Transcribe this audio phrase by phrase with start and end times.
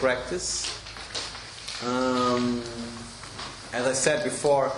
[0.00, 0.66] practice.
[1.84, 2.62] Um,
[3.72, 4.72] as I said before,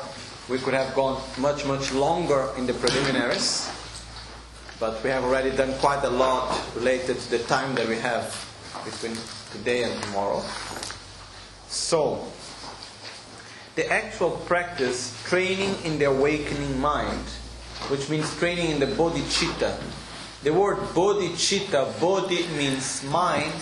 [0.49, 3.71] we could have gone much, much longer in the preliminaries,
[4.81, 8.35] but we have already done quite a lot related to the time that we have
[8.85, 9.17] between
[9.53, 10.43] today and tomorrow.
[11.69, 12.27] So,
[13.77, 17.25] the actual practice, training in the awakening mind,
[17.89, 19.81] which means training in the bodhicitta.
[20.43, 23.53] The word bodhicitta, bodhi means mind,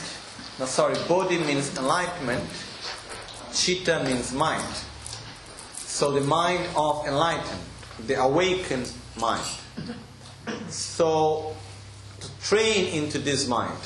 [0.58, 2.42] no sorry, bodhi means enlightenment,
[3.52, 4.64] chitta means mind.
[5.76, 7.60] So the mind of enlightened,
[8.06, 8.90] the awakened
[9.20, 9.44] mind.
[10.68, 11.56] So
[12.20, 13.78] to train into this mind,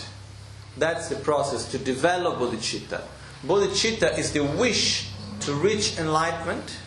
[0.78, 3.02] that's the process to develop bodhicitta.
[3.46, 5.10] Bodhicitta is the wish
[5.40, 6.78] to reach enlightenment.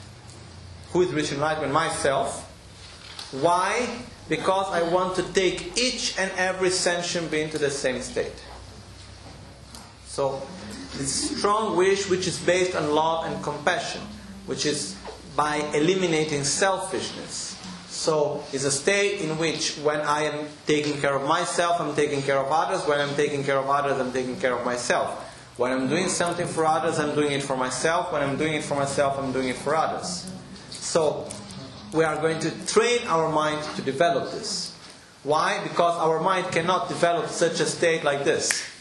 [0.91, 1.73] Who is reaching enlightenment?
[1.73, 2.51] Myself.
[3.31, 3.87] Why?
[4.29, 8.33] Because I want to take each and every sentient being to the same state.
[10.15, 10.41] So,
[10.95, 13.99] this strong wish, which is based on love and compassion,
[14.45, 14.95] which is
[15.35, 17.59] by eliminating selfishness.
[17.89, 22.21] So, it's a state in which when I am taking care of myself, I'm taking
[22.21, 22.87] care of others.
[22.87, 25.19] When I'm taking care of others, I'm taking care of myself.
[25.57, 28.13] When I'm doing something for others, I'm doing it for myself.
[28.13, 30.31] When I'm doing it for myself, I'm doing it for others.
[30.69, 31.27] So,
[31.91, 34.71] we are going to train our mind to develop this.
[35.23, 35.61] Why?
[35.61, 38.71] Because our mind cannot develop such a state like this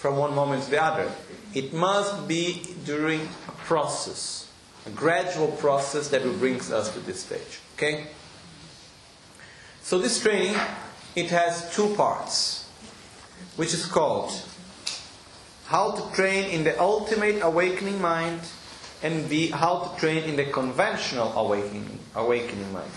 [0.00, 1.12] from one moment to the other.
[1.52, 4.48] It must be during a process,
[4.86, 7.60] a gradual process that will bring us to this stage.
[7.76, 8.06] Okay?
[9.82, 10.56] So this training,
[11.14, 12.66] it has two parts,
[13.56, 14.32] which is called
[15.66, 18.40] how to train in the ultimate awakening mind
[19.02, 22.90] and B, how to train in the conventional awakening, awakening mind.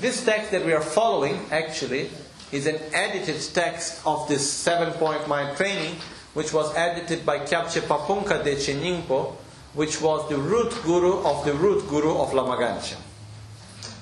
[0.00, 2.08] This text that we are following actually
[2.52, 5.96] is an edited text of this seven point mind training,
[6.34, 9.34] which was edited by Kyabje Pabongka de Ningpo,
[9.74, 12.98] which was the root guru of the root guru of Lama Gangchen.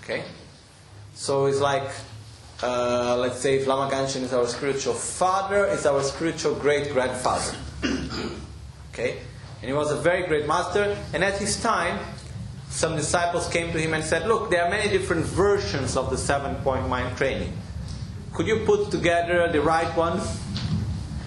[0.02, 0.24] Okay?
[1.14, 1.88] So it's like,
[2.62, 7.56] uh, let's say if Lama Gangchen is our spiritual father, is our spiritual great grandfather.
[8.92, 9.18] okay?
[9.60, 10.96] And he was a very great master.
[11.12, 11.98] And at his time,
[12.70, 16.16] some disciples came to him and said, Look, there are many different versions of the
[16.16, 17.52] seven point mind training.
[18.32, 20.20] Could you put together the right one?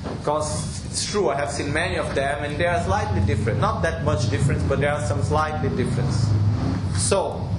[0.03, 3.59] Because it's true, I have seen many of them and they are slightly different.
[3.59, 6.27] Not that much difference, but there are some slightly difference.
[6.97, 7.49] So,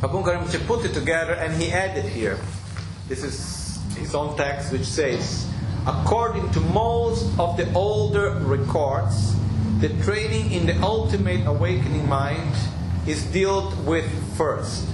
[0.00, 2.38] Pabongka Rinpoche put it together and he added here.
[3.08, 5.46] This is his own text which says,
[5.86, 9.34] According to most of the older records,
[9.80, 12.54] the training in the ultimate awakening mind
[13.06, 14.04] is dealt with
[14.36, 14.86] first.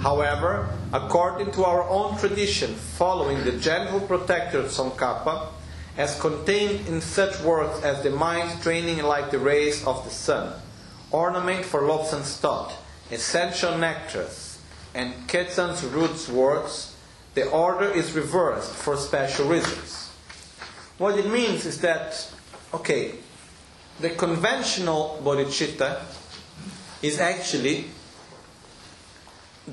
[0.00, 5.48] However, according to our own tradition, following the general protector Tsongkhapa,
[5.96, 10.52] as contained in such works as the mind training like the rays of the sun,
[11.10, 12.72] ornament for Lobsang's thought,
[13.10, 14.58] essential nectars,
[14.94, 16.94] and Ketsan's roots works,
[17.34, 20.10] the order is reversed for special reasons.
[20.98, 22.30] What it means is that,
[22.72, 23.16] okay,
[24.00, 26.02] the conventional bodhicitta
[27.02, 27.86] is actually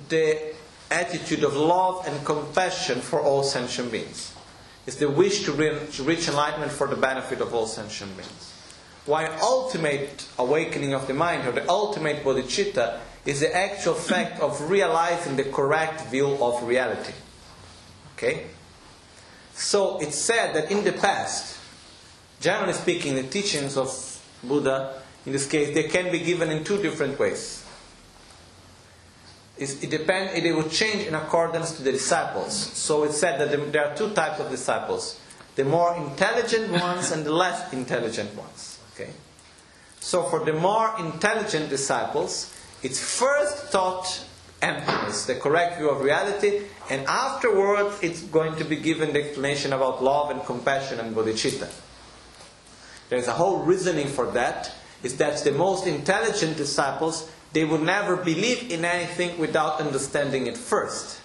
[0.09, 0.52] the
[0.93, 4.33] attitude of love and compassion for all sentient beings.
[4.85, 8.53] It's the wish to reach enlightenment for the benefit of all sentient beings.
[9.05, 14.69] While ultimate awakening of the mind, or the ultimate bodhicitta, is the actual fact of
[14.69, 17.13] realizing the correct view of reality.
[18.15, 18.47] Okay?
[19.53, 21.57] So it's said that in the past,
[22.39, 23.89] generally speaking, the teachings of
[24.43, 27.62] Buddha, in this case, they can be given in two different ways.
[29.57, 32.53] It depends, it will change in accordance to the disciples.
[32.53, 35.19] So it said that there are two types of disciples
[35.55, 38.79] the more intelligent ones and the less intelligent ones.
[38.93, 39.11] Okay?
[39.99, 44.25] So for the more intelligent disciples, it's first taught
[44.61, 49.73] emptiness, the correct view of reality, and afterwards it's going to be given the explanation
[49.73, 51.71] about love and compassion and bodhicitta.
[53.09, 58.15] There's a whole reasoning for that, is that the most intelligent disciples, they would never
[58.15, 61.21] believe in anything without understanding it first.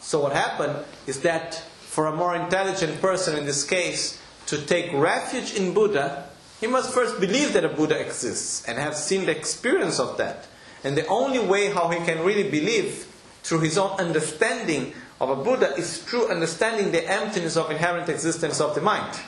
[0.00, 4.92] So what happened is that for a more intelligent person in this case to take
[4.92, 6.28] refuge in Buddha,
[6.60, 10.46] he must first believe that a Buddha exists and have seen the experience of that.
[10.84, 13.06] And the only way how he can really believe
[13.42, 18.60] through his own understanding of a Buddha is through understanding the emptiness of inherent existence
[18.60, 19.18] of the mind.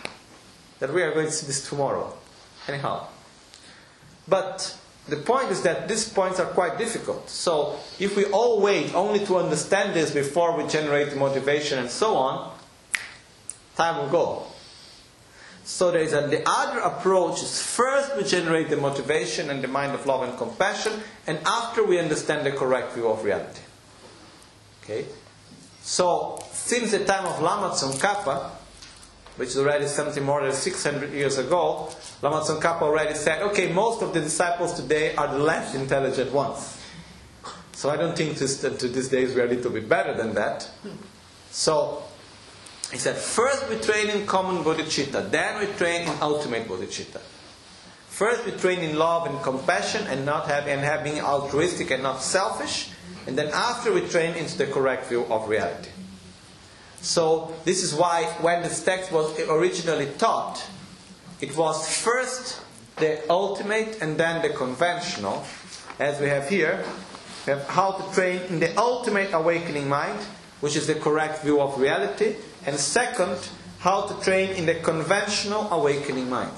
[0.78, 2.14] That we are going to see this tomorrow.
[2.68, 3.08] Anyhow.
[4.28, 4.76] But
[5.08, 7.30] the point is that these points are quite difficult.
[7.30, 11.90] So if we all wait only to understand this before we generate the motivation and
[11.90, 12.52] so on,
[13.76, 14.42] time will go.
[15.64, 19.68] So there is a, the other approach is first we generate the motivation and the
[19.68, 20.92] mind of love and compassion,
[21.26, 23.60] and after we understand the correct view of reality.
[24.82, 25.04] Okay?
[25.82, 28.50] So, since the time of Lama Tsongkhapa,
[29.38, 31.88] which is already something more than 600 years ago,
[32.20, 36.76] Lama Tsongkhapa already said, okay, most of the disciples today are the less intelligent ones.
[37.72, 40.34] So I don't think this, to these days we are a little bit better than
[40.34, 40.68] that.
[41.50, 42.02] So
[42.92, 47.20] he said, first we train in common bodhicitta, then we train in ultimate bodhicitta.
[48.18, 52.02] First, we train in love and compassion and not have, and have being altruistic and
[52.02, 52.90] not selfish.
[53.28, 55.90] And then after we train into the correct view of reality.
[57.00, 60.64] So this is why when this text was originally taught,
[61.40, 62.60] it was first
[62.96, 65.44] the ultimate and then the conventional,
[65.98, 66.84] as we have here.
[67.46, 70.18] We have how to train in the ultimate awakening mind,
[70.60, 72.36] which is the correct view of reality,
[72.66, 73.38] and second,
[73.78, 76.52] how to train in the conventional awakening mind.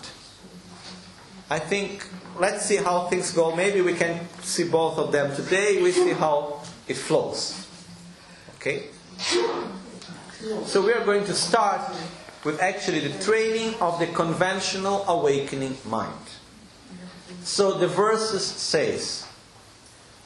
[1.50, 2.06] I think
[2.38, 3.54] let's see how things go.
[3.54, 5.82] Maybe we can see both of them today.
[5.82, 7.66] We see how it flows.
[8.56, 8.85] Okay?
[10.64, 11.82] So we are going to start
[12.44, 16.14] with actually the training of the conventional awakening mind.
[17.42, 19.26] So the verses says,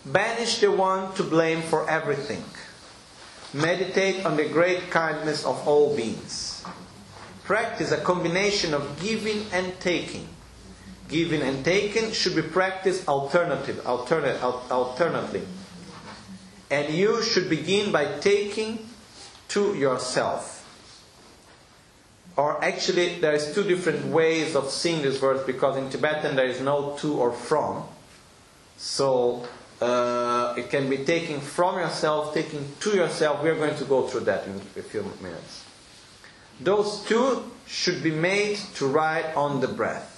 [0.06, 2.44] Banish the one to blame for everything.
[3.52, 6.64] Meditate on the great kindness of all beings.
[7.42, 10.28] Practice a combination of giving and taking.
[11.08, 15.42] Giving and taking should be practiced alternative, alternate, alternately.
[16.70, 18.88] And you should begin by taking
[19.48, 20.54] to yourself.
[22.36, 26.46] Or actually, there is two different ways of seeing this verse because in Tibetan there
[26.46, 27.84] is no to or from.
[28.76, 29.46] So
[29.80, 33.42] uh, it can be taken from yourself, taken to yourself.
[33.42, 35.64] We are going to go through that in a few minutes.
[36.60, 40.10] Those two should be made to ride on the breath.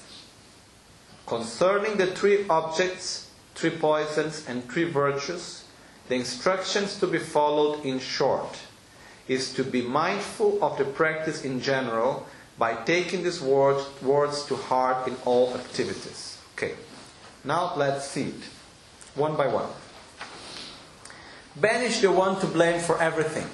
[1.27, 5.65] Concerning the three objects, three poisons, and three virtues,
[6.09, 8.57] the instructions to be followed in short
[9.29, 12.27] is to be mindful of the practice in general
[12.59, 16.39] by taking these words, words to heart in all activities.
[16.55, 16.75] Okay,
[17.45, 18.43] now let's see it
[19.17, 19.69] one by one.
[21.57, 23.47] Banish the one to blame for everything.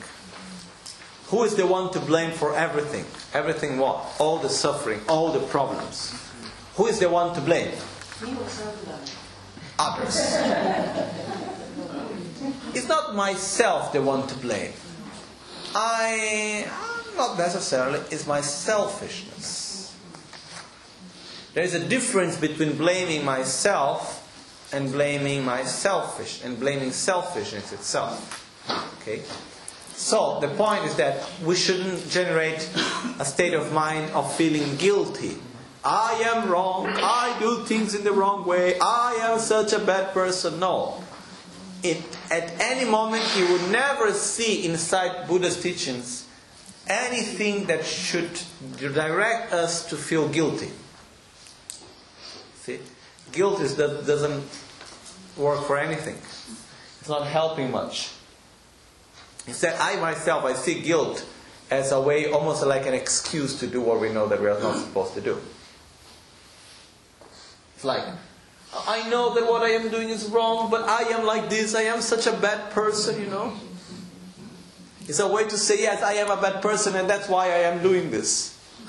[1.28, 3.04] Who is the one to blame for everything?
[3.32, 4.04] Everything what?
[4.18, 6.12] All the suffering, all the problems.
[6.74, 7.70] Who is the one to blame?
[9.78, 10.16] Others.
[12.74, 14.72] it's not myself the one to blame.
[15.74, 16.66] I
[17.16, 19.94] not necessarily is my selfishness.
[21.54, 24.18] There is a difference between blaming myself
[24.72, 28.40] and blaming my selfish and blaming selfishness itself.
[29.00, 29.22] Okay?
[29.94, 32.68] So the point is that we shouldn't generate
[33.18, 35.36] a state of mind of feeling guilty.
[35.84, 40.14] I am wrong, I do things in the wrong way, I am such a bad
[40.14, 40.60] person.
[40.60, 41.02] No
[41.82, 46.26] it, at any moment you would never see inside Buddha's teachings
[46.86, 48.30] anything that should
[48.78, 50.70] direct us to feel guilty.
[52.60, 52.78] See,
[53.32, 54.44] guilt is that doesn't
[55.36, 56.16] work for anything.
[57.00, 58.10] It's not helping much.
[59.46, 61.26] Instead, I myself I see guilt
[61.70, 64.60] as a way, almost like an excuse to do what we know that we are
[64.60, 65.40] not supposed to do.
[67.74, 68.04] It's like
[68.74, 71.74] I know that what I am doing is wrong, but I am like this.
[71.74, 73.52] I am such a bad person, you know.
[75.06, 77.58] It's a way to say, yes, I am a bad person, and that's why I
[77.68, 78.58] am doing this.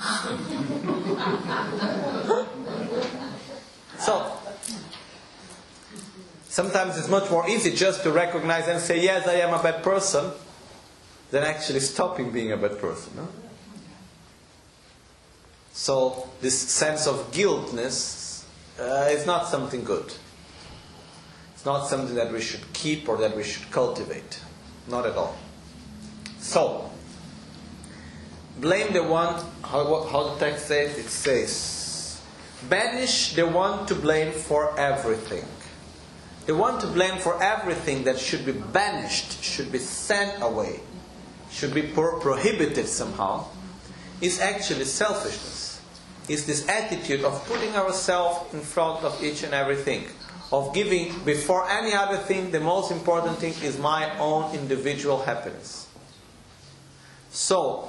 [3.98, 4.32] so,
[6.48, 9.82] sometimes it's much more easy just to recognize and say, yes, I am a bad
[9.82, 10.32] person,
[11.30, 13.12] than actually stopping being a bad person.
[13.16, 13.28] No?
[15.72, 18.23] So, this sense of guiltness
[18.78, 20.12] uh, not something good.
[21.54, 24.40] It's not something that we should keep or that we should cultivate.
[24.88, 25.36] Not at all.
[26.38, 26.90] So,
[28.60, 32.20] blame the one, how, how the text says, it says,
[32.68, 35.44] banish the one to blame for everything.
[36.46, 40.80] The one to blame for everything that should be banished, should be sent away,
[41.50, 43.46] should be pro- prohibited somehow,
[44.20, 45.53] is actually selfishness
[46.28, 50.04] is this attitude of putting ourselves in front of each and everything,
[50.52, 55.88] of giving before any other thing, the most important thing is my own individual happiness.
[57.30, 57.88] So,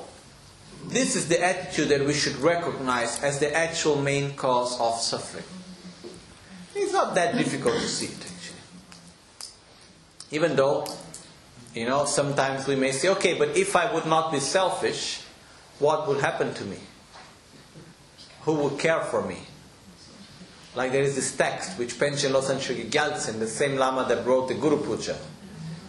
[0.87, 5.45] this is the attitude that we should recognize as the actual main cause of suffering.
[6.75, 8.59] It's not that difficult to see it, actually.
[10.31, 10.85] Even though,
[11.73, 15.21] you know, sometimes we may say, okay, but if I would not be selfish,
[15.79, 16.77] what would happen to me?
[18.45, 19.39] Who would care for me?
[20.75, 24.47] Like there is this text which Panchen Losang Chogi Gyaltsen, the same Lama that wrote
[24.47, 25.17] the Guru Puja,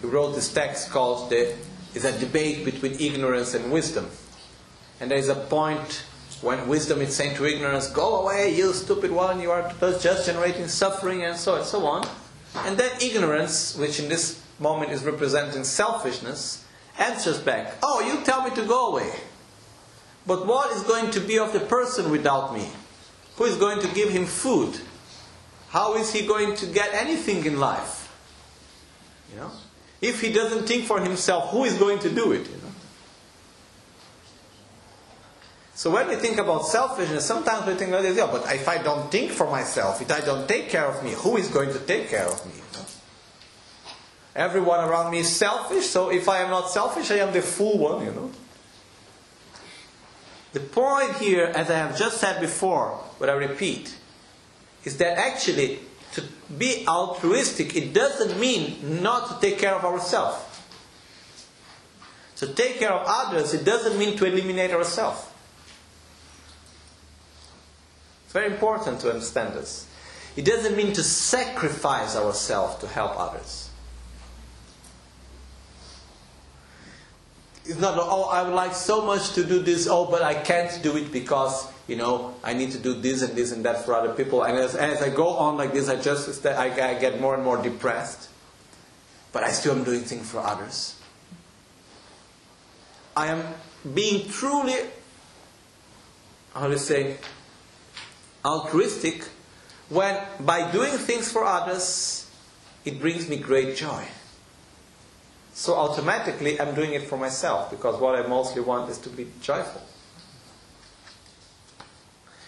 [0.01, 1.55] he wrote this text called the
[1.95, 4.09] is a debate between ignorance and wisdom.
[5.01, 6.05] And there is a point
[6.43, 10.69] when wisdom is saying to ignorance, Go away, you stupid one, you are just generating
[10.69, 12.07] suffering and so and so on.
[12.55, 16.65] And then ignorance, which in this moment is representing selfishness,
[16.99, 19.11] answers back, Oh, you tell me to go away.
[20.27, 22.69] But what is going to be of the person without me?
[23.37, 24.79] who is going to give him food?
[25.69, 28.03] How is he going to get anything in life?
[29.33, 29.51] You know?
[30.01, 32.47] If he doesn't think for himself, who is going to do it?
[32.47, 32.73] You know?
[35.75, 38.83] So when we think about selfishness, sometimes we think like this, yeah, but if I
[38.83, 41.79] don't think for myself, if I don't take care of me, who is going to
[41.81, 42.53] take care of me?
[42.55, 42.87] You know?
[44.35, 47.77] Everyone around me is selfish, so if I am not selfish, I am the fool
[47.77, 48.31] one, you know.
[50.57, 53.95] The point here, as I have just said before, but I repeat,
[54.85, 55.81] is that actually
[56.13, 56.25] to
[56.57, 60.43] be altruistic, it doesn't mean not to take care of ourselves.
[62.37, 65.27] To take care of others, it doesn't mean to eliminate ourselves.
[68.25, 69.87] It's very important to understand this.
[70.37, 73.66] It doesn't mean to sacrifice ourselves to help others.
[77.69, 80.81] It's not, oh, I would like so much to do this, oh, but I can't
[80.83, 83.95] do it because, you know, I need to do this and this and that for
[83.95, 84.45] other people.
[84.45, 87.43] And as, as I go on like this, I just, I, I get more and
[87.43, 88.29] more depressed.
[89.33, 90.95] But I still am doing things for others.
[93.17, 93.43] I am
[93.95, 94.77] being truly,
[96.55, 97.17] how do you say,
[98.45, 99.29] altruistic
[99.89, 102.29] when by doing things for others,
[102.85, 104.05] it brings me great joy.
[105.57, 109.27] So automatically I'm doing it for myself because what I mostly want is to be
[109.41, 109.81] joyful.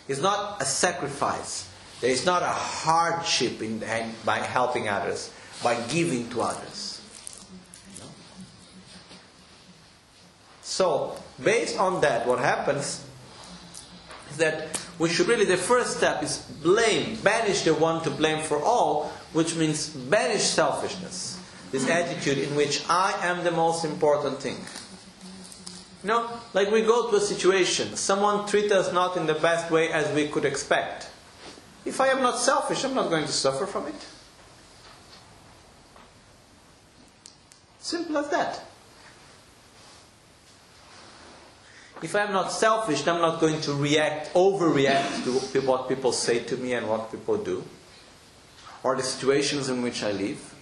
[0.07, 1.71] It's not a sacrifice.
[2.03, 3.83] There is not a hardship in
[4.27, 5.33] by helping others,
[5.65, 7.01] by giving to others.
[10.61, 13.07] So, based on that, what happens
[14.31, 18.45] is that we should really, the first step is blame, banish the one to blame
[18.45, 21.38] for all, which means banish selfishness
[21.71, 24.57] this attitude in which I am the most important thing.
[26.03, 29.71] You know, like we go to a situation, someone treats us not in the best
[29.71, 31.09] way as we could expect.
[31.85, 34.07] If I am not selfish, I'm not going to suffer from it.
[37.81, 38.63] Simple as that.
[42.01, 46.57] If I'm not selfish, I'm not going to react, overreact to what people say to
[46.57, 47.65] me and what people do,
[48.85, 50.55] or the situations in which I live.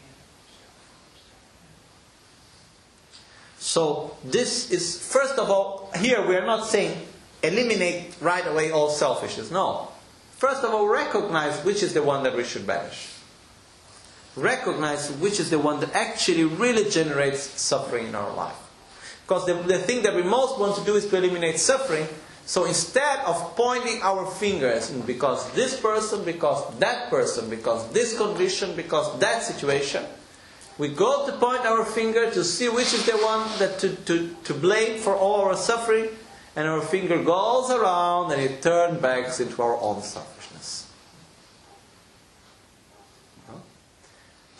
[3.66, 7.02] So this is, first of all, here we are not saying
[7.42, 9.50] eliminate right away all selfishness.
[9.50, 9.88] No.
[10.36, 13.10] First of all, recognize which is the one that we should banish.
[14.36, 18.54] Recognize which is the one that actually really generates suffering in our life.
[19.26, 22.06] Because the, the thing that we most want to do is to eliminate suffering.
[22.44, 28.76] So instead of pointing our fingers, because this person, because that person, because this condition,
[28.76, 30.04] because that situation,
[30.78, 34.34] we go to point our finger to see which is the one that to, to,
[34.44, 36.08] to blame for all our suffering,
[36.54, 40.90] and our finger goes around and it turns back into our own selfishness.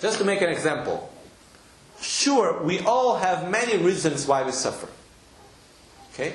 [0.00, 1.11] Just to make an example,
[2.00, 4.88] sure, we all have many reasons why we suffer.
[6.12, 6.35] Okay?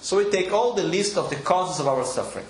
[0.00, 2.46] So we take all the list of the causes of our suffering.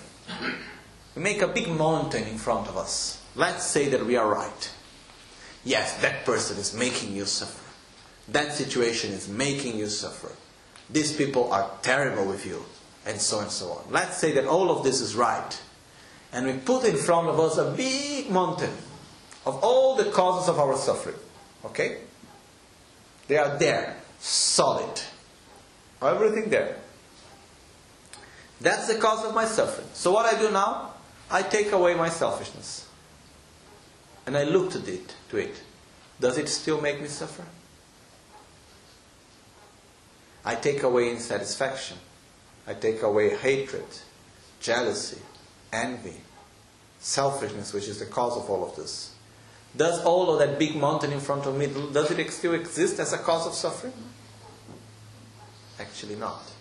[1.15, 3.21] We make a big mountain in front of us.
[3.35, 4.71] Let's say that we are right.
[5.65, 7.61] Yes, that person is making you suffer.
[8.29, 10.31] That situation is making you suffer.
[10.89, 12.63] These people are terrible with you.
[13.05, 13.83] And so on and so on.
[13.89, 15.61] Let's say that all of this is right.
[16.31, 18.71] And we put in front of us a big mountain
[19.45, 21.17] of all the causes of our suffering.
[21.65, 21.99] Okay?
[23.27, 25.01] They are there, solid.
[26.01, 26.77] Everything there.
[28.59, 29.87] That's the cause of my suffering.
[29.93, 30.93] So what I do now?
[31.29, 32.87] I take away my selfishness
[34.25, 35.55] and I looked at it, to it,
[36.19, 37.43] does it still make me suffer?
[40.45, 41.97] I take away insatisfaction.
[42.67, 43.85] I take away hatred,
[44.59, 45.21] jealousy,
[45.71, 46.15] envy,
[46.99, 49.13] selfishness, which is the cause of all of this.
[49.75, 53.11] Does all of that big mountain in front of me, does it still exist as
[53.11, 53.93] a cause of suffering?
[55.79, 56.52] Actually not.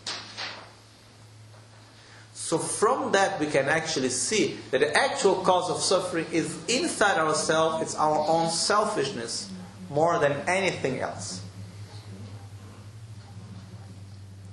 [2.53, 7.17] So from that we can actually see that the actual cause of suffering is inside
[7.17, 9.49] ourselves, it's our own selfishness
[9.89, 11.41] more than anything else.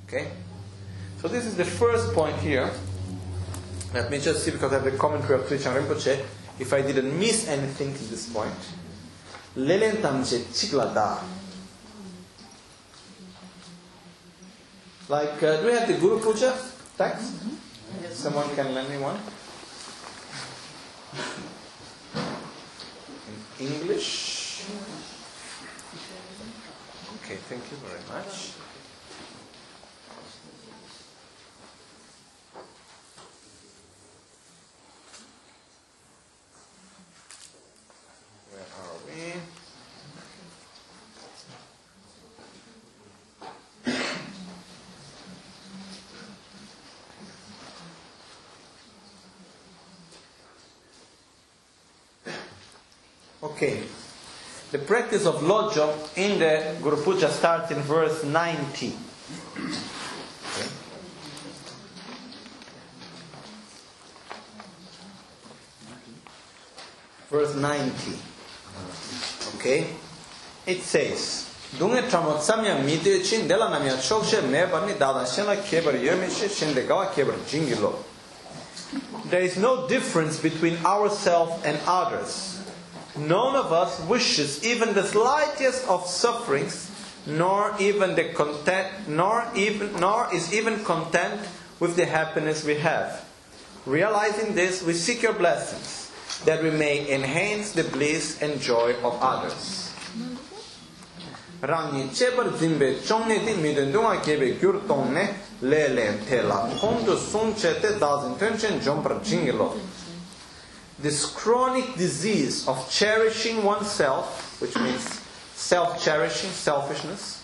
[0.07, 0.31] Okay?
[1.21, 2.71] So this is the first point here.
[3.93, 6.23] Let me just see because I have the commentary of Trijang Rinpoche,
[6.57, 8.55] if I didn't miss anything to this point.
[9.57, 10.01] Lelen.
[15.09, 16.57] Like, uh, do we have the Guru Puja
[16.97, 17.33] text?
[17.33, 17.68] Mm-hmm.
[18.13, 19.19] Someone can lend me one?
[23.59, 24.63] In English?
[27.17, 28.53] Okay, thank you very much.
[53.59, 53.83] Okay.
[54.71, 58.87] The practice of lojong in the Guru Puja starts in verse 90.
[58.87, 60.69] Okay.
[67.29, 68.17] Verse 90.
[69.57, 69.87] Okay.
[70.65, 72.79] It says, tramo tsamya.
[79.29, 82.58] There is no difference between ourselves and others.
[83.19, 86.89] None of us wishes even the slightest of sufferings,
[87.25, 91.41] nor even the content, nor even, nor is even content
[91.79, 93.25] with the happiness we have.
[93.85, 96.11] Realizing this, we seek your blessings,
[96.45, 99.89] that we may enhance the bliss and joy of others.
[101.61, 105.25] rāngi chebar zimbe chōngne di mīdun dunga kebe gyur tōngne
[105.61, 109.73] lē lēn tēla kōndu sōng che te dāzin tēnchen jōmpar jingilo
[111.01, 115.21] this chronic disease of cherishing oneself which means
[115.55, 117.43] self-cherishing, selfishness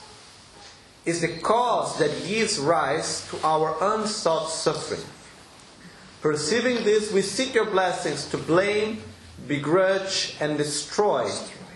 [1.06, 5.06] is the cause that gives rise to our unsought suffering
[6.22, 9.02] perceiving this we seek your blessings to blame
[9.48, 11.30] begrudge and destroy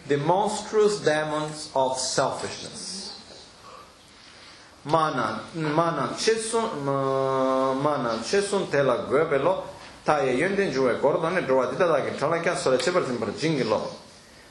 [0.07, 3.21] the monstrous demons of selfishness.
[4.85, 9.05] Mana, mana chesun, mana chesun tela
[11.01, 11.45] gordone
[13.05, 13.93] zimbra jingilo.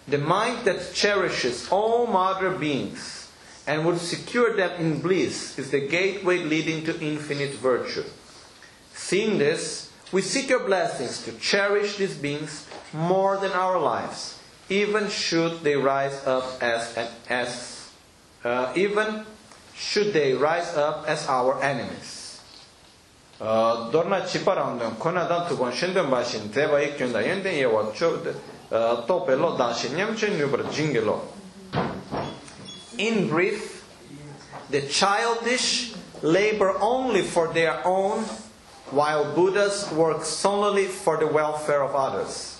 [0.06, 3.30] The mind that cherishes all mother beings
[3.66, 8.04] and would secure them in bliss is the gateway leading to infinite virtue.
[8.94, 15.08] Seeing this, we seek your blessings to cherish these beings more than our lives even
[15.08, 16.96] should they rise up as
[17.28, 17.90] as
[18.44, 19.24] uh, even
[19.74, 22.17] should they rise up as our enemies.
[24.98, 27.54] Kona dan tu gon shenden ba shin te ba ik yunda yenden
[29.36, 29.56] lo
[30.72, 31.20] jingelo.
[32.98, 33.84] In brief,
[34.70, 38.24] the childish labor only for their own
[38.90, 42.58] while Buddhas work solely for the welfare of others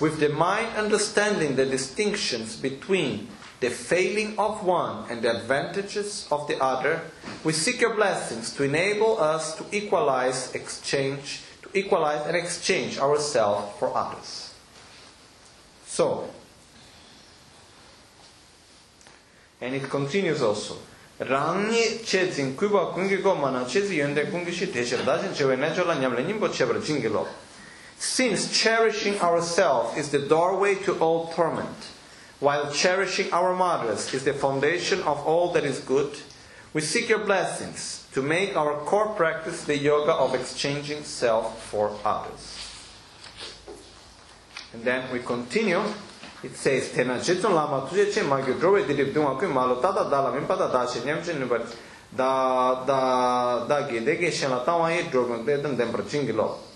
[0.00, 3.28] with the mind understanding the distinctions between
[3.60, 7.02] the failing of one and the advantages of the other,
[7.44, 13.76] we seek your blessings to enable us to equalize, exchange, to equalize and exchange ourselves
[13.78, 14.54] for others.
[15.86, 16.30] So,
[19.60, 20.76] and it continues also.
[21.18, 27.26] Chezin kuba mana chezi yende dajin chewe nejola nyamle chebra jingilo.
[27.98, 31.66] Since cherishing ourselves is the doorway to all torment,
[32.40, 36.16] while cherishing our mothers is the foundation of all that is good,
[36.72, 41.96] we seek your blessings to make our core practice the yoga of exchanging self for
[42.04, 42.56] others.
[44.72, 45.82] And then we continue.
[46.42, 50.30] It says, Tena jitun lama tuje che magyo drowe dirib dunga kui malo tada dala
[50.30, 51.66] mimpada da she nyamche nubar
[52.14, 56.68] da da da ge dege shen tawa ye drogang de dem prachingilo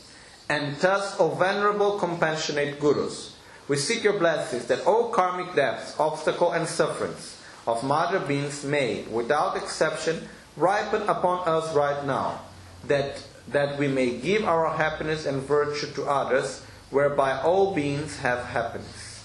[0.52, 3.31] and thus, O venerable, compassionate gurus,
[3.72, 9.00] we seek your blessings that all karmic depths, obstacle, and sufferings of mother beings may,
[9.04, 12.38] without exception, ripen upon us right now,
[12.86, 18.44] that, that we may give our happiness and virtue to others, whereby all beings have
[18.44, 19.24] happiness.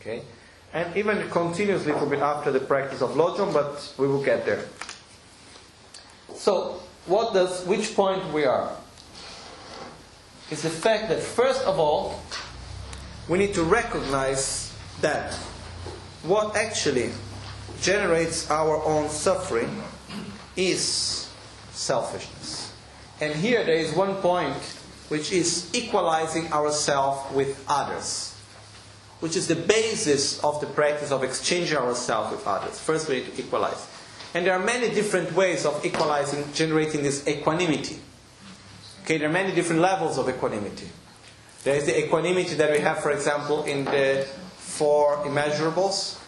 [0.00, 0.22] Okay?
[0.72, 4.24] And even it continues a little bit after the practice of lojong, but we will
[4.24, 4.64] get there.
[6.34, 8.74] So, what does, which point we are?
[10.50, 12.20] is the fact that, first of all,
[13.28, 15.34] we need to recognize that
[16.22, 17.10] what actually
[17.80, 19.82] generates our own suffering
[20.56, 21.30] is
[21.72, 22.72] selfishness.
[23.20, 24.56] And here there is one point
[25.08, 28.34] which is equalizing ourselves with others,
[29.20, 32.78] which is the basis of the practice of exchanging ourselves with others.
[32.78, 33.86] First, we need to equalize.
[34.34, 37.98] And there are many different ways of equalizing, generating this equanimity.
[39.02, 40.88] Okay, there are many different levels of equanimity.
[41.64, 44.26] There is the equanimity that we have, for example, in the
[44.58, 46.18] four immeasurables.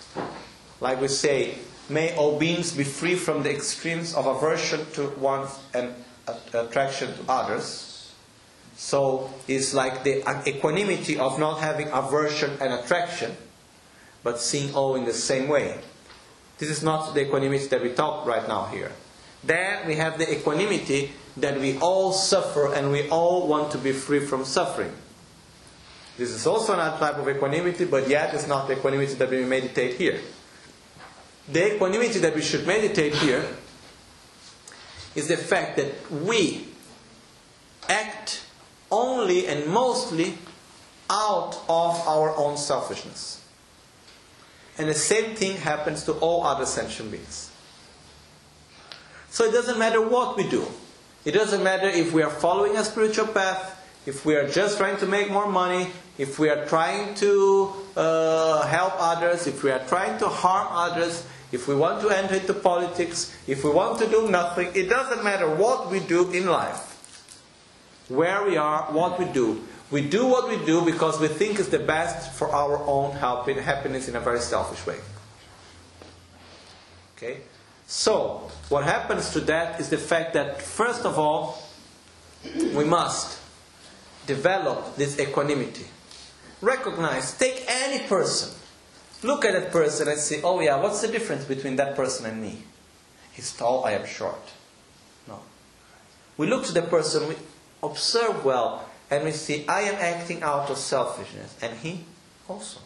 [0.80, 1.58] Like we say,
[1.90, 5.94] may all beings be free from the extremes of aversion to one and
[6.54, 8.14] attraction to others.
[8.76, 13.36] So it's like the equanimity of not having aversion and attraction,
[14.22, 15.78] but seeing all in the same way.
[16.56, 18.92] This is not the equanimity that we talk right now here.
[19.44, 23.92] Then we have the equanimity that we all suffer and we all want to be
[23.92, 24.92] free from suffering.
[26.16, 29.44] This is also another type of equanimity, but yet it's not the equanimity that we
[29.44, 30.20] meditate here.
[31.48, 33.44] The equanimity that we should meditate here
[35.14, 36.68] is the fact that we
[37.88, 38.42] act
[38.90, 40.38] only and mostly
[41.10, 43.44] out of our own selfishness.
[44.78, 47.50] And the same thing happens to all other sentient beings.
[49.30, 50.66] So it doesn't matter what we do.
[51.24, 53.72] It doesn't matter if we are following a spiritual path,
[54.06, 58.66] if we are just trying to make more money, if we are trying to uh,
[58.66, 62.54] help others, if we are trying to harm others, if we want to enter into
[62.54, 67.38] politics, if we want to do nothing, it doesn't matter what we do in life,
[68.08, 69.62] where we are, what we do.
[69.90, 74.08] We do what we do because we think it's the best for our own happiness
[74.08, 74.98] in a very selfish way.
[77.16, 77.38] Okay?
[77.86, 81.62] So, what happens to that is the fact that, first of all,
[82.74, 83.38] we must
[84.26, 85.86] develop this equanimity.
[86.60, 88.50] Recognize, take any person,
[89.22, 92.40] look at that person and say, oh yeah, what's the difference between that person and
[92.40, 92.62] me?
[93.32, 94.40] He's tall, I am short.
[95.28, 95.40] No.
[96.38, 97.36] We look to the person, we
[97.82, 102.04] observe well, and we see, I am acting out of selfishness, and he
[102.48, 102.80] also.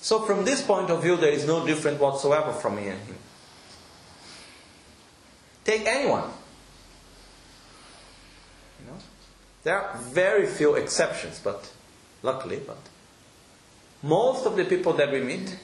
[0.00, 3.16] So, from this point of view, there is no difference whatsoever from me and him.
[5.64, 6.24] Take anyone.
[8.80, 8.98] You know?
[9.62, 11.70] There are very few exceptions, but
[12.22, 12.78] luckily, but
[14.02, 15.56] most of the people that we meet,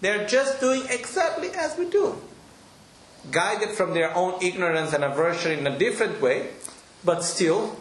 [0.00, 2.20] they're just doing exactly as we do.
[3.30, 6.50] Guided from their own ignorance and aversion in a different way,
[7.04, 7.76] but still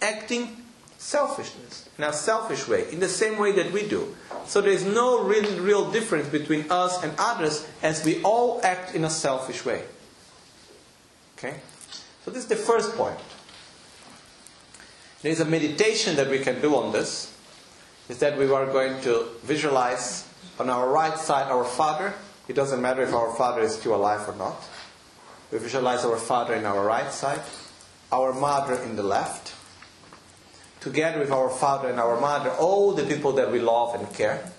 [0.00, 0.56] acting
[0.98, 4.14] selfishness in a selfish way, in the same way that we do.
[4.46, 8.94] So there is no real, real difference between us and others as we all act
[8.94, 9.82] in a selfish way.
[11.36, 11.54] Okay?
[12.24, 13.18] So this is the first point.
[15.22, 17.32] There is a meditation that we can do on this.
[18.08, 22.12] Is that we are going to visualize on our right side our father.
[22.48, 24.56] It doesn't matter if our father is still alive or not.
[25.52, 27.40] We visualize our father in our right side,
[28.10, 29.54] our mother in the left.
[30.80, 34.50] Together with our father and our mother, all the people that we love and care.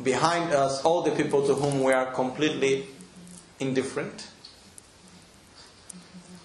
[0.00, 2.86] Behind us, all the people to whom we are completely
[3.58, 4.28] indifferent.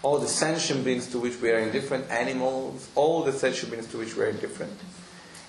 [0.03, 3.97] All the sentient beings to which we are indifferent, animals, all the sentient beings to
[3.97, 4.73] which we are indifferent.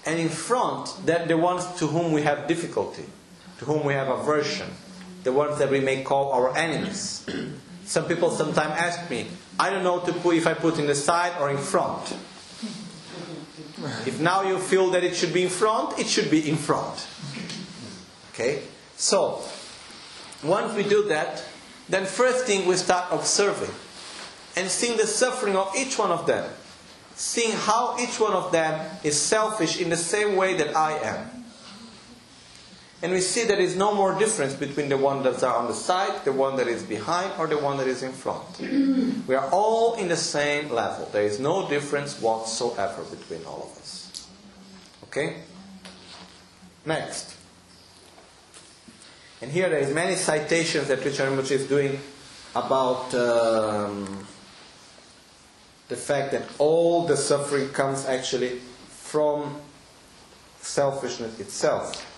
[0.06, 3.04] And in front, that the ones to whom we have difficulty,
[3.58, 4.68] to whom we have aversion,
[5.24, 7.26] the ones that we may call our enemies.
[7.84, 9.26] Some people sometimes ask me,
[9.58, 12.16] I don't know to put, if I put in the side or in front.
[14.06, 17.06] If now you feel that it should be in front, it should be in front.
[18.32, 18.62] Okay?
[18.96, 19.42] So,
[20.42, 21.44] once we do that,
[21.88, 23.74] then first thing we start observing
[24.56, 26.48] and seeing the suffering of each one of them.
[27.16, 31.44] Seeing how each one of them is selfish in the same way that I am.
[33.02, 35.74] And we see there is no more difference between the one that are on the
[35.74, 38.58] side, the one that is behind, or the one that is in front.
[39.28, 41.08] we are all in the same level.
[41.12, 44.26] There is no difference whatsoever between all of us.
[45.04, 45.36] Okay?
[46.86, 47.36] Next.
[49.42, 52.00] And here there is many citations that Trijang Rinpoche is doing
[52.56, 54.26] about um,
[55.88, 59.60] the fact that all the suffering comes actually from
[60.60, 62.10] selfishness itself.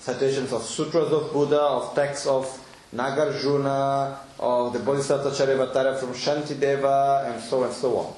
[0.00, 2.46] Citations of sutras of Buddha, of texts of
[2.94, 8.14] Nagarjuna, of the Bodhisattva Charyavatara from Shantideva, and so and so on.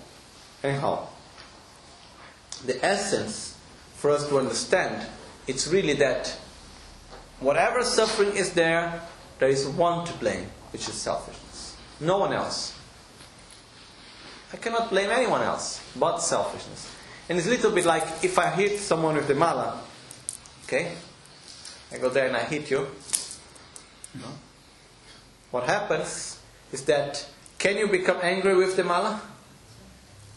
[0.63, 1.07] Anyhow,
[2.67, 3.57] the essence
[3.97, 5.07] for us to understand,
[5.47, 6.29] it's really that
[7.41, 9.01] whatever suffering is there,
[9.39, 11.77] there is one to blame, which is selfishness.
[12.01, 12.75] No one else.
[14.53, 16.95] I cannot blame anyone else but selfishness.
[17.29, 19.81] And it's a little bit like if I hit someone with the mala,
[20.65, 20.93] okay?
[21.91, 22.87] I go there and I hit you.
[25.51, 26.39] What happens
[26.73, 27.27] is that
[27.59, 29.21] can you become angry with the mala?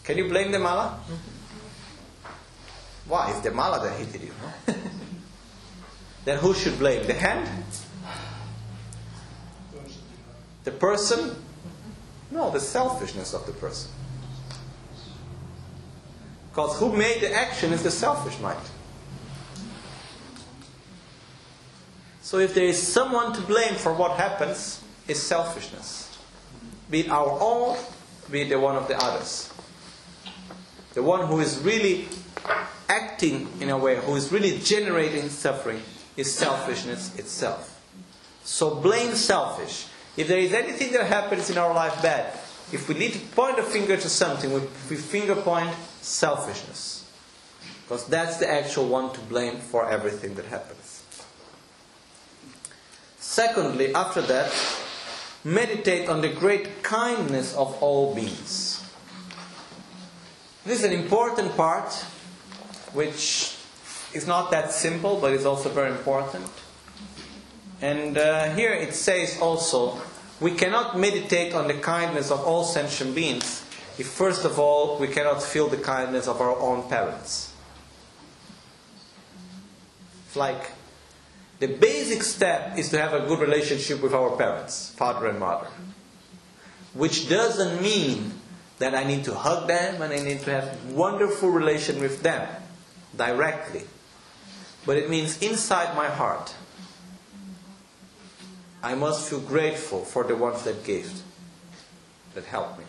[0.04, 1.00] Can you blame the mala?
[3.06, 3.30] Why?
[3.30, 4.30] It's the mala that hit you.
[4.42, 4.74] No?
[6.24, 7.06] then who should blame?
[7.06, 7.48] The hand?
[10.64, 11.42] The person?
[12.30, 13.90] No, the selfishness of the person.
[16.56, 18.58] Because who made the action is the selfish mind.
[22.22, 26.16] So if there is someone to blame for what happens, it's selfishness.
[26.90, 27.76] Be it our own,
[28.30, 29.52] be it the one of the others.
[30.94, 32.08] The one who is really
[32.88, 35.82] acting in a way, who is really generating suffering,
[36.16, 37.78] is selfishness itself.
[38.44, 39.88] So blame selfish.
[40.16, 42.32] If there is anything that happens in our life bad,
[42.72, 44.50] if we need to point a finger to something,
[44.88, 45.70] we finger point
[46.06, 47.04] selfishness.
[47.82, 51.02] Because that's the actual one to blame for everything that happens.
[53.18, 54.52] Secondly, after that,
[55.44, 58.82] meditate on the great kindness of all beings.
[60.64, 61.92] This is an important part,
[62.92, 63.56] which
[64.12, 66.48] is not that simple, but is also very important.
[67.80, 70.00] And uh, here it says also,
[70.40, 73.65] we cannot meditate on the kindness of all sentient beings
[73.98, 77.52] if, first of all, we cannot feel the kindness of our own parents.
[80.26, 80.72] It's like
[81.58, 85.68] the basic step is to have a good relationship with our parents, father and mother.
[86.92, 88.32] Which doesn't mean
[88.78, 92.46] that I need to hug them and I need to have wonderful relation with them
[93.16, 93.84] directly.
[94.84, 96.54] But it means inside my heart,
[98.82, 101.22] I must feel grateful for the ones that gave,
[102.34, 102.84] that helped me.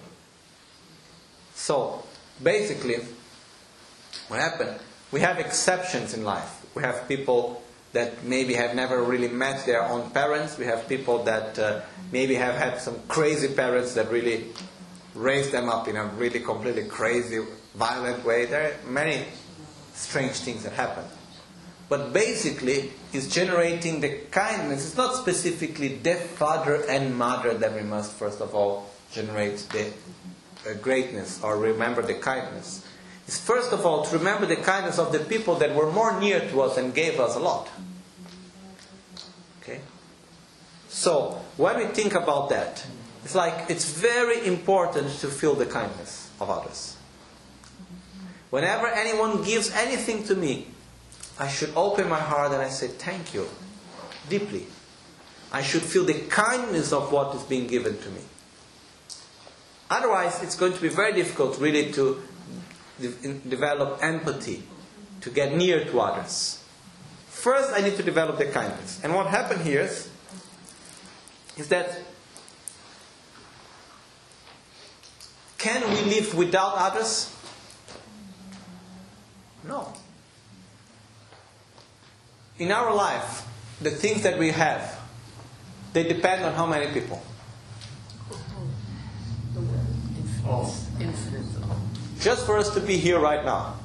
[1.58, 2.04] So,
[2.42, 2.98] basically,
[4.28, 4.80] what happened?
[5.12, 6.66] We have exceptions in life.
[6.76, 10.58] We have people that maybe have never really met their own parents.
[10.58, 14.46] We have people that uh, maybe have had some crazy parents that really
[15.16, 17.44] raised them up in a really completely crazy,
[17.74, 18.46] violent way.
[18.46, 19.26] There are many
[19.96, 21.06] strange things that happen.
[21.90, 24.86] But basically, it's generating the kindness.
[24.86, 29.92] It's not specifically the father and mother that we must, first of all, generate the
[30.76, 32.86] greatness or remember the kindness.
[33.28, 36.40] is first of all to remember the kindness of the people that were more near
[36.50, 37.70] to us and gave us a lot.
[39.62, 39.82] Okay?
[40.90, 42.86] So, when we think about that,
[43.24, 46.96] it's like it's very important to feel the kindness of others.
[48.50, 50.68] Whenever anyone gives anything to me,
[51.38, 53.48] I should open my heart and I say thank you
[54.30, 54.66] deeply.
[55.52, 58.22] I should feel the kindness of what is being given to me.
[59.90, 62.22] Otherwise, it's going to be very difficult really to
[63.00, 64.64] de- develop empathy,
[65.22, 66.64] to get near to others.
[67.30, 69.00] First, I need to develop the kindness.
[69.04, 70.10] And what happened here is,
[71.56, 72.02] is that
[75.58, 77.34] can we live without others?
[79.68, 79.94] No.
[82.60, 83.46] In our life,
[83.82, 85.00] the things that we have,
[85.94, 87.22] they depend on how many people.
[92.20, 93.76] Just for us to be here right now,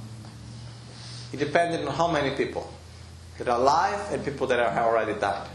[1.33, 2.73] it depended on how many people
[3.39, 5.49] that are alive and people that have already died.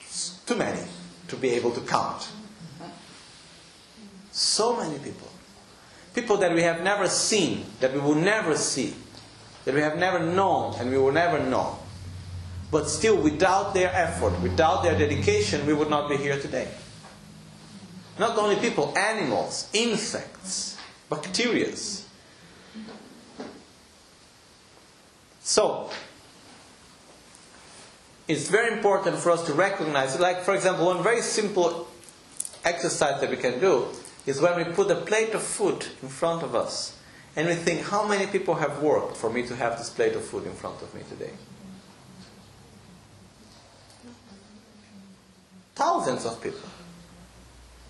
[0.00, 0.80] It's too many
[1.28, 2.28] to be able to count.
[4.32, 5.28] So many people.
[6.14, 8.94] People that we have never seen, that we will never see,
[9.64, 11.78] that we have never known and we will never know.
[12.70, 16.68] But still, without their effort, without their dedication, we would not be here today.
[18.18, 20.76] Not only people, animals, insects,
[21.10, 21.74] bacteria.
[25.42, 25.90] So,
[28.26, 31.88] it's very important for us to recognize, like, for example, one very simple
[32.64, 33.86] exercise that we can do
[34.26, 36.96] is when we put a plate of food in front of us
[37.36, 40.24] and we think, how many people have worked for me to have this plate of
[40.24, 41.32] food in front of me today?
[45.74, 46.68] Thousands of people.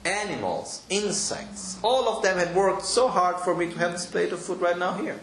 [0.04, 4.32] Animals, insects, all of them had worked so hard for me to have this plate
[4.32, 5.18] of food right now here.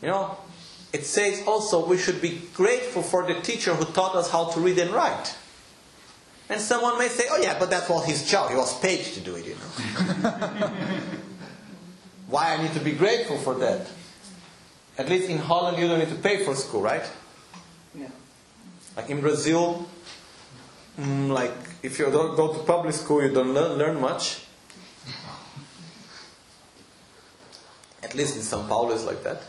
[0.00, 0.36] You know,
[0.92, 4.60] it says also we should be grateful for the teacher who taught us how to
[4.60, 5.36] read and write.
[6.48, 8.50] And someone may say, oh yeah, but that was his job.
[8.50, 10.70] He was paid to do it, you know.
[12.28, 13.88] Why I need to be grateful for that?
[14.98, 17.04] At least in Holland, you don't need to pay for school, right?
[17.94, 18.08] Yeah.
[18.96, 19.86] Like in Brazil,
[20.98, 21.52] mm, like
[21.86, 24.40] if you don't go to public school, you don't learn, learn much.
[28.02, 29.40] At least in São Paulo, it's like that.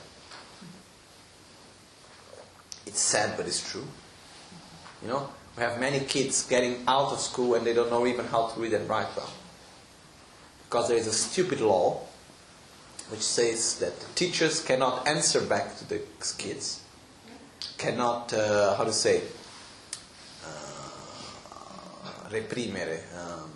[2.85, 3.87] It's sad, but it's true.
[5.01, 8.25] You know, we have many kids getting out of school and they don't know even
[8.25, 9.33] how to read and write well.
[10.69, 12.01] Because there is a stupid law
[13.09, 16.01] which says that teachers cannot answer back to the
[16.37, 16.81] kids,
[17.79, 19.23] cannot, uh, how to say,
[22.31, 23.49] reprimere, um,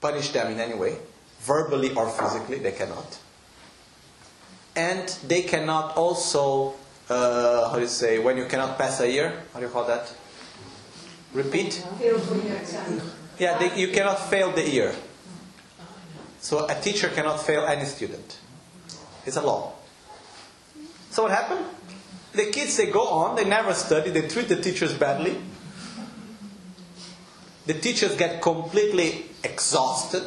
[0.00, 0.96] punish them in any way,
[1.40, 3.18] verbally or physically, they cannot.
[4.76, 6.74] And they cannot also,
[7.08, 9.84] uh, how do you say, when you cannot pass a year, how do you call
[9.86, 10.12] that?
[11.32, 11.84] Repeat?
[13.38, 14.94] Yeah, they, you cannot fail the year.
[16.40, 18.38] So a teacher cannot fail any student.
[19.26, 19.72] It's a law.
[21.10, 21.64] So what happened?
[22.32, 25.36] The kids they go on, they never study, they treat the teachers badly.
[27.70, 30.26] The teachers get completely exhausted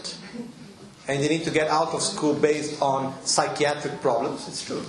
[1.09, 4.47] and they need to get out of school based on psychiatric problems.
[4.47, 4.81] It's true.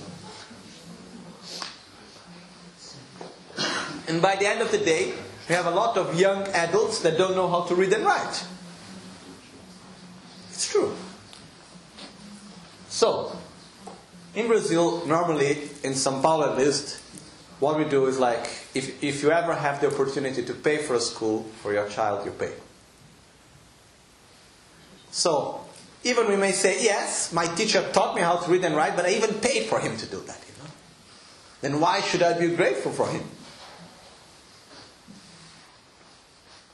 [4.07, 5.14] And by the end of the day,
[5.48, 8.46] we have a lot of young adults that don't know how to read and write.
[10.50, 10.94] It's true.
[12.88, 13.36] So,
[14.36, 17.00] in Brazil, normally, in São Paulo at least,
[17.64, 18.44] what we do is like,
[18.74, 22.26] if, if you ever have the opportunity to pay for a school for your child,
[22.26, 22.52] you pay.
[25.10, 25.64] So,
[26.04, 29.06] even we may say, yes, my teacher taught me how to read and write, but
[29.06, 30.70] I even paid for him to do that, you know.
[31.62, 33.24] Then why should I be grateful for him?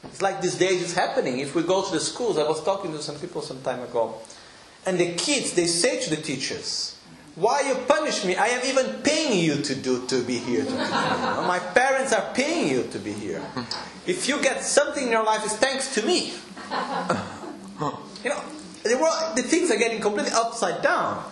[0.04, 1.38] It's like these days it's happening.
[1.38, 4.16] If we go to the schools, I was talking to some people some time ago,
[4.84, 6.96] and the kids, they say to the teachers,
[7.40, 8.36] why you punish me?
[8.36, 10.64] I am even paying you to do to be here.
[10.64, 11.44] To you know?
[11.46, 13.42] My parents are paying you to be here.
[14.06, 16.34] If you get something in your life, it's thanks to me.
[18.22, 18.42] You know,
[18.82, 21.24] the, world, the things are getting completely upside down.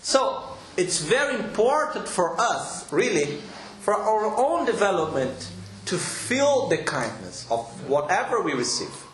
[0.00, 3.38] So it's very important for us, really,
[3.80, 5.50] for our own development,
[5.84, 9.04] to feel the kindness of whatever we receive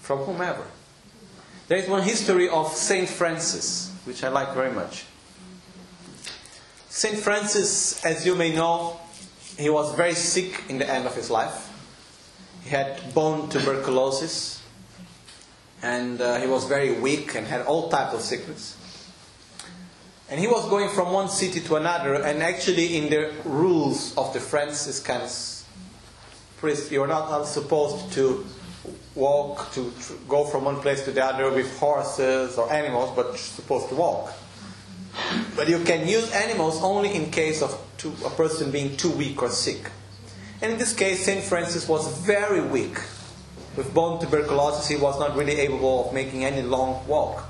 [0.00, 0.64] from whomever.
[1.70, 5.04] There is one history of Saint Francis, which I like very much.
[6.88, 8.98] Saint Francis, as you may know,
[9.56, 11.70] he was very sick in the end of his life.
[12.64, 14.60] He had bone tuberculosis,
[15.80, 18.76] and uh, he was very weak and had all types of sickness.
[20.28, 24.32] And he was going from one city to another, and actually, in the rules of
[24.32, 25.64] the Franciscans
[26.56, 28.44] priest, you are not supposed to
[29.14, 33.26] walk to tr- go from one place to the other with horses or animals, but
[33.26, 34.32] you're supposed to walk.
[35.56, 39.42] But you can use animals only in case of two, a person being too weak
[39.42, 39.90] or sick.
[40.62, 41.42] And in this case, St.
[41.42, 42.98] Francis was very weak.
[43.76, 47.44] With bone tuberculosis, he was not really able of making any long walk.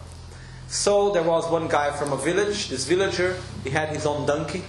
[0.69, 4.63] So there was one guy from a village, this villager, he had his own donkey.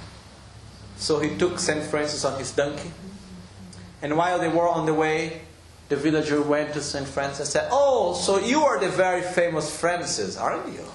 [0.98, 1.84] So he took St.
[1.84, 2.92] Francis on his donkey.
[4.02, 5.42] And while they were on the way,
[5.92, 7.06] the villager went to St.
[7.06, 10.86] Francis and said, Oh, so you are the very famous Francis, aren't you?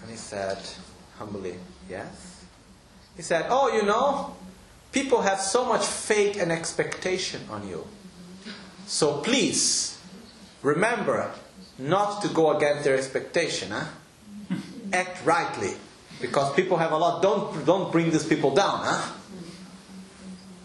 [0.00, 0.58] And he said,
[1.18, 1.56] humbly,
[1.88, 2.44] Yes.
[3.16, 4.36] He said, Oh, you know,
[4.92, 7.84] people have so much faith and expectation on you.
[8.86, 9.98] So please,
[10.62, 11.32] remember
[11.78, 13.72] not to go against their expectation.
[13.72, 13.86] Huh?
[14.92, 15.74] Act rightly.
[16.20, 17.22] Because people have a lot.
[17.22, 18.78] Don't, don't bring these people down.
[18.84, 19.14] Huh?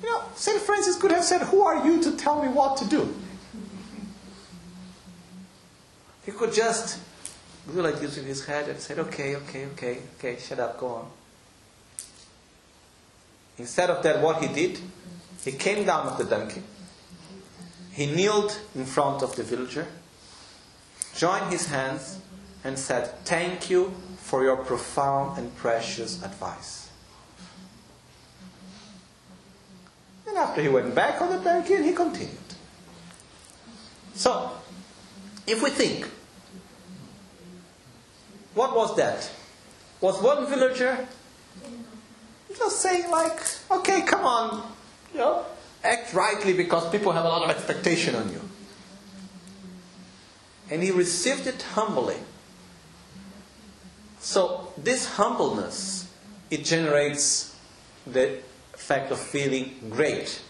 [0.02, 0.62] You know, St.
[0.62, 3.14] Francis could have said, Who are you to tell me what to do?
[6.26, 7.00] He could just
[7.72, 10.88] do like this in his head and said, Okay, okay, okay, okay, shut up, go
[10.88, 11.08] on.
[13.58, 14.80] Instead of that, what he did,
[15.44, 16.62] he came down with the donkey.
[17.92, 19.88] He kneeled in front of the villager,
[21.16, 22.20] joined his hands,
[22.64, 26.85] and said, Thank you for your profound and precious advice.
[30.36, 32.38] And after he went back on the donkey, and he continued.
[34.16, 34.52] So,
[35.48, 36.06] if we think,
[38.54, 39.32] what was that?
[40.02, 41.08] Was one villager
[42.58, 43.40] just saying like,
[43.72, 44.74] okay, come on,
[45.14, 45.46] you know,
[45.86, 48.42] act rightly because people have a lot of expectation on you.
[50.70, 52.18] And he received it humbly.
[54.20, 56.12] So this humbleness,
[56.50, 57.56] it generates
[58.06, 58.40] the
[58.86, 60.42] fact of feeling great.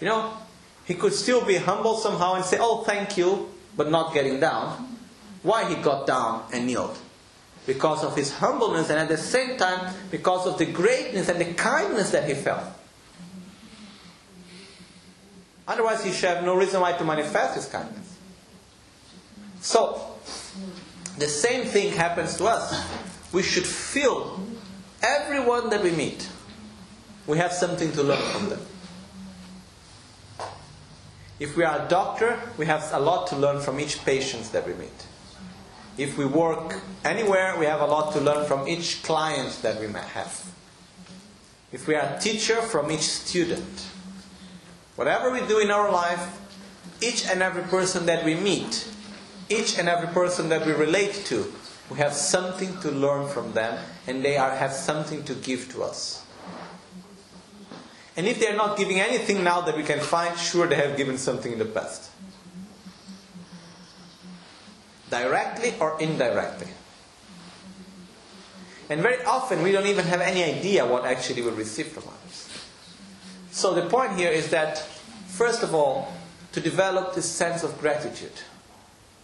[0.00, 0.36] You know,
[0.84, 4.96] he could still be humble somehow and say, oh, thank you, but not getting down.
[5.42, 6.98] Why he got down and kneeled?
[7.66, 11.52] because of his humbleness and at the same time because of the greatness and the
[11.54, 12.64] kindness that he felt.
[15.68, 18.16] Otherwise, he should have no reason why to manifest his kindness.
[19.60, 20.00] So,
[21.18, 22.86] the same thing happens to us.
[23.32, 24.40] We should feel
[25.02, 26.28] everyone that we meet.
[27.26, 28.60] We have something to learn from them.
[31.38, 34.66] If we are a doctor, we have a lot to learn from each patient that
[34.66, 35.06] we meet.
[35.98, 39.86] If we work anywhere, we have a lot to learn from each client that we
[39.86, 40.52] have.
[41.72, 43.86] If we are a teacher, from each student.
[44.94, 46.40] Whatever we do in our life,
[47.02, 48.88] each and every person that we meet,
[49.48, 51.52] each and every person that we relate to,
[51.90, 55.82] we have something to learn from them, and they are, have something to give to
[55.82, 56.25] us.
[58.16, 60.96] And if they are not giving anything now that we can find, sure they have
[60.96, 62.10] given something in the past
[65.10, 66.68] directly or indirectly.
[68.88, 72.48] And very often we don't even have any idea what actually we receive from others.
[73.50, 74.78] So the point here is that,
[75.26, 76.12] first of all,
[76.52, 78.32] to develop this sense of gratitude.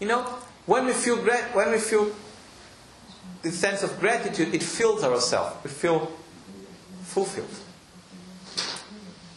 [0.00, 0.22] You know,
[0.66, 2.10] when we feel gra- when we feel
[3.42, 5.56] this sense of gratitude, it fills ourselves.
[5.62, 6.10] We feel
[7.02, 7.54] fulfilled.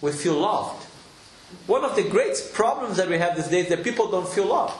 [0.05, 0.85] We feel loved.
[1.65, 4.45] one of the great problems that we have these days is that people don't feel
[4.45, 4.75] loved.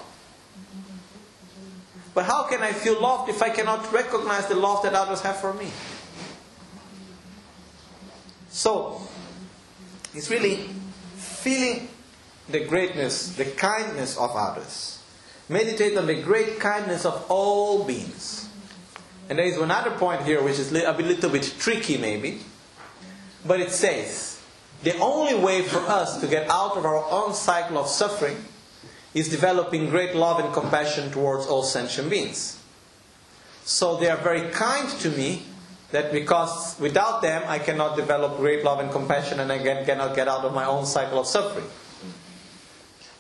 [2.13, 5.37] But how can I feel loved if I cannot recognize the love that others have
[5.37, 5.71] for me?
[8.49, 9.01] So,
[10.13, 10.69] it's really
[11.15, 11.89] feeling
[12.47, 14.99] the greatness, the kindness of others.
[15.49, 18.47] Meditate on the great kindness of all beings.
[19.27, 22.41] And there is another point here which is a little bit tricky, maybe.
[23.43, 24.34] But it says
[24.85, 28.37] the only way for us to get out of our own cycle of suffering
[29.15, 32.61] is developing great love and compassion towards all sentient beings.
[33.63, 35.41] So they are very kind to me
[35.89, 40.27] that because without them I cannot develop great love and compassion and again cannot get
[40.27, 41.65] out of my own cycle of suffering.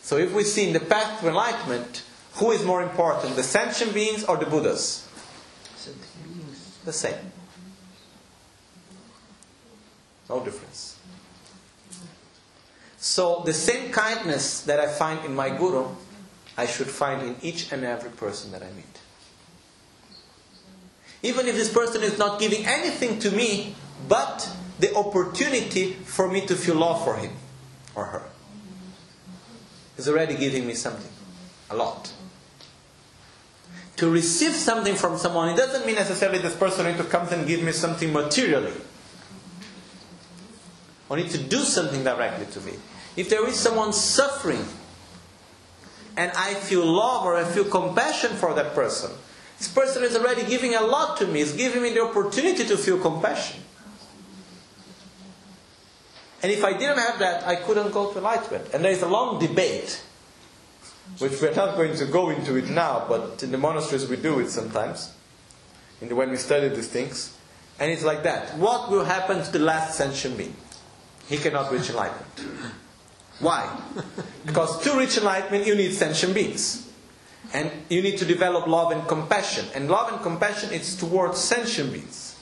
[0.01, 2.03] So if we see in the path to enlightenment,
[2.33, 5.09] who is more important, the sentient beings or the Buddhas?
[6.83, 7.31] The same.
[10.29, 10.94] No difference.
[13.05, 15.85] So the same kindness that I find in my guru,
[16.57, 18.99] I should find in each and every person that I meet.
[21.21, 23.75] Even if this person is not giving anything to me,
[24.09, 24.49] but
[24.79, 27.29] the opportunity for me to feel love for him
[27.93, 28.23] or her
[29.97, 31.11] is already giving me something.
[31.69, 32.11] A lot.
[33.97, 37.45] To receive something from someone, it doesn't mean necessarily this person needs to come and
[37.45, 38.73] give me something materially.
[41.07, 42.73] Or need to do something directly to me.
[43.15, 44.65] If there is someone suffering
[46.17, 49.11] and I feel love or I feel compassion for that person,
[49.57, 52.77] this person is already giving a lot to me, is giving me the opportunity to
[52.77, 53.61] feel compassion.
[56.43, 58.73] And if I didn't have that, I couldn't go to enlightenment.
[58.73, 60.03] And there is a long debate,
[61.17, 64.39] which we're not going to go into it now, but in the monasteries we do
[64.39, 65.13] it sometimes,
[66.01, 67.35] in the, when we study these things.
[67.79, 68.57] And it's like that.
[68.57, 70.55] What will happen to the last sentient being?
[71.27, 72.75] He cannot reach enlightenment.
[73.39, 73.77] Why?
[74.45, 76.89] because to reach enlightenment, you need sentient beings.
[77.53, 79.65] And you need to develop love and compassion.
[79.75, 82.37] And love and compassion is towards sentient beings.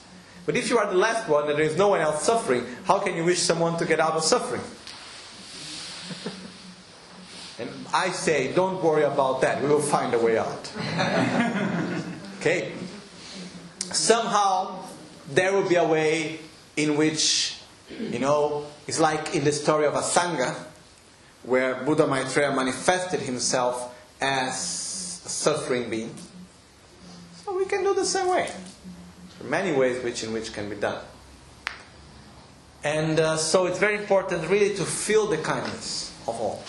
[0.46, 2.98] But if you are the last one and there is no one else suffering, how
[2.98, 4.60] can you wish someone to get out of suffering?
[7.58, 9.62] and I say, don't worry about that.
[9.62, 10.70] We will find a way out.
[12.40, 12.72] okay?
[13.92, 14.84] Somehow,
[15.30, 16.40] there will be a way
[16.76, 17.58] in which,
[17.98, 20.54] you know, it's like in the story of Asanga,
[21.44, 26.14] where Buddha Maitreya manifested himself as a suffering being.
[27.44, 28.50] So we can do the same way.
[29.38, 31.04] There are many ways which in which can be done.
[32.82, 36.62] And uh, so it's very important really to feel the kindness of all.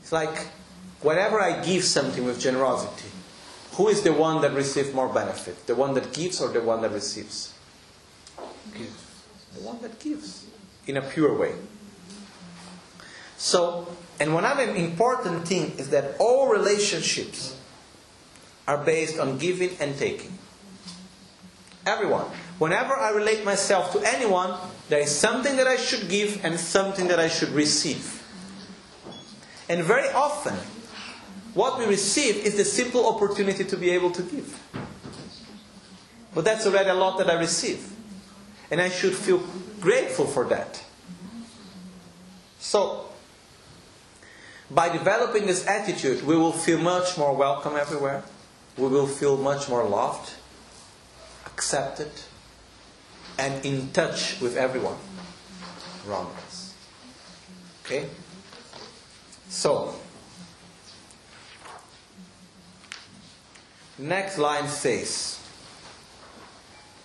[0.00, 0.46] It's like
[1.00, 3.08] whenever I give something with generosity,
[3.72, 5.66] who is the one that receives more benefit?
[5.66, 7.54] The one that gives or the one that receives?
[8.76, 8.90] Gives.
[9.54, 10.46] The one that gives
[10.86, 11.54] in a pure way.
[13.36, 13.88] So,
[14.20, 17.56] and one other important thing is that all relationships
[18.68, 20.38] are based on giving and taking.
[21.84, 22.26] Everyone.
[22.58, 24.54] Whenever I relate myself to anyone,
[24.88, 28.22] there is something that I should give and something that I should receive.
[29.68, 30.54] And very often,
[31.54, 34.58] what we receive is the simple opportunity to be able to give.
[36.34, 37.92] But that's already a lot that I receive.
[38.70, 39.42] And I should feel
[39.82, 40.82] grateful for that.
[42.60, 43.04] So,
[44.70, 48.22] by developing this attitude, we will feel much more welcome everywhere.
[48.78, 50.32] We will feel much more loved,
[51.44, 52.10] accepted,
[53.38, 54.96] and in touch with everyone
[56.08, 56.74] around us.
[57.84, 58.08] Okay?
[59.48, 59.94] So,
[63.98, 65.41] next line says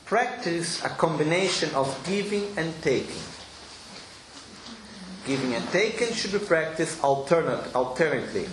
[0.07, 3.21] practice a combination of giving and taking.
[5.25, 8.47] Giving and taking should be practiced alternate, alternately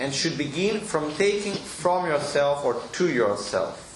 [0.00, 3.86] and should begin from taking from yourself or to yourself.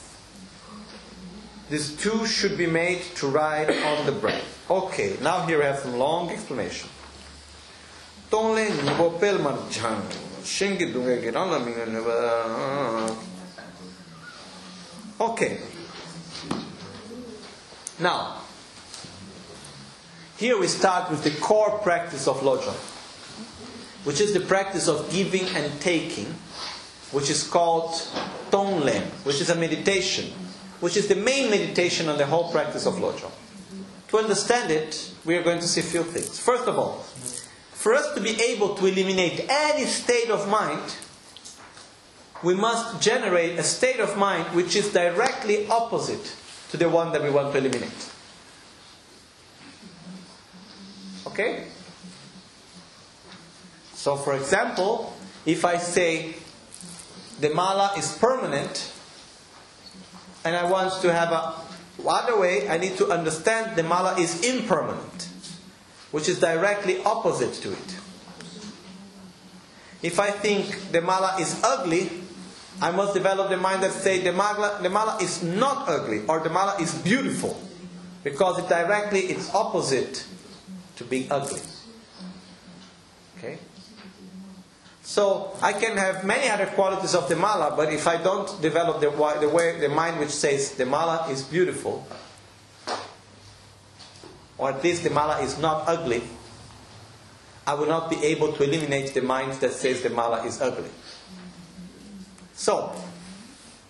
[1.70, 4.44] These two should be made to ride on the breath.
[4.70, 6.90] Okay, now here we have some long explanation.
[15.20, 15.58] Okay.
[17.98, 18.40] Now,
[20.36, 22.74] here we start with the core practice of Lojong,
[24.04, 26.26] which is the practice of giving and taking,
[27.12, 27.92] which is called
[28.50, 30.32] Tonglen, which is a meditation,
[30.80, 33.30] which is the main meditation on the whole practice of Lojong.
[34.08, 36.40] To understand it, we are going to see a few things.
[36.40, 37.04] First of all,
[37.72, 40.96] for us to be able to eliminate any state of mind,
[42.42, 46.34] we must generate a state of mind which is directly opposite
[46.70, 48.10] to the one that we want to eliminate.
[51.26, 51.66] Okay?
[53.94, 56.34] So, for example, if I say
[57.40, 58.92] the mala is permanent,
[60.44, 61.54] and I want to have a
[62.06, 65.28] other way, I need to understand the mala is impermanent,
[66.10, 67.96] which is directly opposite to it.
[70.02, 72.10] If I think the mala is ugly,
[72.80, 76.40] I must develop the mind that say the mala, the mala is not ugly or
[76.40, 77.60] the mala is beautiful,
[78.22, 80.26] because it directly it's opposite
[80.96, 81.60] to being ugly.
[83.38, 83.58] Okay.
[85.02, 89.00] So I can have many other qualities of the mala, but if I don't develop
[89.00, 89.10] the,
[89.40, 92.06] the way the mind which says the mala is beautiful,
[94.56, 96.22] or at least the mala is not ugly,
[97.66, 100.90] I will not be able to eliminate the mind that says the mala is ugly.
[102.54, 102.94] So,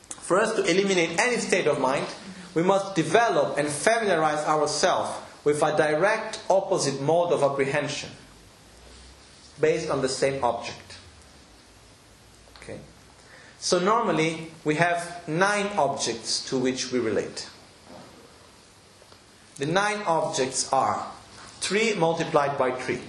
[0.08, 2.06] for us to eliminate any state of mind,
[2.54, 5.10] we must develop and familiarize ourselves
[5.44, 8.10] with a direct opposite mode of apprehension
[9.60, 10.96] based on the same object.
[12.62, 12.78] Okay?
[13.58, 17.48] So normally we have nine objects to which we relate.
[19.56, 21.06] The nine objects are
[21.60, 23.00] 3 multiplied by 3.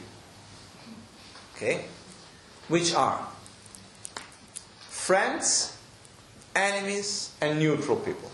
[1.55, 1.85] Okay?
[2.67, 3.27] Which are
[5.05, 5.77] friends,
[6.55, 8.31] enemies, and neutral people.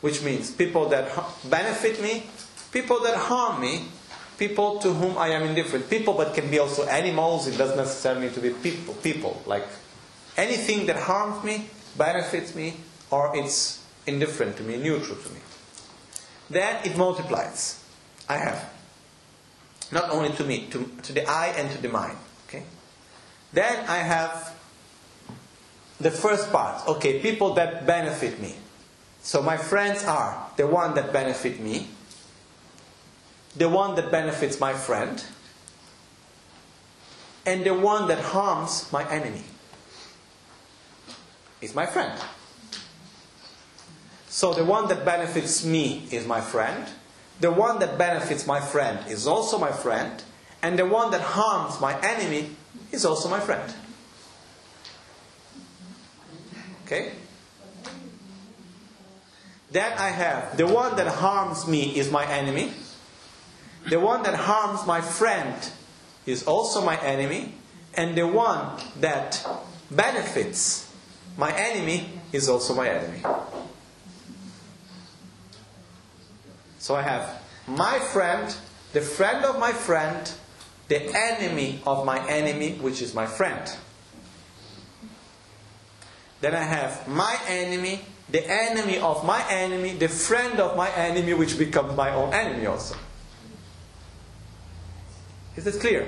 [0.00, 1.14] Which means people that
[1.48, 2.26] benefit me,
[2.72, 3.84] people that harm me,
[4.36, 5.88] people to whom I am indifferent.
[5.88, 7.46] People, but can be also animals.
[7.46, 8.94] It doesn't necessarily need to be people.
[8.94, 9.64] People like
[10.36, 12.74] anything that harms me, benefits me,
[13.12, 15.40] or it's indifferent to me, neutral to me.
[16.50, 17.80] Then it multiplies.
[18.28, 18.70] I have
[19.92, 22.18] not only to me, to, to the eye and to the mind.
[22.48, 22.64] Okay.
[23.52, 24.53] Then I have
[26.04, 26.86] the first part.
[26.86, 28.54] Okay, people that benefit me.
[29.22, 31.88] So my friends are the one that benefit me
[33.56, 35.24] the one that benefits my friend,
[37.46, 39.42] and the one that harms my enemy
[41.60, 42.18] is my friend.
[44.28, 46.88] So the one that benefits me is my friend,
[47.40, 50.22] the one that benefits my friend is also my friend,
[50.62, 52.50] and the one that harms my enemy
[52.90, 53.72] is also my friend.
[56.84, 57.12] Okay?
[59.70, 62.72] Then I have the one that harms me is my enemy.
[63.88, 65.54] The one that harms my friend
[66.26, 67.54] is also my enemy,
[67.94, 69.46] and the one that
[69.90, 70.90] benefits
[71.36, 73.20] my enemy is also my enemy.
[76.78, 78.54] So I have my friend,
[78.92, 80.30] the friend of my friend,
[80.88, 83.74] the enemy of my enemy, which is my friend.
[86.44, 91.32] Then I have my enemy, the enemy of my enemy, the friend of my enemy,
[91.32, 92.96] which becomes my own enemy also.
[95.56, 96.06] Is this clear?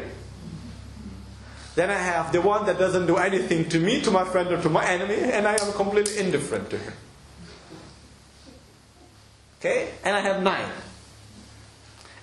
[1.74, 4.61] Then I have the one that doesn't do anything to me, to my friend, or
[4.61, 6.93] to my enemy, and I am completely indifferent to him.
[9.59, 9.89] Okay?
[10.05, 10.68] And I have nine.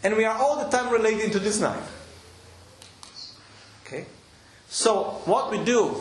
[0.03, 1.81] And we are all the time relating to this nine.
[3.87, 4.05] Okay?
[4.69, 5.95] So, what we do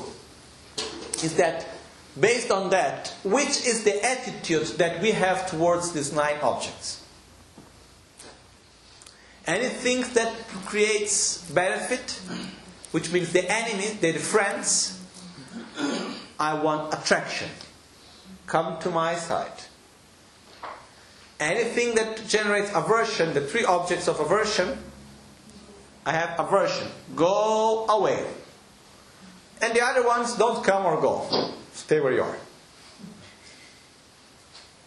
[1.25, 1.72] is that,
[2.19, 7.03] based on that, which is the attitude that we have towards these nine objects?
[9.47, 10.33] anything that
[10.67, 12.21] creates benefit,
[12.93, 15.01] which means the enemy, the friends,
[16.39, 17.49] I want attraction.
[18.47, 19.53] Come to my side.
[21.41, 24.79] Anything that generates aversion, the three objects of aversion,
[26.05, 26.89] I have aversion.
[27.17, 28.25] Go away.
[29.61, 31.55] And the other ones don't come or go.
[31.73, 32.37] Stay where you are.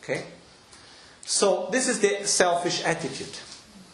[0.03, 0.25] Okay?
[1.25, 3.39] So this is the selfish attitude.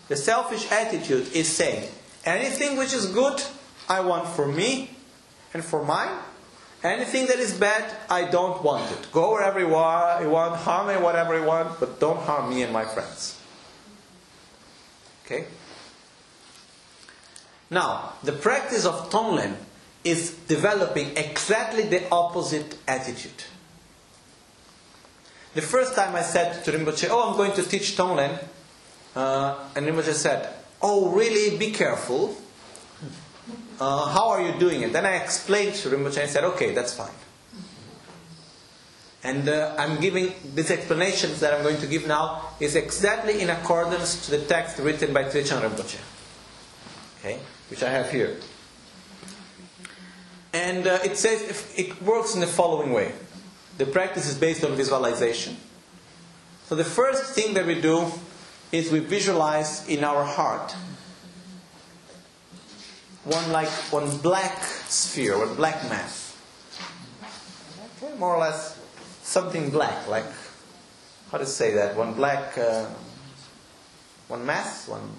[0.10, 1.89] The selfish attitude is saying,
[2.26, 3.42] anything which is good,
[3.88, 4.89] I want for me
[5.54, 6.18] and for mine.
[6.84, 9.12] Anything that is bad, I don't want it.
[9.12, 12.86] Go wherever you want, harm me whatever you want, but don't harm me and my
[12.86, 13.39] friends.
[15.26, 15.46] Okay?
[17.70, 19.56] Now, the practice of Tonglen
[20.04, 23.43] is developing exactly the opposite attitude.
[25.54, 28.41] The first time I said to Rinpoche, Oh, I'm going to teach Tonglen,
[29.16, 31.58] uh, and Rinpoche said, Oh, really?
[31.58, 32.36] Be careful.
[33.80, 34.93] Uh, how are you doing it?
[34.93, 37.12] Then I explained to Rinpoche and said, Okay, that's fine.
[39.24, 43.49] And uh, I'm giving these explanations that I'm going to give now is exactly in
[43.49, 45.99] accordance to the text written by Trijang Rinpoche,
[47.20, 47.39] okay,
[47.70, 48.38] which I have here.
[50.54, 53.14] And uh, it says it works in the following way.
[53.78, 55.58] The practice is based on visualization.
[56.66, 58.12] So the first thing that we do
[58.72, 60.76] is we visualize in our heart
[63.24, 66.36] one like one black sphere, one black mass.
[68.02, 68.80] Okay, more or less
[69.22, 70.26] something black, like
[71.32, 71.95] how to say that?
[71.95, 72.88] One black, uh,
[74.28, 75.10] one mass, one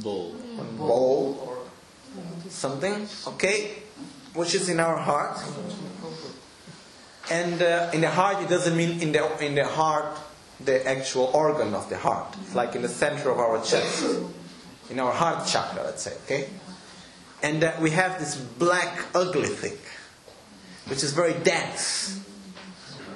[0.00, 0.30] Bowl.
[0.56, 1.58] one bowl or
[2.48, 3.81] something, okay,
[4.34, 5.38] which is in our heart.
[7.30, 10.18] And uh, in the heart, it doesn't mean in the in the heart
[10.64, 12.36] the actual organ of the heart.
[12.42, 14.04] It's like in the center of our chest,
[14.90, 16.48] in our heart chakra, let's say, okay.
[17.42, 19.78] And uh, we have this black, ugly thing,
[20.86, 22.20] which is very dense,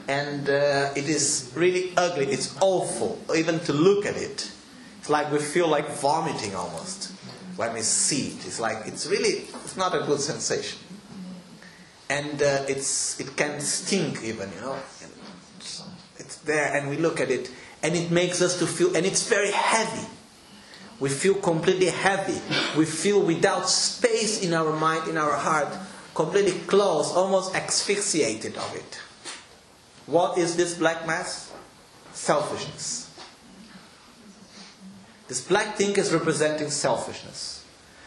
[0.08, 2.26] and uh, it is really ugly.
[2.26, 4.50] It's awful, even to look at it.
[4.98, 7.12] It's like we feel like vomiting almost
[7.56, 8.46] when we see it.
[8.46, 10.78] It's like it's really it's not a good sensation,
[12.08, 14.78] and uh, it's it can stink even, you know.
[16.18, 17.50] It's there, and we look at it,
[17.82, 20.06] and it makes us to feel, and it's very heavy.
[20.98, 22.40] We feel completely heavy.
[22.76, 25.68] We feel without space in our mind, in our heart,
[26.14, 28.98] completely closed, almost asphyxiated of it.
[30.06, 31.52] What is this black mass?
[32.14, 33.10] Selfishness.
[35.28, 37.64] This black thing is representing selfishness.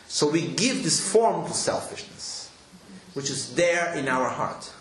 [0.07, 2.38] So we give this form to selfishness,
[3.19, 4.71] which is there in our heart.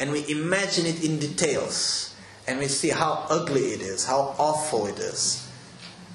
[0.00, 2.16] And we imagine it in details.
[2.48, 5.48] And we see how ugly it is, how awful it is,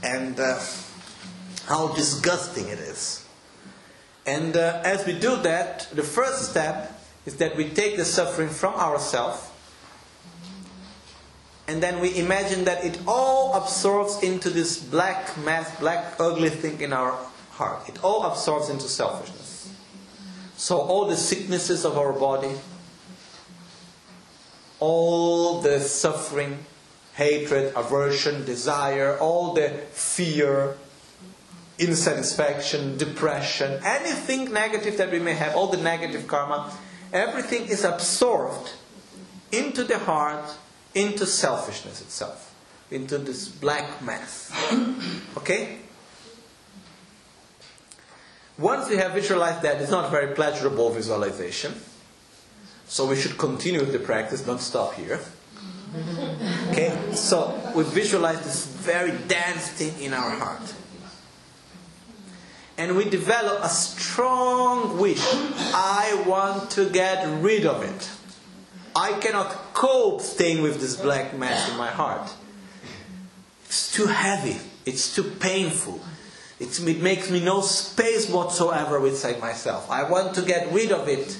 [0.04, 0.60] and uh,
[1.68, 3.26] how disgusting it is.
[4.26, 8.50] And uh, as we do that, the first step is that we take the suffering
[8.50, 9.50] from ourselves
[11.68, 16.80] and then we imagine that it all absorbs into this black mass, black ugly thing
[16.82, 17.18] in our
[17.52, 17.90] heart.
[17.90, 19.45] It all absorbs into selfishness.
[20.58, 22.52] So all the sicknesses of our body,
[24.80, 26.60] all the suffering,
[27.16, 30.78] hatred, aversion, desire, all the fear,
[31.78, 36.72] insatisfaction, depression, anything negative that we may have, all the negative karma,
[37.12, 38.72] everything is absorbed
[39.52, 40.46] into the heart,
[40.94, 42.54] into selfishness itself,
[42.92, 44.52] into this black mass.
[45.38, 45.80] Okay?
[48.58, 51.74] Once we have visualized that, it's not very pleasurable visualization.
[52.88, 55.20] So we should continue with the practice, don't stop here.
[56.70, 56.98] Okay?
[57.14, 60.74] So we visualize this very dense thing in our heart.
[62.78, 65.24] And we develop a strong wish.
[65.74, 68.10] I want to get rid of it.
[68.96, 72.34] I cannot cope staying with this black mass in my heart.
[73.66, 74.58] It's too heavy.
[74.86, 76.00] It's too painful.
[76.60, 79.90] It makes me no space whatsoever within myself.
[79.92, 81.38] I want to get rid of it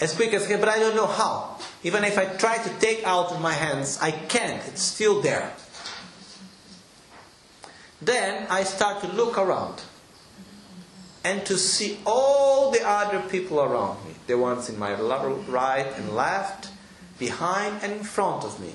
[0.00, 1.58] as quick as I can, but I don't know how.
[1.84, 4.66] Even if I try to take out of my hands, I can't.
[4.66, 5.52] It's still there.
[8.00, 9.82] Then I start to look around
[11.24, 16.14] and to see all the other people around me the ones in my right and
[16.14, 16.68] left,
[17.18, 18.72] behind and in front of me.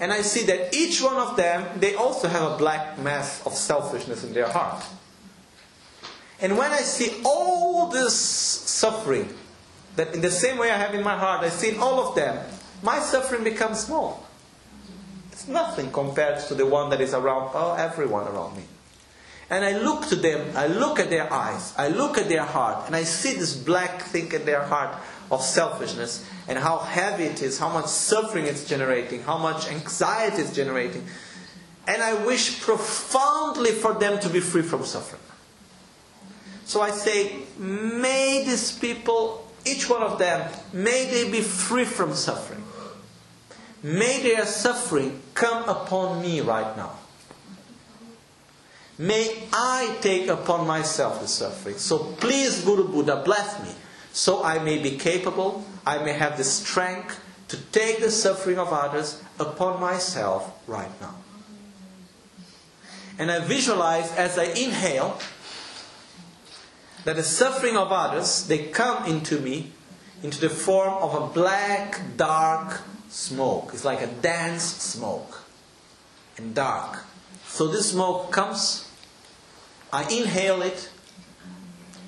[0.00, 3.54] And I see that each one of them, they also have a black mass of
[3.54, 4.84] selfishness in their heart.
[6.42, 9.28] And when I see all this suffering,
[9.96, 12.44] that in the same way I have in my heart, I see all of them,
[12.82, 14.26] my suffering becomes small.
[15.32, 18.62] It's nothing compared to the one that is around oh, everyone around me.
[19.50, 22.86] And I look to them, I look at their eyes, I look at their heart,
[22.86, 24.96] and I see this black thing in their heart
[25.30, 30.42] of selfishness and how heavy it is, how much suffering it's generating, how much anxiety
[30.42, 31.04] it's generating.
[31.86, 35.22] And I wish profoundly for them to be free from suffering.
[36.70, 42.14] So I say, may these people, each one of them, may they be free from
[42.14, 42.62] suffering.
[43.82, 46.92] May their suffering come upon me right now.
[48.98, 51.76] May I take upon myself the suffering.
[51.76, 53.74] So please, Guru Buddha, bless me,
[54.12, 57.18] so I may be capable, I may have the strength
[57.48, 61.16] to take the suffering of others upon myself right now.
[63.18, 65.18] And I visualize as I inhale
[67.04, 69.72] that the suffering of others, they come into me
[70.22, 73.70] into the form of a black, dark smoke.
[73.72, 75.42] It's like a dense smoke
[76.36, 77.04] and dark.
[77.46, 78.88] So this smoke comes,
[79.92, 80.90] I inhale it,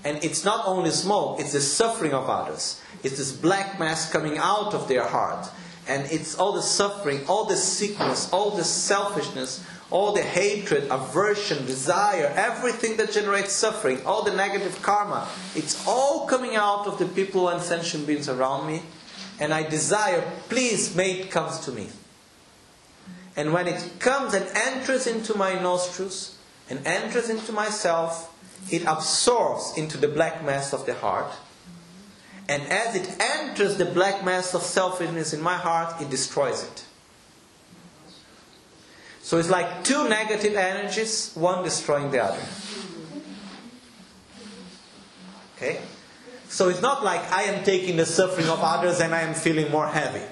[0.05, 2.81] and it's not only smoke, it's the suffering of others.
[3.03, 5.49] It's this black mass coming out of their heart.
[5.89, 11.67] And it's all the suffering, all the sickness, all the selfishness, all the hatred, aversion,
[11.67, 15.29] desire, everything that generates suffering, all the negative karma.
[15.55, 18.83] It's all coming out of the people and sentient beings around me.
[19.39, 21.89] And I desire, please, may it comes to me.
[23.37, 26.39] And when it comes and enters into my nostrils
[26.71, 28.29] and enters into myself,
[28.71, 31.33] it absorbs into the black mass of the heart.
[32.49, 36.85] And as it enters the black mass of selfishness in my heart, it destroys it.
[39.23, 42.43] So it's like two negative energies, one destroying the other.
[45.57, 45.81] Okay?
[46.49, 49.71] So it's not like I am taking the suffering of others and I am feeling
[49.71, 50.25] more heavy.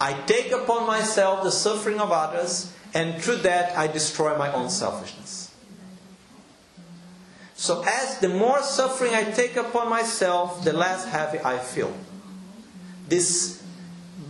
[0.00, 4.68] I take upon myself the suffering of others, and through that I destroy my own
[4.68, 5.54] selfishness.
[7.54, 11.92] So, as the more suffering I take upon myself, the less heavy I feel.
[13.08, 13.62] This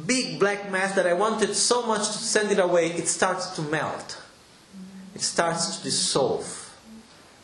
[0.06, 3.62] big black mass that I wanted so much to send it away, it starts to
[3.62, 4.20] melt.
[5.14, 6.62] It starts to dissolve.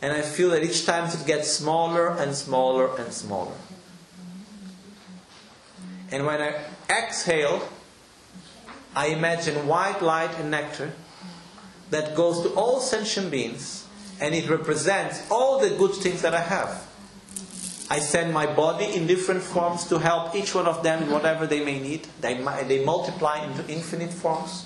[0.01, 3.55] And I feel that each time it gets smaller and smaller and smaller.
[6.11, 7.67] And when I exhale,
[8.95, 10.91] I imagine white light and nectar
[11.89, 13.87] that goes to all sentient beings
[14.21, 16.85] and it represents all the good things that I have.
[17.93, 21.45] I send my body in different forms to help each one of them in whatever
[21.45, 22.07] they may need.
[22.21, 22.33] They,
[22.67, 24.65] they multiply into infinite forms.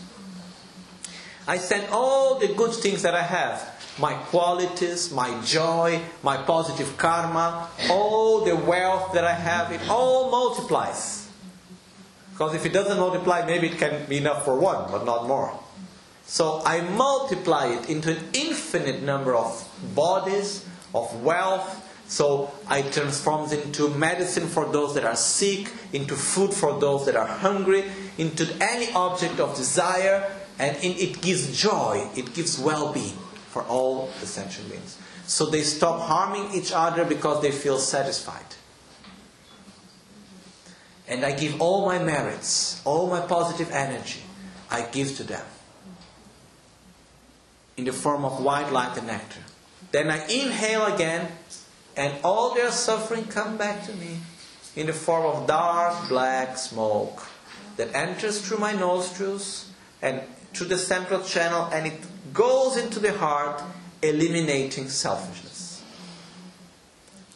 [1.46, 3.60] I send all the good things that I have
[4.00, 10.32] my qualities, my joy, my positive karma, all the wealth that I have, it all
[10.32, 11.28] multiplies.
[12.32, 15.52] Because if it doesn't multiply, maybe it can be enough for one, but not more.
[16.26, 20.64] So I multiply it into an infinite number of bodies,
[20.96, 21.84] of wealth.
[22.08, 27.06] So I transform it into medicine for those that are sick, into food for those
[27.06, 27.84] that are hungry,
[28.18, 33.18] into any object of desire, and it gives joy, it gives well being
[33.50, 34.98] for all the sentient beings.
[35.26, 38.46] So they stop harming each other because they feel satisfied.
[41.08, 44.22] And I give all my merits, all my positive energy,
[44.70, 45.46] I give to them
[47.78, 49.40] in the form of white light and nectar.
[49.92, 51.32] Then I inhale again,
[51.98, 54.20] and all their suffering come back to me
[54.76, 57.28] in the form of dark black smoke
[57.78, 59.72] that enters through my nostrils
[60.02, 60.22] and
[60.54, 62.00] through the central channel and it
[62.34, 63.62] goes into the heart,
[64.04, 65.82] eliminating selfishness.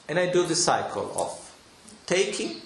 [0.08, 1.54] And I do the cycle of
[2.06, 2.62] taking.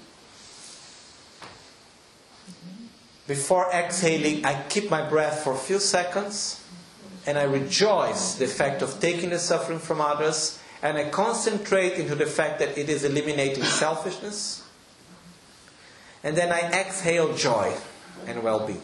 [3.27, 6.61] Before exhaling, I keep my breath for a few seconds
[7.25, 12.13] and I rejoice the fact of taking the suffering from others and I concentrate into
[12.13, 14.61] the fact that it is eliminating selfishness.
[16.23, 17.73] And then I exhale joy
[18.27, 18.83] and well being.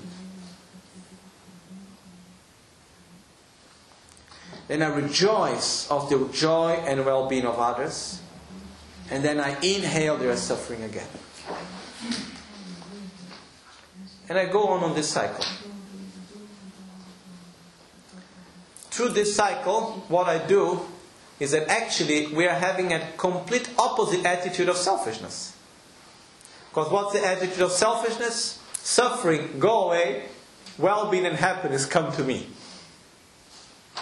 [4.67, 8.19] Then I rejoice of the joy and well being of others.
[9.11, 11.07] And then I inhale their suffering again.
[14.27, 15.45] And I go on on this cycle.
[18.89, 20.81] Through this cycle, what I do
[21.41, 25.57] is that actually we are having a complete opposite attitude of selfishness.
[26.69, 28.61] Because what's the attitude of selfishness?
[28.73, 30.25] Suffering, go away,
[30.77, 32.45] well being and happiness come to me.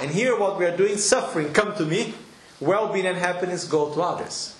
[0.02, 2.14] And here, what we are doing suffering, come to me,
[2.60, 4.54] well being and happiness go to others.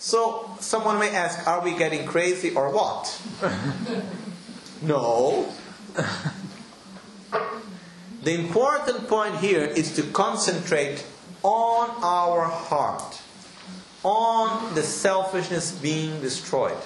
[0.00, 3.22] So, someone may ask, are we getting crazy or what?
[4.82, 5.48] no.
[8.24, 11.06] The important point here is to concentrate
[11.42, 13.20] on our heart,
[14.02, 16.76] on the selfishness being destroyed.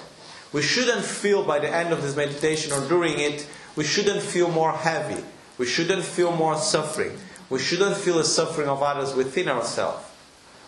[0.51, 4.49] We shouldn't feel by the end of this meditation or during it, we shouldn't feel
[4.49, 5.23] more heavy
[5.59, 7.19] we shouldn't feel more suffering.
[7.49, 10.05] We shouldn't feel the suffering of others within ourselves.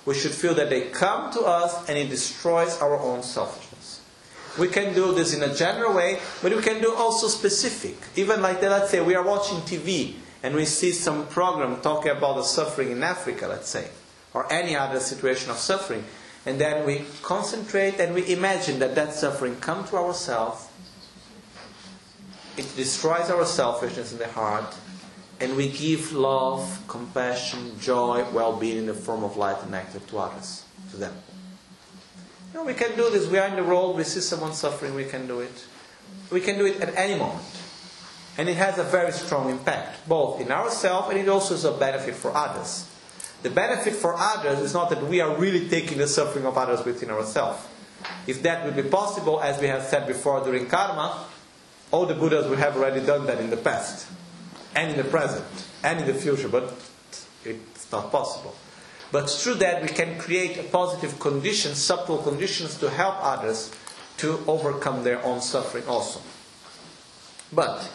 [0.05, 4.01] We should feel that they come to us and it destroys our own selfishness.
[4.59, 7.95] We can do this in a general way, but we can do also specific.
[8.17, 12.12] Even like that, let's say we are watching TV and we see some program talking
[12.12, 13.89] about the suffering in Africa, let's say,
[14.34, 16.04] or any other situation of suffering,
[16.46, 20.68] and then we concentrate and we imagine that that suffering come to ourselves
[22.58, 24.76] it destroys our selfishness in the heart,
[25.39, 30.00] and we give love, compassion, joy, well being in the form of light and nectar
[30.00, 31.14] to others, to them.
[32.54, 33.28] You know, we can do this.
[33.28, 35.66] We are in the world, we see someone suffering, we can do it.
[36.30, 37.46] We can do it at any moment.
[38.38, 41.71] And it has a very strong impact, both in ourselves and it also is a
[41.71, 42.88] benefit for others.
[43.43, 46.86] The benefit for others is not that we are really taking the suffering of others
[46.86, 47.67] within ourselves.
[48.27, 51.25] If that would be possible, as we have said before during karma,
[51.91, 54.07] all the Buddhas would have already done that in the past,
[54.75, 55.45] and in the present,
[55.84, 56.73] and in the future, but
[57.43, 58.55] it's not possible.
[59.11, 63.71] But through that, we can create positive conditions, subtle conditions to help others
[64.17, 66.21] to overcome their own suffering also.
[67.51, 67.89] But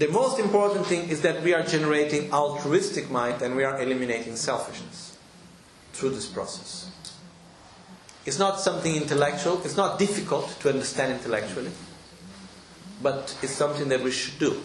[0.00, 4.34] the most important thing is that we are generating altruistic mind and we are eliminating
[4.34, 5.18] selfishness
[5.92, 6.90] through this process.
[8.24, 11.70] It's not something intellectual, it's not difficult to understand intellectually,
[13.02, 14.62] but it's something that we should do.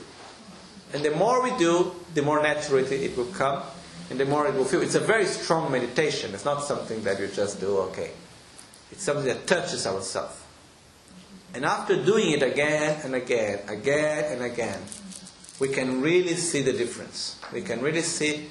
[0.93, 3.61] And the more we do, the more naturally it will come,
[4.09, 4.81] and the more it will feel.
[4.81, 6.33] It's a very strong meditation.
[6.33, 8.11] It's not something that you just do, okay.
[8.89, 10.41] It's something that touches ourselves.
[11.53, 14.79] And after doing it again and again, again and again,
[15.59, 17.39] we can really see the difference.
[17.53, 18.49] We can really see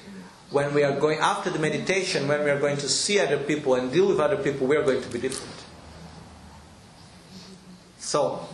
[0.51, 3.75] when we are going after the meditation, when we are going to see other people
[3.75, 5.53] and deal with other people, we are going to be different.
[7.99, 8.47] So,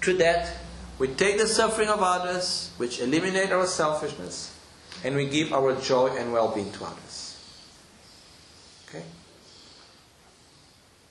[0.00, 0.56] through that,
[0.98, 4.56] we take the suffering of others, which eliminate our selfishness,
[5.04, 7.38] and we give our joy and well-being to others.
[8.88, 9.04] Okay?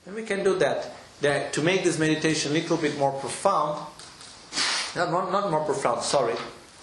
[0.06, 0.90] And we can do that.
[1.20, 3.86] that to make this meditation a little bit more profound,
[4.96, 6.34] not, not, more profound, sorry,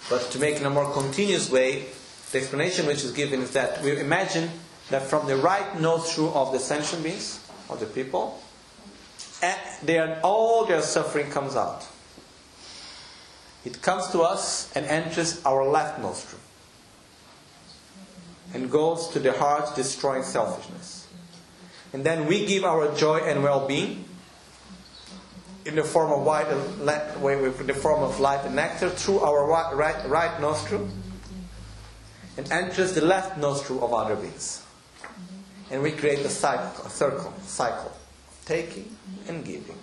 [0.09, 1.85] but to make in a more continuous way,
[2.31, 4.49] the explanation which is given is that we imagine
[4.89, 8.41] that from the right nostril of the sentient beings, of the people,
[9.43, 11.87] eh, they are, all their suffering comes out.
[13.63, 16.41] It comes to us and enters our left nostril
[18.53, 21.07] and goes to the heart, destroying selfishness.
[21.93, 24.05] And then we give our joy and well being
[25.69, 30.07] in the form of white, in the form of light and nectar through our right,
[30.07, 30.89] right, nostril
[32.37, 34.63] and enters the left nostril of other beings.
[35.69, 37.91] And we create a cycle, a circle, cycle,
[38.45, 38.95] taking
[39.27, 39.77] and giving,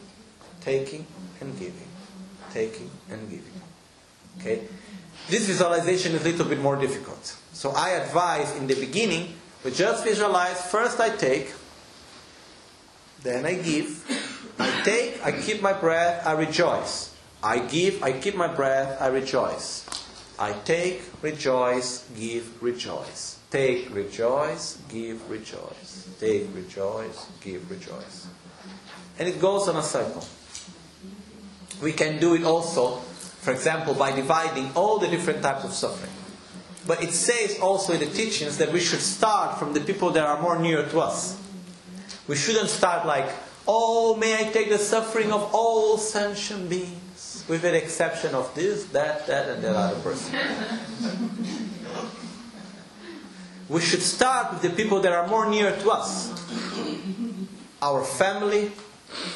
[0.60, 1.06] taking
[1.40, 1.88] and giving,
[2.52, 3.60] taking and giving.
[4.40, 4.62] Okay?
[5.28, 7.36] This visualization is a little bit more difficult.
[7.52, 9.34] So I advise in the beginning,
[9.64, 11.52] we just visualize first I take,
[13.22, 14.02] then I give,
[14.58, 17.14] I take, I keep my breath, I rejoice.
[17.42, 19.84] I give, I keep my breath, I rejoice.
[20.38, 23.38] I take, rejoice, give, rejoice.
[23.50, 26.08] Take, rejoice, give, rejoice.
[26.20, 28.26] Take, rejoice, give, rejoice.
[29.18, 30.24] And it goes on a cycle.
[31.82, 33.02] We can do it also
[33.46, 36.10] for example, by dividing all the different types of suffering.
[36.84, 40.26] But it says also in the teachings that we should start from the people that
[40.26, 41.40] are more near to us.
[42.26, 43.30] We shouldn't start like,
[43.68, 48.84] oh, may I take the suffering of all sentient beings, with the exception of this,
[48.86, 50.38] that, that, and that other person.
[53.68, 56.32] we should start with the people that are more near to us.
[57.82, 58.72] Our family,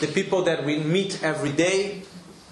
[0.01, 2.03] the people that we meet every day,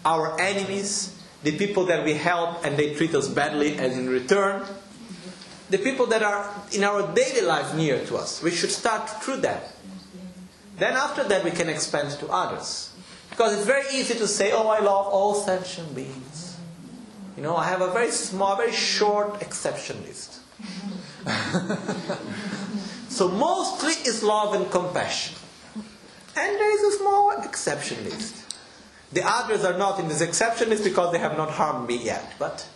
[0.05, 4.64] our enemies, the people that we help and they treat us badly and in return,
[5.70, 8.43] the people that are in our daily life near to us.
[8.43, 9.74] We should start through that.
[10.79, 12.93] Then after that we can expand to others.
[13.31, 16.57] Because it's very easy to say, oh, I love all sentient beings.
[17.37, 20.41] You know, I have a very small, very short exception list.
[23.09, 25.37] so mostly it's love and compassion.
[26.37, 28.35] And there is a small exception list.
[29.12, 32.35] The others are not in this exception list because they have not harmed me yet.
[32.39, 32.66] But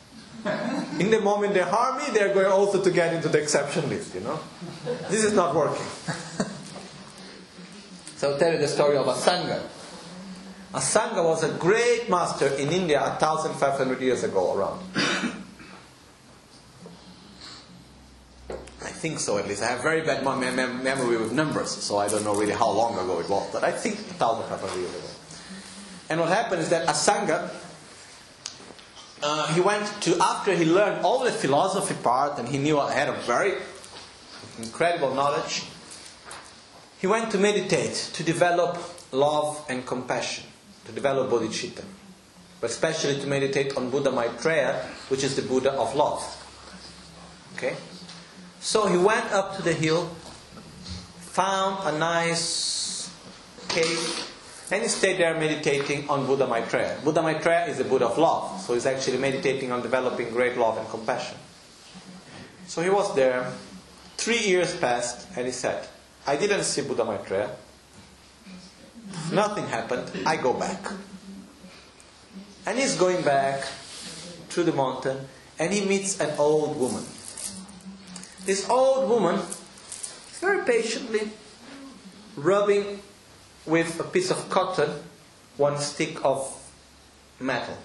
[0.99, 4.15] in the moment they harm me, they're going also to get into the exception list,
[4.15, 4.41] you know.
[5.11, 5.87] This is not working.
[8.23, 9.61] so I'll tell you the story of Asanga.
[10.73, 14.81] Asanga was a great master in India 1500 years ago around.
[18.81, 19.65] I think so at least.
[19.65, 23.19] I have very bad memory with numbers, so I don't know really how long ago
[23.19, 25.09] it was, but I think 1500 years ago.
[26.09, 27.51] And what happened is that Asanga,
[29.21, 33.09] uh, he went to, after he learned all the philosophy part and he knew, had
[33.09, 33.55] a very
[34.61, 35.65] incredible knowledge,
[37.03, 38.79] he went to meditate, to develop
[39.11, 40.45] love and compassion,
[40.85, 41.83] to develop bodhicitta.
[42.61, 46.23] But especially to meditate on Buddha Maitreya, which is the Buddha of love.
[47.57, 47.75] Okay?
[48.61, 50.07] So he went up to the hill,
[51.19, 53.11] found a nice
[53.67, 54.29] cave,
[54.71, 57.01] and he stayed there meditating on Buddha Maitreya.
[57.03, 60.79] Buddha Maitreya is the Buddha of love, so he's actually meditating on developing great love
[60.79, 61.37] and compassion.
[62.69, 63.53] So he was there.
[64.17, 65.89] Three years passed, and he said,
[66.27, 67.51] I didn't see Buddha Maitreya.
[69.33, 70.11] Nothing happened.
[70.27, 70.81] I go back.
[72.67, 73.65] And he's going back
[74.49, 75.27] through the mountain,
[75.59, 77.03] and he meets an old woman.
[78.45, 81.31] This old woman, is very patiently,
[82.37, 83.01] rubbing
[83.67, 84.91] with a piece of cotton
[85.57, 86.59] one stick of
[87.39, 87.77] metal.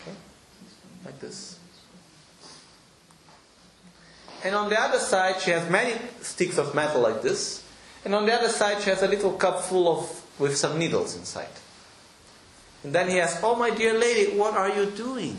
[0.00, 0.16] Okay?
[1.04, 1.51] Like this.
[4.44, 7.64] And on the other side, she has many sticks of metal like this.
[8.04, 11.16] And on the other side, she has a little cup full of with some needles
[11.16, 11.48] inside.
[12.82, 15.36] And then he asks, Oh, my dear lady, what are you doing?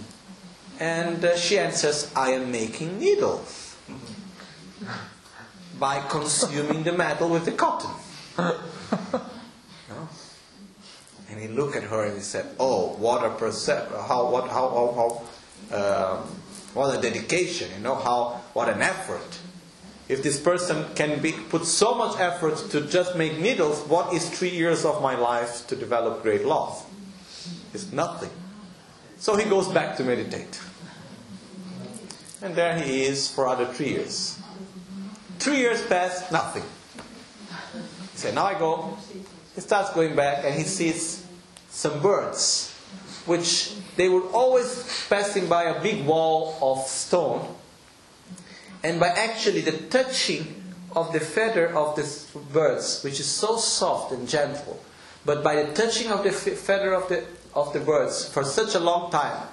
[0.80, 3.76] And uh, she answers, I am making needles
[5.80, 7.91] by consuming the metal with the cotton.
[9.89, 10.08] No?
[11.30, 14.70] And he looked at her and he said, "Oh, what a percep- how what how
[14.70, 15.22] how,
[15.72, 16.20] how um,
[16.74, 17.70] what a dedication!
[17.76, 19.39] You know how what an effort!
[20.10, 24.30] If this person can be put so much effort to just make needles, what is
[24.30, 26.86] three years of my life to develop great love?
[27.74, 28.30] It's nothing.
[29.18, 30.60] So he goes back to meditate,
[32.41, 34.38] and there he is for other three years.
[35.39, 36.64] Three years pass, nothing.
[38.12, 38.97] He said, "Now I go."
[39.56, 41.24] He starts going back, and he sees
[41.70, 42.72] some birds,
[43.26, 47.47] which they were always passing by a big wall of stone.
[48.84, 50.61] And by actually the touching
[50.95, 54.84] of the feather of the birds, which is so soft and gentle,
[55.25, 57.23] but by the touching of the feather of the,
[57.55, 59.47] of the birds for such a long time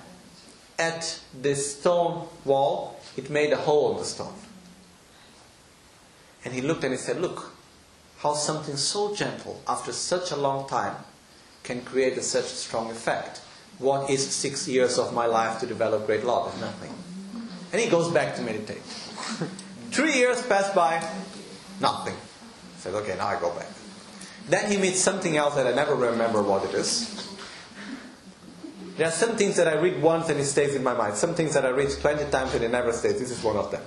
[0.78, 4.34] at the stone wall, it made a hole in the stone.
[6.44, 7.52] And he looked and he said, Look,
[8.18, 10.96] how something so gentle after such a long time
[11.62, 13.38] can create a, such a strong effect.
[13.78, 16.58] What is six years of my life to develop great love?
[16.60, 16.92] Nothing.
[17.72, 18.82] And he goes back to meditate.
[19.90, 21.02] Three years pass by,
[21.80, 22.14] nothing.
[22.14, 23.68] He says, okay, now I go back.
[24.48, 27.28] Then he meets something else that I never remember what it is.
[28.96, 31.14] There are some things that I read once and it stays in my mind.
[31.14, 33.18] Some things that I read 20 times and it never stays.
[33.18, 33.82] This is one of them.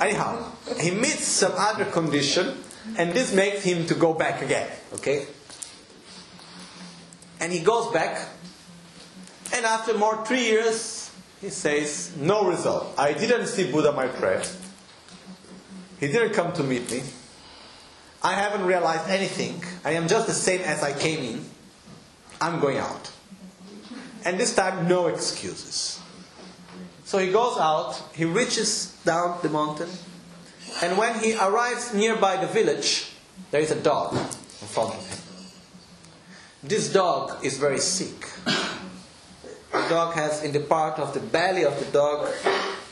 [0.00, 2.56] Anyhow, he meets some other condition
[2.98, 4.68] and this makes him to go back again.
[4.94, 5.26] Okay?
[7.40, 8.28] And he goes back
[9.54, 11.01] and after more three years
[11.42, 12.94] he says, no result.
[12.96, 14.46] I didn't see Buddha Maitreya.
[15.98, 17.02] He didn't come to meet me.
[18.22, 19.60] I haven't realized anything.
[19.84, 21.44] I am just the same as I came in.
[22.40, 23.10] I'm going out.
[24.24, 25.98] And this time, no excuses.
[27.04, 29.90] So he goes out, he reaches down the mountain,
[30.80, 33.12] and when he arrives nearby the village,
[33.50, 35.18] there is a dog in front of him.
[36.62, 38.28] This dog is very sick.
[39.72, 42.28] The dog has, in the part of the belly of the dog,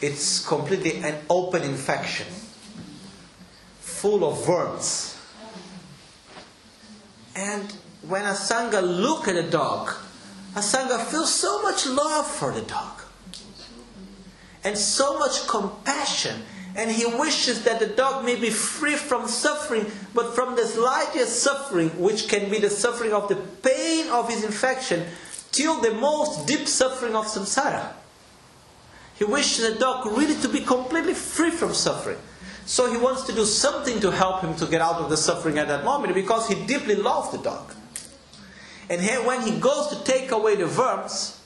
[0.01, 2.27] it's completely an open infection,
[3.81, 5.19] full of worms.
[7.37, 7.71] And
[8.09, 9.93] when Asanga look at the dog,
[10.55, 13.03] Asanga feels so much love for the dog
[14.65, 16.43] and so much compassion.
[16.77, 21.43] And he wishes that the dog may be free from suffering, but from the slightest
[21.43, 25.05] suffering, which can be the suffering of the pain of his infection,
[25.53, 27.93] till the most deep suffering of samsara.
[29.15, 32.19] He wishes the dog really to be completely free from suffering.
[32.65, 35.59] So he wants to do something to help him to get out of the suffering
[35.59, 37.75] at that moment because he deeply loves the dog.
[38.89, 41.41] And here, when he goes to take away the worms,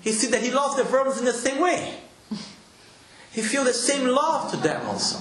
[0.00, 2.00] he sees that he loves the worms in the same way.
[3.32, 5.20] He feels the same love to them also.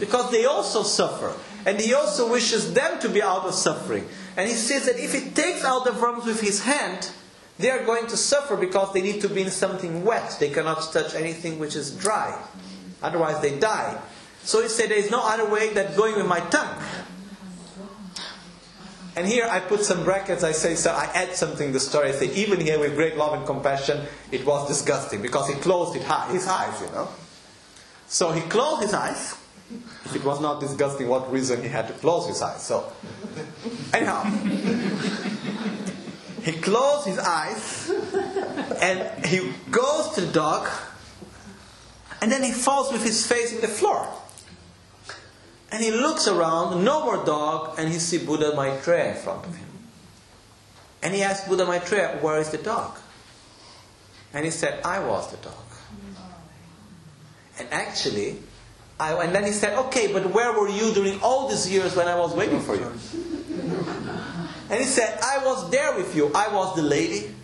[0.00, 1.32] Because they also suffer.
[1.64, 4.06] And he also wishes them to be out of suffering.
[4.36, 7.10] And he says that if he takes out the worms with his hand,
[7.58, 10.36] they are going to suffer because they need to be in something wet.
[10.38, 12.38] They cannot touch anything which is dry.
[13.02, 13.98] Otherwise, they die.
[14.42, 16.82] So he said, There is no other way than going with my tongue.
[19.16, 20.44] And here I put some brackets.
[20.44, 22.10] I say, so I add something to the story.
[22.10, 25.94] I say, even here with great love and compassion, it was disgusting because he closed
[25.96, 27.08] his eyes, you know.
[28.08, 29.34] So he closed his eyes.
[30.14, 32.62] It was not disgusting, what reason he had to close his eyes?
[32.62, 32.92] So,
[33.92, 34.22] anyhow,
[36.46, 37.90] he closed his eyes
[38.80, 40.68] and he goes to the dog
[42.22, 44.08] and then he falls with his face in the floor.
[45.72, 49.56] And he looks around, no more dog, and he sees Buddha Maitreya in front of
[49.56, 49.66] him.
[51.02, 52.96] And he asks Buddha Maitreya, Where is the dog?
[54.32, 55.64] And he said, I was the dog.
[57.58, 58.38] And actually,
[59.00, 62.06] I, and then he said, Okay, but where were you during all these years when
[62.06, 62.92] I was waiting for you?
[64.68, 66.30] And he said, I was there with you.
[66.34, 67.34] I was the lady.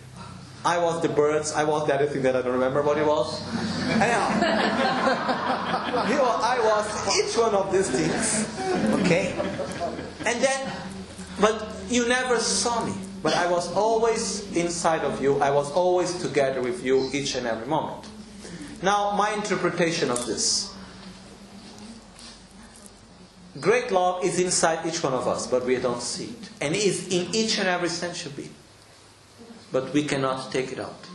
[0.65, 1.53] I was the birds.
[1.53, 3.41] I was the other thing that I don't remember what it was.
[3.89, 4.29] Anyhow,
[6.09, 8.47] you know, I was each one of these things.
[9.01, 9.35] Okay?
[10.25, 10.71] And then,
[11.39, 12.93] but you never saw me.
[13.21, 15.41] But I was always inside of you.
[15.41, 18.05] I was always together with you each and every moment.
[18.81, 20.72] Now, my interpretation of this.
[23.59, 26.49] Great love is inside each one of us, but we don't see it.
[26.59, 28.53] And is in each and every sentient being.
[29.71, 31.07] But we cannot take it out.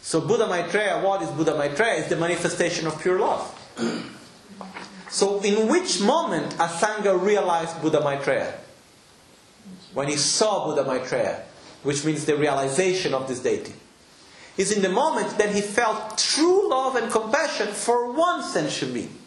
[0.00, 1.94] So Buddha Maitreya, what is Buddha Maitreya?
[1.94, 3.58] Is the manifestation of pure love.
[5.10, 8.54] so in which moment Asanga realized Buddha Maitreya?
[9.94, 11.42] When he saw Buddha Maitreya,
[11.82, 13.74] which means the realization of this deity.
[14.56, 19.18] is in the moment that he felt true love and compassion for one sentient being.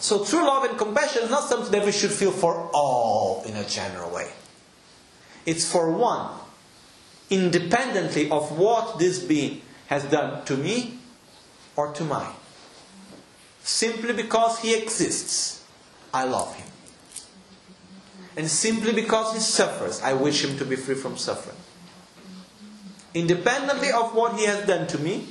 [0.00, 3.54] So true love and compassion is not something that we should feel for all in
[3.54, 4.32] a general way.
[5.44, 6.30] It's for one,
[7.28, 10.98] independently of what this being has done to me
[11.76, 12.32] or to mine.
[13.62, 15.62] Simply because he exists,
[16.14, 16.66] I love him.
[18.38, 21.56] And simply because he suffers, I wish him to be free from suffering.
[23.12, 25.26] Independently of what he has done to me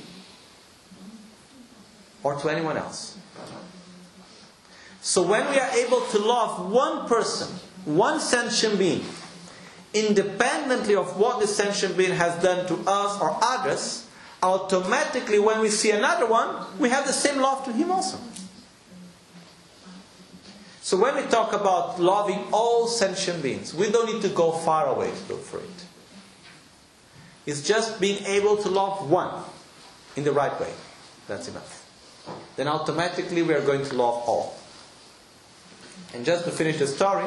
[2.22, 3.16] or to anyone else.
[5.02, 7.48] So when we are able to love one person,
[7.84, 9.04] one sentient being,
[9.94, 14.06] independently of what the sentient being has done to us or others,
[14.42, 18.18] automatically when we see another one, we have the same love to him also.
[20.82, 24.86] So when we talk about loving all sentient beings, we don't need to go far
[24.86, 25.86] away to look for it.
[27.46, 29.44] It's just being able to love one
[30.16, 30.72] in the right way.
[31.26, 31.86] That's enough.
[32.56, 34.59] Then automatically we are going to love all.
[36.14, 37.26] And just to finish the story,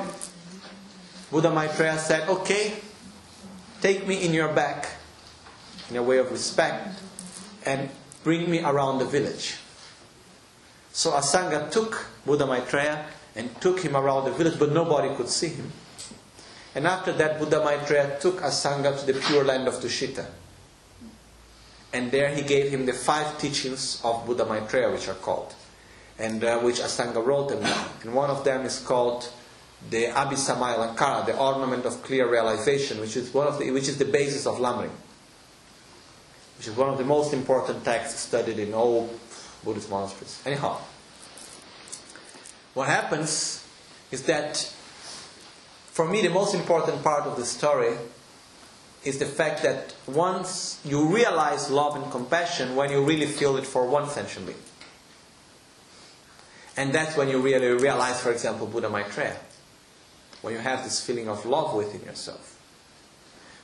[1.32, 2.74] Buddha Maitreya said, Okay,
[3.82, 4.88] take me in your back
[5.90, 7.00] in a way of respect
[7.66, 7.90] and
[8.24, 9.56] bring me around the village.
[10.92, 13.06] So Asanga took Buddha Maitreya
[13.36, 15.72] and took him around the village, but nobody could see him.
[16.76, 20.26] And after that, Buddha Maitreya took Asanga to the pure land of Tushita.
[21.94, 25.54] And there he gave him the five teachings of Buddha Maitreya, which are called,
[26.20, 27.64] and uh, which Asanga wrote them.
[28.02, 29.32] And one of them is called
[29.90, 33.98] the Abhisamaya Alankara, the ornament of clear realization, which is one of the, which is
[33.98, 34.92] the basis of Lamrim,
[36.58, 39.10] which is one of the most important texts studied in all
[39.64, 40.42] Buddhist monasteries.
[40.46, 40.78] Anyhow,
[42.74, 43.66] what happens
[44.12, 44.58] is that
[45.86, 47.96] for me the most important part of the story
[49.04, 53.66] is the fact that once you realize love and compassion when you really feel it
[53.66, 54.58] for one sentient being.
[56.76, 59.36] And that's when you really realize, for example, Buddha Maitreya.
[60.42, 62.60] When you have this feeling of love within yourself.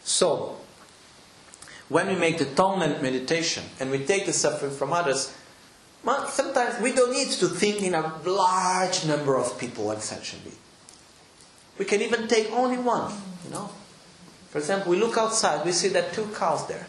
[0.04, 0.58] So,
[1.90, 5.34] when we make the Tonglen meditation and we take the suffering from others,
[6.28, 10.54] sometimes we don't need to think in a large number of people essentially.
[11.78, 13.12] We can even take only one,
[13.44, 13.70] you know.
[14.50, 16.88] For example, we look outside, we see that two cows there.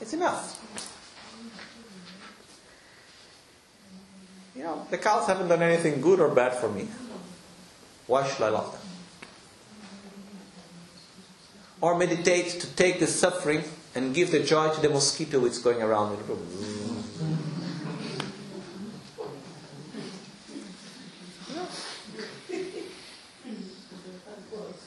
[0.00, 0.57] It's enough.
[4.58, 6.88] You know, the cows haven't done anything good or bad for me.
[8.08, 8.80] Why should I love them?
[11.80, 13.62] Or meditate to take the suffering
[13.94, 16.40] and give the joy to the mosquito which is going around in the room.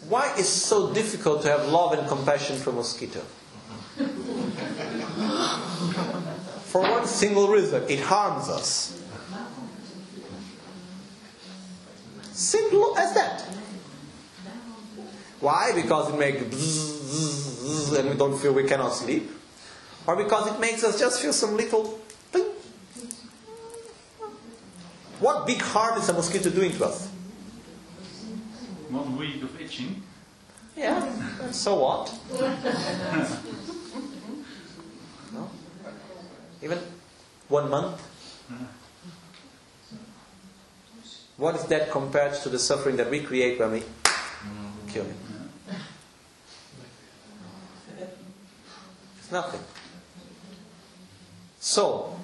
[0.09, 3.21] Why is so difficult to have love and compassion for mosquito?
[6.65, 9.00] For one single reason, it harms us.
[12.41, 13.41] Simple as that.
[15.39, 15.71] Why?
[15.75, 19.29] Because it makes bzzz, and we don't feel we cannot sleep.
[20.07, 21.83] Or because it makes us just feel some little
[22.31, 22.47] thing.
[25.19, 27.09] What big harm is a mosquito doing to us?
[28.89, 30.01] One week of itching.
[30.75, 32.11] Yeah, so what?
[35.31, 35.47] no?
[36.63, 36.79] Even
[37.49, 38.01] one month?
[38.49, 38.65] Uh-huh.
[41.41, 43.83] What is that compared to the suffering that we create when we
[44.89, 45.17] kill him?
[49.17, 49.59] It's nothing.
[51.59, 52.15] So,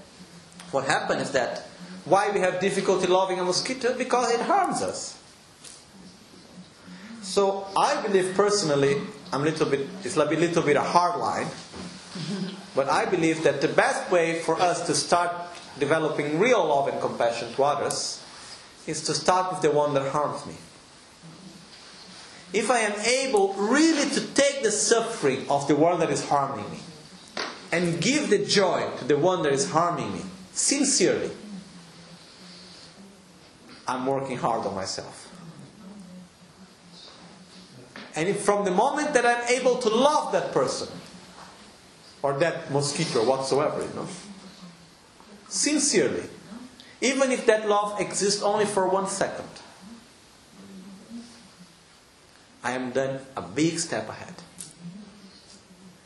[0.69, 1.65] what happened is that
[2.06, 3.98] why we have difficulty loving a mosquito?
[3.98, 5.19] Because it harms us.
[7.23, 9.02] So I believe personally,
[9.34, 11.48] I'm a little bit, it's a little bit a hard line,
[12.76, 15.31] but I believe that the best way for us to start
[15.80, 18.22] developing real love and compassion to others
[18.88, 20.55] is to start with the one that harms me.
[22.53, 26.69] If I am able really to take the suffering of the one that is harming
[26.72, 26.80] me
[27.72, 30.22] and give the joy to the one that is harming me,
[30.53, 31.30] sincerely,
[33.88, 35.26] I'm working hard on myself.
[38.15, 40.88] And from the moment that I'm able to love that person,
[42.23, 44.07] or that mosquito, whatsoever, you know,
[45.47, 46.23] sincerely,
[47.02, 49.49] even if that love exists only for one second,
[52.64, 54.34] I am then a big step ahead.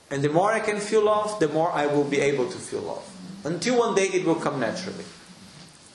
[0.10, 2.82] And the more I can feel love, the more I will be able to feel
[2.82, 3.08] love.
[3.46, 5.06] Until one day it will come naturally.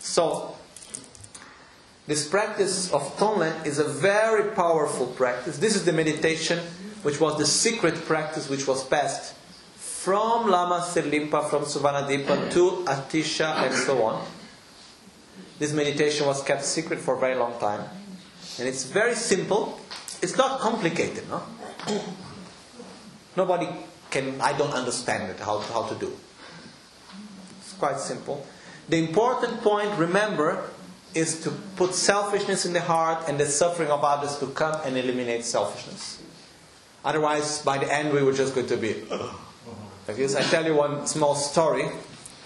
[0.01, 0.57] So,
[2.07, 5.59] this practice of Tonglen is a very powerful practice.
[5.59, 6.61] This is the meditation
[7.03, 9.35] which was the secret practice which was passed
[9.75, 14.25] from Lama Serlingpa, from Suvanadipa to Atisha and so on.
[15.59, 17.89] This meditation was kept secret for a very long time.
[18.59, 19.81] And it's very simple.
[20.23, 21.43] It's not complicated, no?
[23.37, 23.69] Nobody
[24.11, 26.13] can, I don't understand it, how, how to do.
[27.61, 28.47] It's quite simple.
[28.89, 30.63] The important point, remember,
[31.15, 34.97] is to put selfishness in the heart and the suffering of others to come and
[34.97, 36.23] eliminate selfishness.
[37.05, 38.95] Otherwise, by the end, we were just going to be.
[40.09, 40.19] Like.
[40.19, 41.89] I tell you one small story.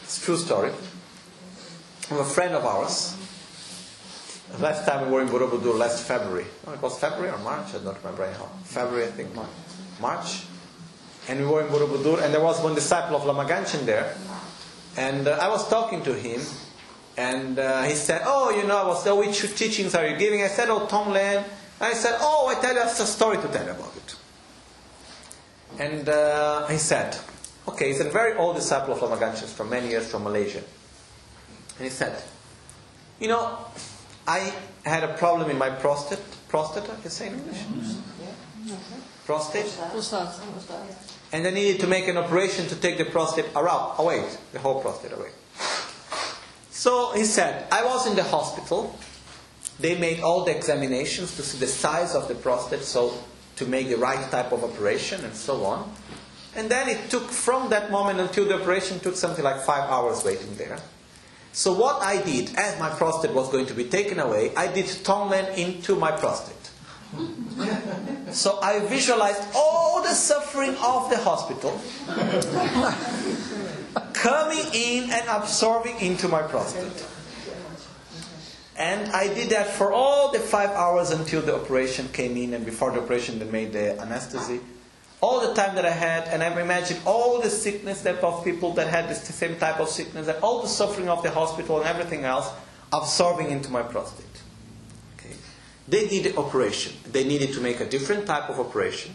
[0.02, 0.72] It's a true story.
[2.10, 3.16] Of a friend of ours.
[4.58, 6.44] Last time we were in Borobudur, last February.
[6.66, 7.68] Oh, it was February or March?
[7.72, 8.48] I don't remember anyhow.
[8.64, 9.32] February, I think.
[9.32, 9.48] March.
[10.00, 10.42] March.
[11.28, 14.16] And we were in Borobudur, and there was one disciple of Lama Gangchen there.
[14.96, 16.40] And uh, I was talking to him,
[17.16, 20.42] and uh, he said, Oh, you know, I was, oh, which teachings are you giving?
[20.42, 21.44] I said, Oh, Tonglen.
[21.80, 24.16] I said, Oh, I tell you a story to tell you about it.
[25.78, 27.16] And uh, he said,
[27.68, 30.64] Okay, he's a very old disciple of Lama Gangchen from many years from Malaysia.
[31.80, 32.22] And he said,
[33.20, 33.56] You know,
[34.28, 34.52] I
[34.84, 36.20] had a problem in my prostate.
[36.46, 37.56] Prostate, you say in English?
[39.24, 39.64] Prostate.
[41.32, 45.12] And I needed to make an operation to take the prostate away, the whole prostate
[45.12, 45.30] away.
[46.70, 48.94] So he said, I was in the hospital.
[49.78, 53.14] They made all the examinations to see the size of the prostate, so
[53.56, 55.90] to make the right type of operation and so on.
[56.54, 60.22] And then it took from that moment until the operation took something like five hours
[60.26, 60.78] waiting there.
[61.52, 64.86] So what I did, as my prostate was going to be taken away, I did
[64.86, 66.56] Tonglen into my prostate.
[68.30, 71.80] So I visualized all the suffering of the hospital
[74.12, 77.04] coming in and absorbing into my prostate.
[78.76, 82.64] And I did that for all the five hours until the operation came in, and
[82.64, 84.60] before the operation, they made the anesthesia.
[85.22, 88.72] All the time that I had, and I've imagined all the sickness that of people
[88.74, 91.86] that had this same type of sickness, and all the suffering of the hospital and
[91.86, 92.50] everything else
[92.92, 94.26] absorbing into my prostate.
[95.18, 95.34] Okay.
[95.88, 96.94] They did the operation.
[97.04, 99.14] They needed to make a different type of operation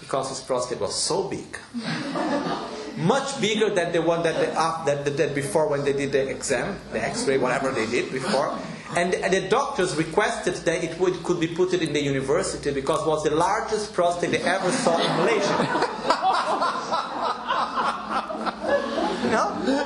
[0.00, 1.58] because his prostate was so big.
[2.96, 6.10] Much bigger than the one that they, uh, that they did before when they did
[6.10, 8.58] the exam, the x-ray, whatever they did before.
[8.96, 13.08] And the, doctors requested that it would, could be put in the university because it
[13.08, 15.58] was the largest prostate they ever saw in Malaysia.
[19.30, 19.84] no?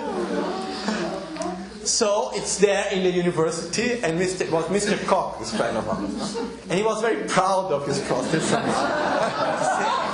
[1.85, 4.49] So it's there in the university, and Mr.
[4.51, 4.97] was Mr.
[5.07, 6.37] Koch, this friend of ours,
[6.71, 8.43] and he was very proud of his prostate.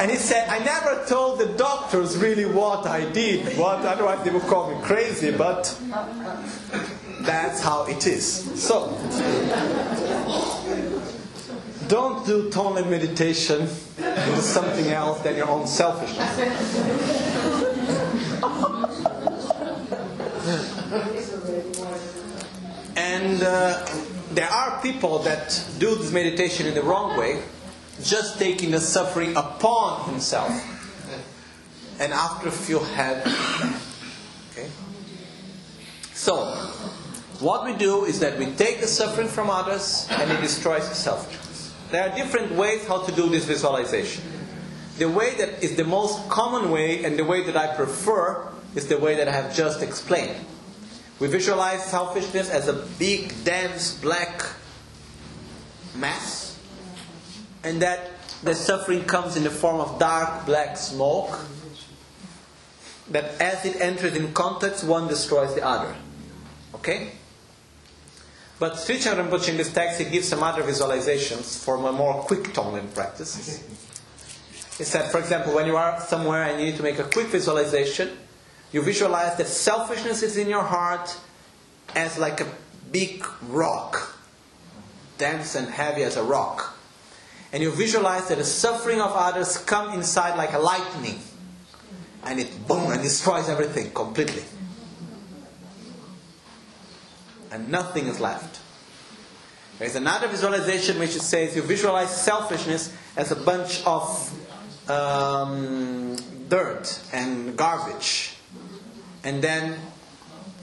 [0.00, 3.58] And he said, "I never told the doctors really what I did.
[3.58, 5.78] What otherwise they would call me crazy, but
[7.22, 8.24] that's how it is."
[8.62, 8.96] So.
[11.88, 13.62] Don't do Tonglen meditation
[13.98, 16.38] into something else than your own selfishness.
[22.96, 23.84] And uh,
[24.32, 27.42] there are people that do this meditation in the wrong way,
[28.04, 30.52] just taking the suffering upon himself.
[31.98, 33.26] And after a few had.
[34.52, 34.70] Okay?
[36.14, 36.70] So,
[37.40, 40.94] what we do is that we take the suffering from others and it destroys the
[40.94, 41.74] selfishness.
[41.90, 44.22] There are different ways how to do this visualization.
[44.98, 48.86] The way that is the most common way and the way that I prefer is
[48.88, 50.36] the way that I have just explained.
[51.18, 54.44] We visualize selfishness as a big, dense, black
[55.94, 56.58] mass,
[57.64, 58.10] and that
[58.42, 61.38] the suffering comes in the form of dark, black smoke.
[63.10, 65.94] That as it enters in contact, one destroys the other.
[66.74, 67.12] Okay?
[68.60, 72.42] But Sri Rinpoche in this text, he gives some other visualizations for a more quick
[72.52, 73.64] Tonglen practice.
[74.76, 77.28] He said, for example, when you are somewhere and you need to make a quick
[77.28, 78.10] visualization,
[78.70, 81.18] you visualize that selfishness is in your heart
[81.94, 82.46] as like a
[82.92, 84.14] big rock,
[85.16, 86.78] dense and heavy as a rock.
[87.54, 91.18] And you visualize that the suffering of others come inside like a lightning.
[92.24, 94.42] And it boom and destroys everything completely.
[97.50, 98.60] And nothing is left.
[99.78, 106.16] There's another visualization which says you visualize selfishness as a bunch of um,
[106.48, 108.36] dirt and garbage
[109.24, 109.78] and then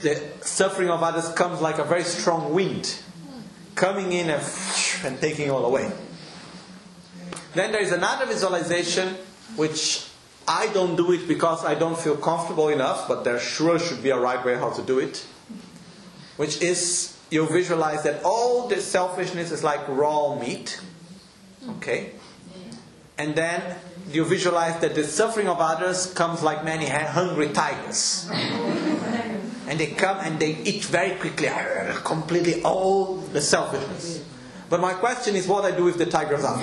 [0.00, 3.00] the suffering of others comes like a very strong wind
[3.74, 4.42] coming in and,
[5.04, 5.90] and taking all away.
[7.54, 9.14] Then there is another visualization
[9.56, 10.06] which
[10.46, 14.10] I don't do it because I don't feel comfortable enough, but there sure should be
[14.10, 15.24] a right way how to do it.
[16.38, 20.80] Which is you visualize that all the selfishness is like raw meat.
[21.76, 22.12] Okay?
[23.18, 23.76] And then
[24.12, 28.30] you visualize that the suffering of others comes like many hungry tigers.
[28.30, 31.50] and they come and they eat very quickly,
[32.04, 34.24] completely all the selfishness.
[34.70, 36.56] But my question is what I do if the tigers are.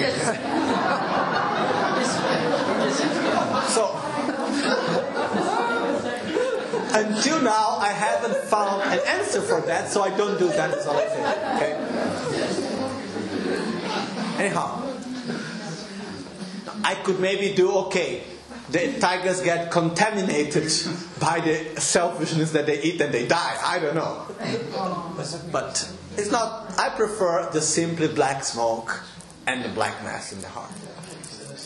[3.68, 3.92] so,
[6.96, 10.72] until now, I haven't found an answer for that, so I don't do that.
[10.72, 11.22] That's all I say.
[11.56, 11.74] Okay?
[14.46, 14.82] Anyhow,
[16.84, 18.24] I could maybe do okay.
[18.70, 20.64] The tigers get contaminated
[21.20, 23.58] by the selfishness that they eat and they die.
[23.64, 24.26] I don't know.
[25.52, 29.04] But it's not, I prefer the simply black smoke
[29.48, 30.72] and the black mass in the heart.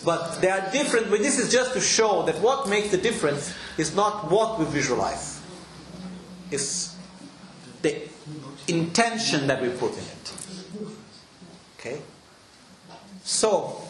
[0.03, 3.53] But they are different, but this is just to show that what makes the difference
[3.77, 5.41] is not what we visualize,
[6.51, 6.95] it's
[7.81, 8.07] the
[8.67, 10.33] intention that we put in it.
[11.79, 12.01] Okay?
[13.23, 13.81] So,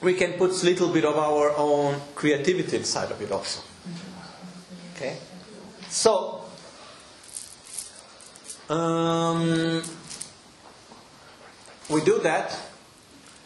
[0.00, 3.62] we can put a little bit of our own creativity inside of it also.
[4.96, 5.16] Okay?
[5.88, 6.44] So,
[8.68, 9.82] um,
[11.88, 12.56] we do that,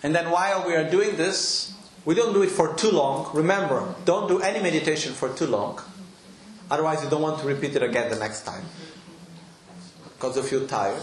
[0.05, 1.73] and then while we are doing this,
[2.05, 3.31] we don't do it for too long.
[3.33, 5.81] Remember, don't do any meditation for too long.
[6.71, 8.67] Otherwise, you don't want to repeat it again the next time
[10.13, 11.03] because you feel tired.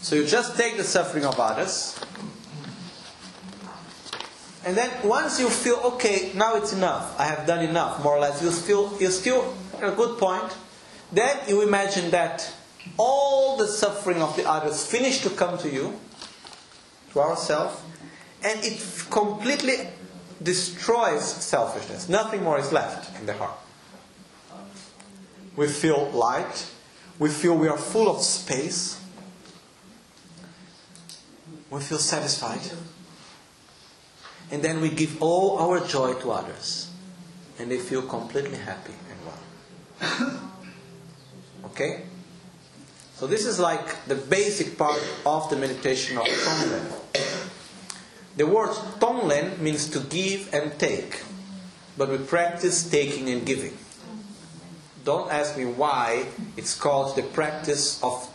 [0.00, 1.98] So you just take the suffering of others.
[4.64, 7.18] And then once you feel okay, now it's enough.
[7.20, 8.42] I have done enough, more or less.
[8.42, 10.52] You still you still a good point.
[11.12, 12.52] Then you imagine that
[12.98, 16.00] all the suffering of the others finish to come to you,
[17.12, 17.80] to ourselves,
[18.44, 19.88] and it completely
[20.42, 22.08] destroys selfishness.
[22.08, 23.58] Nothing more is left in the heart.
[25.56, 26.66] We feel light.
[27.18, 29.00] We feel we are full of space.
[31.70, 32.60] We feel satisfied.
[34.50, 36.90] And then we give all our joy to others.
[37.58, 40.40] And they feel completely happy and well.
[41.64, 42.02] Okay?
[43.16, 47.01] So this is like the basic part of the meditation of Tonglen.
[48.42, 51.22] The word Tonglen means to give and take,
[51.96, 53.78] but we practice taking and giving.
[55.04, 58.28] Don't ask me why it's called the practice of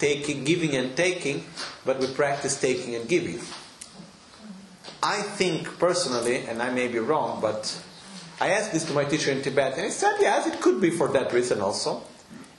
[0.00, 1.44] taking, giving and taking,
[1.86, 3.38] but we practice taking and giving.
[5.00, 7.80] I think personally, and I may be wrong, but
[8.40, 10.90] I asked this to my teacher in Tibet, and he said, yes, it could be
[10.90, 12.02] for that reason also.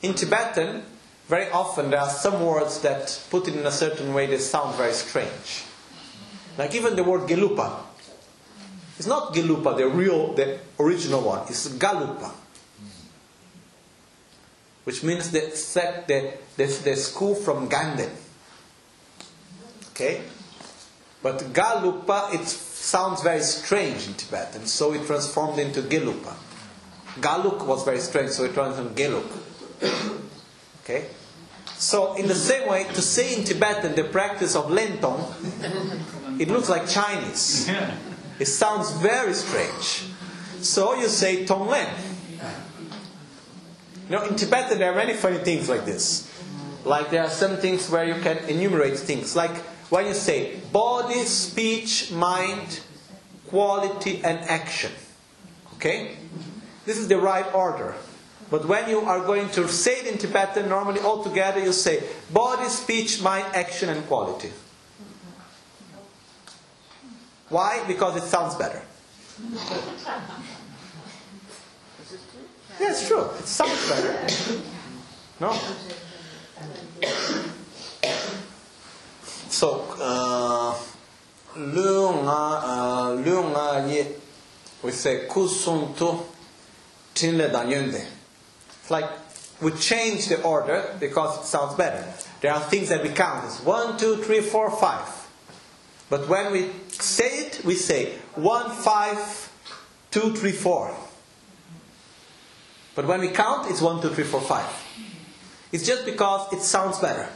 [0.01, 0.83] In Tibetan,
[1.27, 4.77] very often there are some words that, put it in a certain way, they sound
[4.77, 5.65] very strange.
[6.57, 7.83] Like even the word gelupa.
[8.97, 11.41] It's not gelupa, the real, the original one.
[11.49, 12.31] It's galupa.
[14.85, 15.41] Which means the,
[16.07, 18.11] the, the, the school from Ganden.
[19.91, 20.21] Okay?
[21.21, 26.35] But galupa, it sounds very strange in Tibetan, so it transformed into gelupa.
[27.19, 30.21] Galuk was very strange, so it transformed into geluk.
[30.83, 31.07] Okay?
[31.77, 35.25] So, in the same way, to say in Tibetan the practice of lentong,
[36.39, 37.69] it looks like Chinese.
[38.39, 40.03] It sounds very strange.
[40.61, 41.87] So you say tonglen.
[44.09, 46.31] You know, in Tibetan there are many funny things like this.
[46.83, 49.35] Like there are some things where you can enumerate things.
[49.35, 49.55] Like
[49.89, 52.81] when you say body, speech, mind,
[53.47, 54.91] quality, and action.
[55.75, 56.17] Okay?
[56.85, 57.95] This is the right order.
[58.51, 62.03] But when you are going to say it in Tibetan, normally all together you say
[62.31, 64.51] body, speech, mind, action, and quality.
[67.55, 67.85] Why?
[67.87, 68.81] Because it sounds better.
[72.81, 73.29] Yeah, it's true.
[73.39, 74.27] It sounds better.
[75.39, 75.53] No?
[79.47, 80.75] So, uh,
[83.23, 84.05] lunga ye,
[84.83, 86.25] we say kusuntu
[87.13, 88.05] tinle danyunde.
[88.81, 89.09] It's like
[89.61, 92.03] we change the order because it sounds better.
[92.41, 95.07] There are things that we count as one, two, three, four, five.
[96.09, 96.69] But when we
[97.01, 99.51] say it, we say one, five,
[100.11, 100.95] two, three, four.
[102.95, 104.69] But when we count, it's one, two, three, four, five.
[105.71, 107.27] It's just because it sounds better.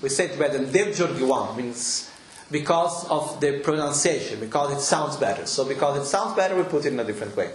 [0.00, 0.58] We say it better.
[0.58, 2.10] Devjorgiwan means
[2.50, 5.46] because of the pronunciation, because it sounds better.
[5.46, 7.52] So because it sounds better, we put it in a different way.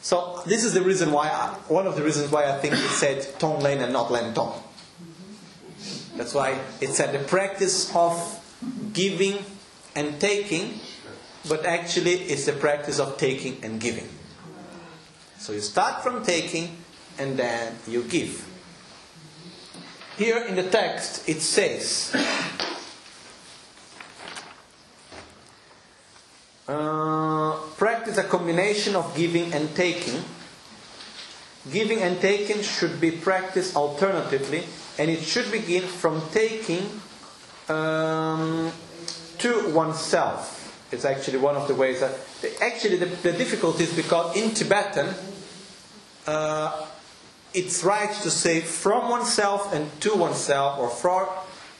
[0.00, 2.78] So this is the reason why, I, one of the reasons why I think it
[2.78, 4.62] said tong len and not len tong.
[6.16, 8.14] That's why it said the practice of
[8.92, 9.38] giving
[9.96, 10.78] and taking,
[11.48, 14.08] but actually it's the practice of taking and giving.
[15.38, 16.76] So you start from taking
[17.18, 18.46] and then you give.
[20.16, 22.14] Here in the text it says,
[26.68, 27.26] um,
[28.06, 30.22] is a combination of giving and taking.
[31.72, 34.62] Giving and taking should be practiced alternatively,
[34.98, 36.86] and it should begin from taking
[37.68, 38.70] um,
[39.38, 40.62] to oneself.
[40.92, 42.14] It's actually one of the ways that.
[42.60, 45.14] Actually, the, the difficulty is because in Tibetan,
[46.26, 46.86] uh,
[47.54, 51.28] it's right to say from oneself and to oneself, or for.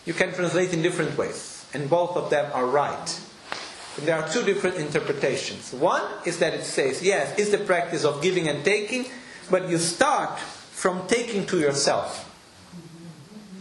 [0.05, 3.21] You can translate in different ways, and both of them are right.
[3.97, 5.73] And there are two different interpretations.
[5.73, 9.07] One is that it says, yes, it's the practice of giving and taking,
[9.51, 12.23] but you start from taking to yourself.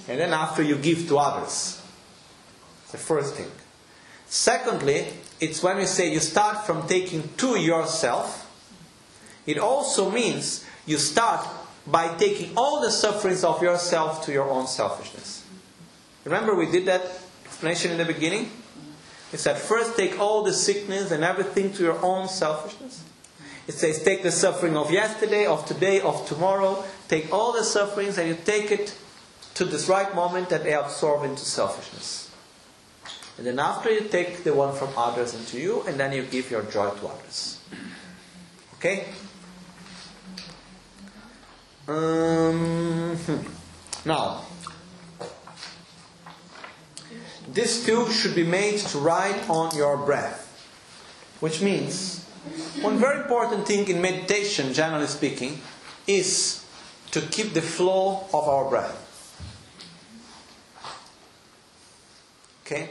[0.08, 1.82] And then after you give to others.
[2.92, 3.50] The first thing.
[4.28, 5.08] Secondly,
[5.40, 8.42] it's when we say you start from taking to yourself,
[9.46, 11.48] it also means you start
[11.88, 15.46] by taking all the sufferings of yourself to your own selfishness.
[16.24, 17.02] Remember, we did that
[17.46, 18.50] explanation in the beginning?
[19.32, 23.04] It said, first take all the sickness and everything to your own selfishness.
[23.68, 26.84] It says, take the suffering of yesterday, of today, of tomorrow.
[27.08, 28.96] Take all the sufferings and you take it
[29.56, 32.25] to this right moment that they absorb into selfishness.
[33.38, 36.50] And then after you take the one from others into you, and then you give
[36.50, 37.60] your joy to others.
[38.76, 39.06] Okay?
[41.88, 44.08] Um, hmm.
[44.08, 44.46] Now,
[47.52, 50.44] this too should be made to ride on your breath.
[51.42, 52.24] Which means,
[52.82, 55.60] one very important thing in meditation, generally speaking,
[56.08, 56.66] is
[57.12, 59.02] to keep the flow of our breath.
[62.66, 62.90] Okay?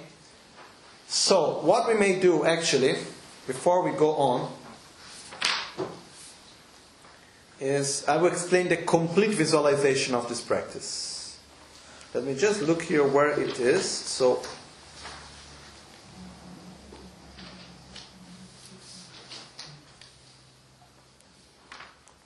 [1.17, 2.97] So, what we may do actually,
[3.47, 4.51] before we go on,
[7.61, 11.39] is I will explain the complete visualization of this practice.
[12.15, 13.89] Let me just look here where it is.
[13.89, 14.43] So,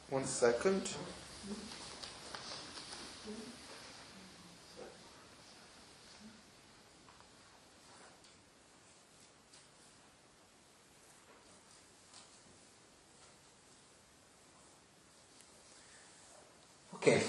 [0.09, 0.89] one second.
[17.01, 17.23] Okay,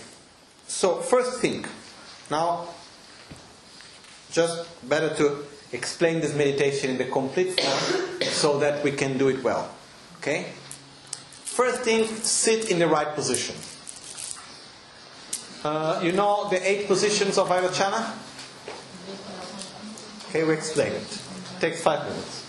[0.67, 1.63] so first thing,
[2.31, 2.67] now
[4.31, 9.27] just better to explain this meditation in the complete form so that we can do
[9.27, 9.69] it well.
[10.17, 10.47] Okay?
[11.43, 13.55] First thing, sit in the right position.
[15.63, 18.15] Uh, you know the eight positions of Vairochana?
[20.29, 21.01] Okay, we explain it.
[21.01, 21.21] it.
[21.59, 22.45] Takes five minutes.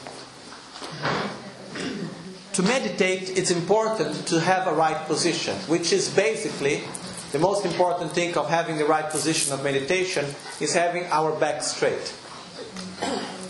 [2.54, 6.82] To meditate, it's important to have a right position, which is basically
[7.32, 10.24] the most important thing of having the right position of meditation
[10.60, 12.14] is having our back straight.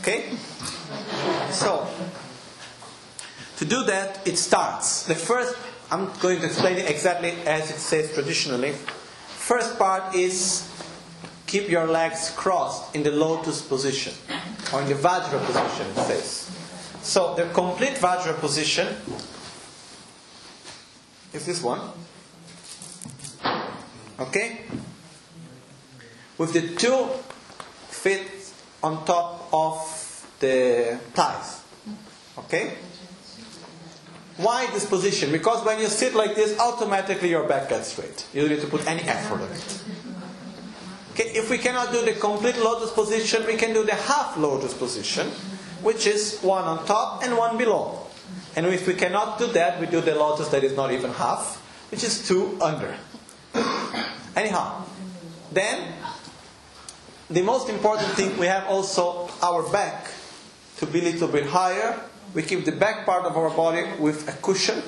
[0.01, 0.31] Okay?
[1.51, 1.89] So,
[3.57, 5.05] to do that, it starts.
[5.05, 5.57] The first,
[5.91, 8.73] I'm going to explain it exactly as it says traditionally.
[8.73, 10.69] First part is
[11.47, 14.13] keep your legs crossed in the lotus position,
[14.73, 16.57] or in the Vajra position, it says.
[17.03, 18.89] So, the complete Vajra position
[21.33, 21.81] is this one.
[24.21, 24.61] Okay?
[26.39, 27.07] With the two
[27.89, 28.53] feet
[28.83, 31.63] on top of the thighs.
[32.39, 32.75] Okay?
[34.37, 35.33] Why this position?
[35.33, 38.27] Because when you sit like this, automatically your back gets straight.
[38.33, 39.85] You don't need to put any effort on it.
[41.13, 44.73] Okay, if we cannot do the complete lotus position, we can do the half lotus
[44.73, 45.27] position,
[45.83, 48.07] which is one on top and one below.
[48.57, 51.59] And if we cannot do that, we do the lotus that is not even half,
[51.91, 52.97] which is two under.
[54.37, 54.85] Anyhow,
[55.53, 55.93] then
[57.29, 60.11] the most important thing we have also our back
[60.79, 62.01] to be a little bit higher.
[62.35, 64.83] We keep the back part of our body with a cushion,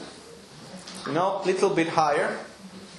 [1.06, 2.38] you know, little bit higher.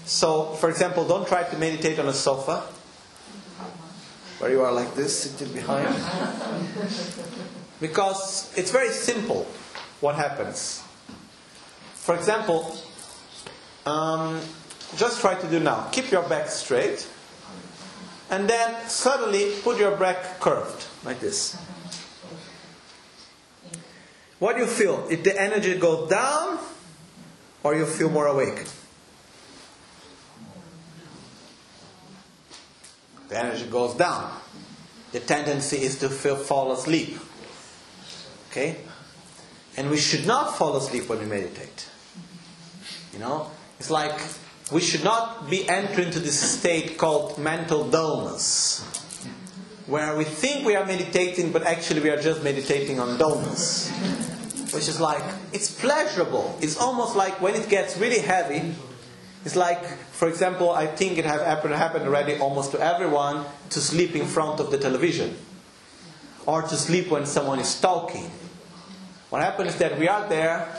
[0.06, 2.64] So, for example, don't try to meditate on a sofa
[4.40, 5.88] where you are like this, sitting behind.
[7.80, 9.48] Because it's very simple
[10.02, 10.84] what happens.
[11.96, 12.76] For example,
[13.86, 14.42] um,
[14.98, 15.90] just try to do now.
[15.92, 17.08] Keep your back straight.
[18.30, 21.56] And then suddenly put your back curved, like this.
[24.40, 25.08] What do you feel?
[25.10, 26.60] If the energy goes down,
[27.64, 28.66] or you feel more awake?
[33.30, 34.38] The energy goes down.
[35.12, 37.18] The tendency is to feel, fall asleep.
[38.52, 38.78] Okay?
[39.78, 41.88] And we should not fall asleep when we meditate.
[43.14, 43.50] You know?
[43.80, 44.20] It's like
[44.72, 48.82] we should not be entering into this state called mental dullness,
[49.88, 53.92] where we think we are meditating, but actually we are just meditating on dullness.
[54.74, 55.24] which is like,
[55.54, 56.58] it's pleasurable.
[56.60, 58.74] It's almost like when it gets really heavy,
[59.46, 63.80] it's like, for example, I think it have happened, happened already almost to everyone to
[63.80, 65.38] sleep in front of the television
[66.46, 68.32] or to sleep when someone is talking.
[69.30, 70.76] What happens is that we are there,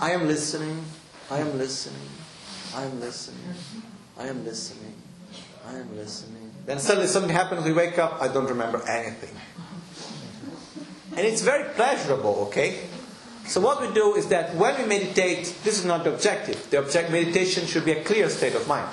[0.00, 0.84] I am listening,
[1.30, 2.08] I am listening,
[2.74, 3.54] I am listening,
[4.18, 4.94] I am listening,
[5.66, 6.50] I am listening.
[6.66, 9.34] Then suddenly something happens, we wake up, I don't remember anything.
[11.16, 12.80] And it's very pleasurable, okay?
[13.46, 16.68] So what we do is that when we meditate, this is not the objective.
[16.68, 18.88] The object meditation should be a clear state of mind.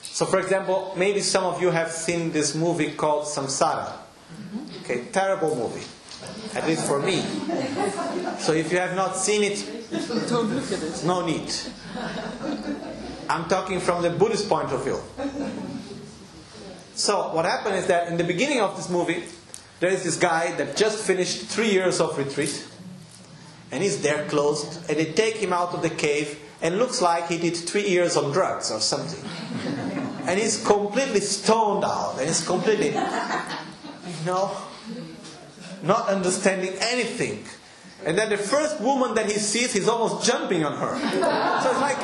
[0.00, 3.92] So for example, maybe some of you have seen this movie called Samsara.
[3.92, 4.84] Mm-hmm.
[4.84, 5.86] Okay, terrible movie.
[6.54, 7.20] At least for me.
[8.38, 9.81] So if you have not seen it,
[10.28, 11.02] Don't look at it.
[11.04, 11.52] no need.
[13.28, 14.98] I'm talking from the Buddhist point of view.
[16.94, 19.24] So what happened is that in the beginning of this movie,
[19.80, 22.66] there is this guy that just finished three years of retreat,
[23.70, 27.28] and he's there closed, and they take him out of the cave, and looks like
[27.28, 29.22] he did three years on drugs or something.
[30.24, 34.56] And he's completely stoned out, and he's completely, you know,
[35.82, 37.44] not understanding anything.
[38.04, 40.98] And then the first woman that he sees, he's almost jumping on her.
[41.62, 41.98] So it's like,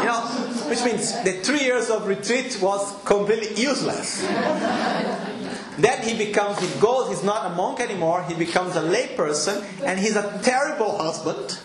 [0.00, 0.20] you know,
[0.68, 4.22] which means the three years of retreat was completely useless.
[5.78, 10.00] Then he becomes, he goes, he's not a monk anymore, he becomes a layperson, and
[10.00, 11.60] he's a terrible husband.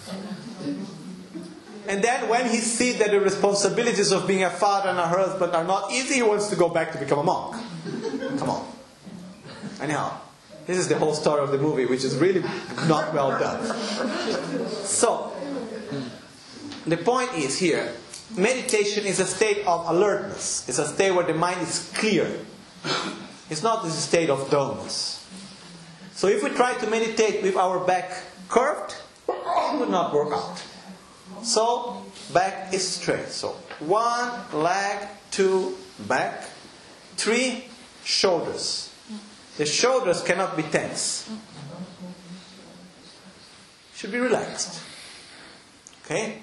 [1.88, 5.54] And then when he sees that the responsibilities of being a father and a husband
[5.54, 7.56] are not easy, he wants to go back to become a monk.
[8.38, 8.68] Come on.
[9.82, 10.22] Anyhow,
[10.66, 12.42] this is the whole story of the movie, which is really
[12.88, 13.76] not well done.
[14.70, 15.34] So,
[16.86, 17.92] the point is here
[18.36, 22.40] meditation is a state of alertness, it's a state where the mind is clear.
[23.50, 25.20] It's not this state of dullness.
[26.14, 28.12] So, if we try to meditate with our back
[28.48, 28.96] curved,
[29.28, 30.62] it would not work out.
[31.44, 33.28] So, back is straight.
[33.28, 33.50] So,
[33.80, 35.76] one leg, two,
[36.08, 36.50] back,
[37.18, 37.66] three,
[38.04, 38.93] shoulders.
[39.58, 41.30] The shoulders cannot be tense.
[43.96, 44.82] Should be relaxed.
[46.04, 46.42] Okay?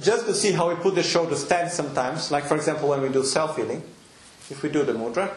[0.00, 3.08] Just to see how we put the shoulders tense sometimes, like for example when we
[3.08, 3.82] do self healing,
[4.48, 5.30] if we do the mudra,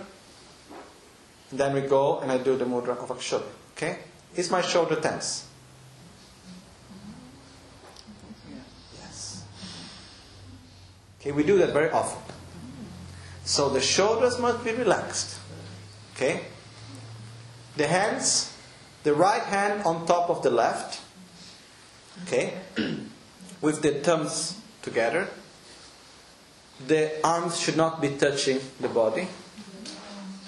[1.52, 3.44] then we go and I do the mudra of Akshobhya.
[3.78, 4.00] Okay?
[4.36, 5.48] Is my shoulder tense?
[9.00, 9.44] Yes.
[11.20, 12.22] Okay, we do that very often.
[13.46, 15.40] So the shoulders must be relaxed.
[16.16, 16.42] Okay?
[17.76, 18.54] The hands,
[19.04, 21.02] the right hand on top of the left.
[22.24, 22.54] Okay?
[23.62, 25.28] With the thumbs together.
[26.88, 29.28] The arms should not be touching the body,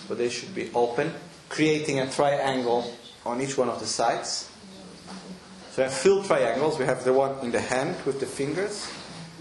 [0.08, 1.14] but they should be open,
[1.50, 2.94] creating a triangle
[3.26, 4.50] on each one of the sides.
[5.72, 6.78] So we have filled triangles.
[6.78, 8.90] We have the one in the hand with the fingers.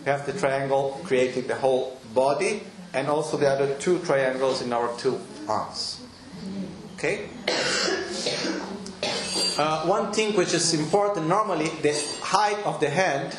[0.05, 2.63] We have the triangle creating the whole body,
[2.93, 6.04] and also the other two triangles in our two arms.
[7.05, 7.29] Okay?
[9.59, 13.37] Uh, one thing which is important normally, the height of the hand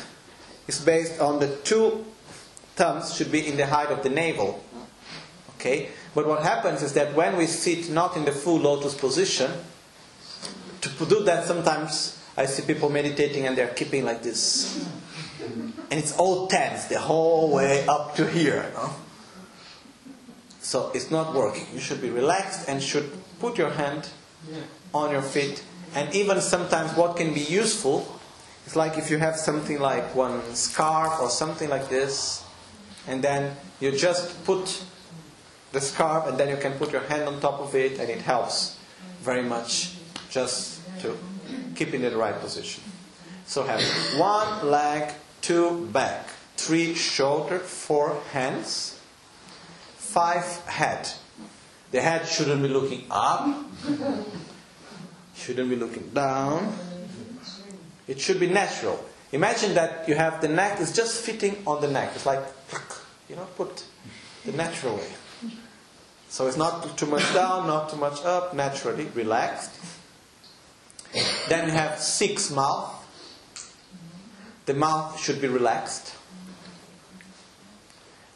[0.68, 2.04] is based on the two
[2.76, 4.62] thumbs should be in the height of the navel.
[5.56, 5.88] Okay?
[6.14, 9.50] But what happens is that when we sit not in the full lotus position,
[10.80, 14.88] to do that sometimes I see people meditating and they're keeping like this.
[15.90, 18.70] And it's all tense the whole way up to here.
[18.74, 18.90] Know?
[20.60, 21.66] So it's not working.
[21.74, 23.10] You should be relaxed and should
[23.40, 24.08] put your hand
[24.94, 25.62] on your feet.
[25.94, 28.06] And even sometimes what can be useful
[28.66, 32.44] is like if you have something like one scarf or something like this,
[33.06, 34.82] and then you just put
[35.72, 38.20] the scarf and then you can put your hand on top of it and it
[38.22, 38.78] helps
[39.20, 39.94] very much
[40.30, 41.16] just to
[41.74, 42.82] keep in the right position.
[43.46, 43.80] So have
[44.18, 48.98] one leg, two back, three shoulder, four hands,
[49.96, 51.08] five head.
[51.92, 53.48] The head shouldn't be looking up,
[55.34, 56.76] shouldn't be looking down.
[58.08, 59.04] It should be natural.
[59.32, 62.12] Imagine that you have the neck is just fitting on the neck.
[62.14, 62.42] It's like,
[63.28, 63.84] you know, put
[64.44, 65.12] the natural way.
[66.28, 69.70] So it's not too much down, not too much up, naturally, relaxed.
[71.48, 72.92] Then you have six mouth.
[74.66, 76.12] The mouth should be relaxed.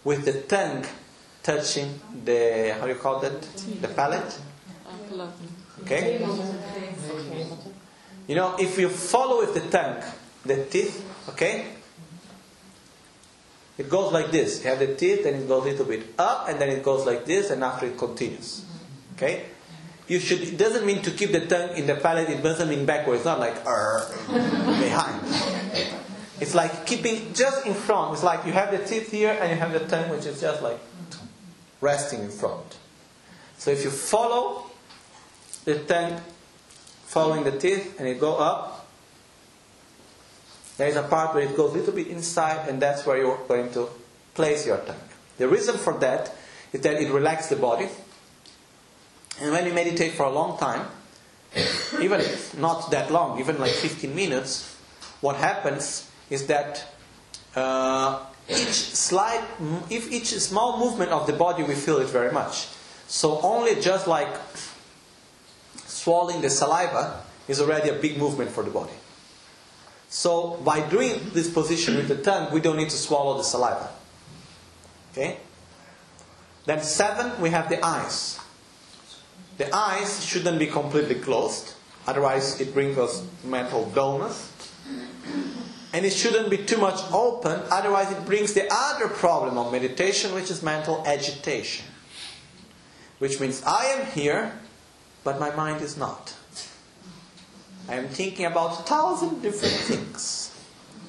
[0.04, 0.86] With the tongue
[1.42, 3.42] touching the, how do you call that?
[3.80, 4.38] The palate.
[5.82, 6.18] Okay?
[8.28, 10.02] You know, if you follow with the tongue,
[10.44, 11.66] the teeth, okay?
[13.78, 14.62] It goes like this.
[14.62, 17.06] You have the teeth, then it goes a little bit up, and then it goes
[17.06, 18.64] like this, and after it continues.
[19.16, 19.46] Okay?
[20.10, 20.42] you should.
[20.42, 22.28] It doesn't mean to keep the tongue in the palate.
[22.28, 23.20] It doesn't mean backwards.
[23.20, 25.22] It's not like behind.
[26.40, 28.14] It's like keeping just in front.
[28.14, 30.62] It's like you have the teeth here and you have the tongue, which is just
[30.62, 30.80] like
[31.80, 32.78] resting in front.
[33.58, 34.66] So if you follow
[35.64, 36.20] the tongue,
[37.06, 38.88] following the teeth, and you go up,
[40.76, 43.38] there is a part where it goes a little bit inside, and that's where you're
[43.46, 43.88] going to
[44.34, 44.96] place your tongue.
[45.36, 46.34] The reason for that
[46.72, 47.88] is that it relaxes the body.
[49.40, 50.86] And when you meditate for a long time,
[52.00, 54.76] even if not that long, even like 15 minutes,
[55.20, 56.86] what happens is that
[57.56, 59.42] uh, each slight,
[59.88, 62.68] if each small movement of the body, we feel it very much.
[63.06, 64.28] So only just like
[65.86, 68.92] swallowing the saliva is already a big movement for the body.
[70.08, 73.90] So by doing this position with the tongue, we don't need to swallow the saliva.
[75.12, 75.38] Okay?
[76.66, 78.38] Then seven, we have the eyes.
[79.58, 81.74] The eyes shouldn't be completely closed,
[82.06, 84.49] otherwise it brings us mental dullness.
[85.92, 90.32] And it shouldn't be too much open, otherwise it brings the other problem of meditation,
[90.34, 91.84] which is mental agitation.
[93.18, 94.52] Which means I am here,
[95.24, 96.34] but my mind is not.
[97.88, 100.56] I am thinking about a thousand different things.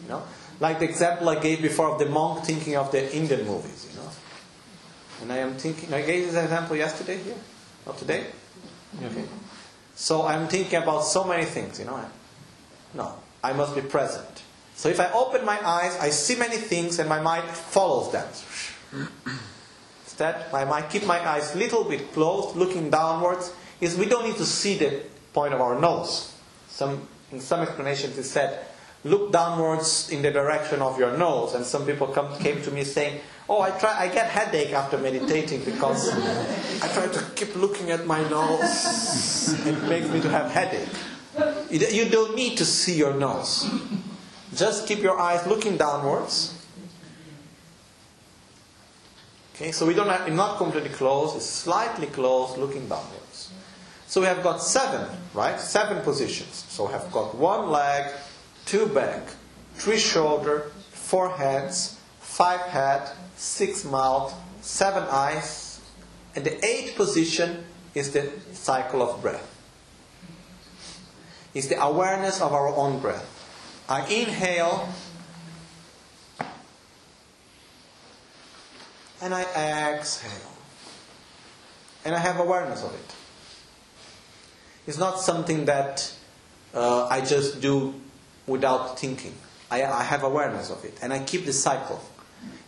[0.02, 0.24] You know?
[0.60, 4.00] Like the example I gave before of the monk thinking of the Indian movies, you
[4.00, 4.10] know.
[5.22, 7.36] And I am thinking I gave this example yesterday here?
[7.86, 8.26] Not today?
[9.04, 9.26] Okay.
[9.96, 12.04] So I'm thinking about so many things, you know.
[12.94, 13.14] No,
[13.44, 14.42] I must be present.
[14.82, 18.28] So if I open my eyes, I see many things and my mind follows them.
[20.06, 24.26] Instead, I might keep my eyes a little bit closed, looking downwards, is we don't
[24.26, 25.04] need to see the
[25.34, 26.34] point of our nose.
[26.68, 28.66] Some, in some explanations it said,
[29.04, 31.54] look downwards in the direction of your nose.
[31.54, 34.98] And some people come, came to me saying, oh, I, try, I get headache after
[34.98, 36.10] meditating because
[36.82, 39.64] I try to keep looking at my nose.
[39.64, 40.90] It makes me to have headache.
[41.70, 43.70] You don't need to see your nose.
[44.56, 46.58] Just keep your eyes looking downwards.
[49.56, 53.52] Okay, so we don't have, not completely closed, it's slightly closed, looking downwards.
[54.08, 55.60] So we have got seven, right?
[55.60, 56.66] Seven positions.
[56.68, 58.12] So we have got one leg,
[58.66, 59.22] two back,
[59.76, 65.80] three shoulder, four heads, five head, six mouth, seven eyes,
[66.36, 67.64] and the eighth position
[67.94, 69.48] is the cycle of breath.
[71.54, 73.31] It's the awareness of our own breath.
[73.92, 74.88] I inhale
[79.22, 79.44] and I
[79.98, 80.32] exhale.
[82.06, 83.16] And I have awareness of it.
[84.88, 86.10] It's not something that
[86.74, 87.94] uh, I just do
[88.48, 89.34] without thinking.
[89.70, 90.98] I, I have awareness of it.
[91.02, 92.02] And I keep the cycle.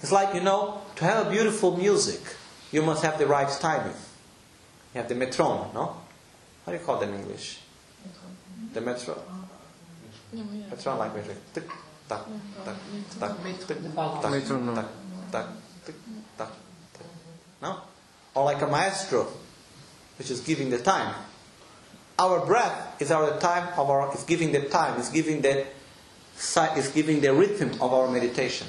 [0.01, 2.19] It's like, you know, to have a beautiful music,
[2.73, 3.95] you must have the right timing.
[4.93, 5.95] You have the metronome, no?
[6.65, 7.61] How do you call that in English?
[8.73, 8.81] The
[10.33, 10.69] metro.
[10.75, 11.37] Metronome like metric.
[11.53, 11.67] Tick,
[12.09, 12.21] tack,
[12.65, 12.75] tack,
[13.19, 13.31] tack,
[13.67, 14.75] tick, tack, Metronome.
[14.75, 14.85] tack,
[15.31, 15.45] tack,
[15.85, 15.95] tick,
[16.37, 16.47] tack,
[16.93, 17.07] tack.
[17.61, 17.81] No?
[18.35, 19.27] Or like a maestro,
[20.17, 21.13] which is giving the time.
[22.19, 25.65] Our breath is our time of our is giving the time, is giving the
[26.35, 28.67] si- is giving the rhythm of our meditation.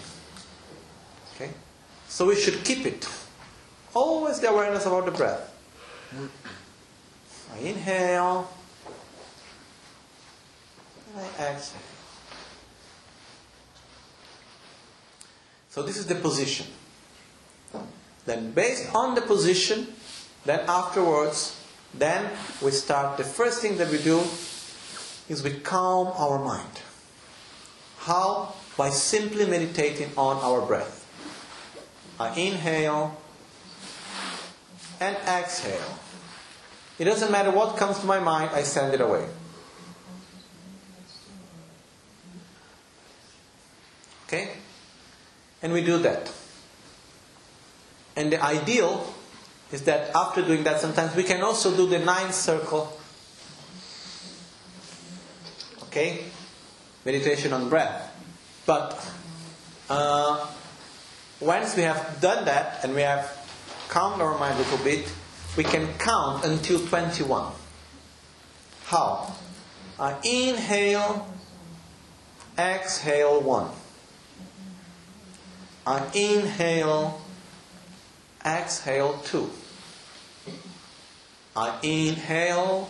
[1.34, 1.50] Okay?
[2.08, 3.08] So we should keep it.
[3.94, 5.50] Always the awareness about the breath.
[7.54, 8.48] I inhale.
[11.16, 11.80] I exhale.
[15.70, 16.66] So this is the position.
[18.26, 19.88] Then based on the position,
[20.44, 21.60] then afterwards,
[21.92, 22.30] then
[22.62, 24.20] we start the first thing that we do
[25.28, 26.80] is we calm our mind.
[27.98, 28.54] How?
[28.76, 31.00] By simply meditating on our breath.
[32.18, 33.16] I inhale
[35.00, 35.98] and exhale.
[36.98, 39.26] It doesn't matter what comes to my mind, I send it away.
[44.34, 44.50] Okay?
[45.62, 46.32] And we do that.
[48.16, 49.14] And the ideal
[49.72, 52.98] is that after doing that, sometimes we can also do the ninth circle.
[55.84, 56.24] Okay?
[57.04, 58.10] Meditation on breath.
[58.66, 58.98] But
[59.88, 60.46] uh,
[61.40, 63.30] once we have done that and we have
[63.88, 65.12] calmed our mind a little bit,
[65.56, 67.52] we can count until 21.
[68.86, 69.32] How?
[69.98, 71.28] I inhale,
[72.58, 73.83] exhale 1.
[75.86, 77.20] I inhale,
[78.44, 79.50] exhale 2.
[81.56, 82.88] I inhale,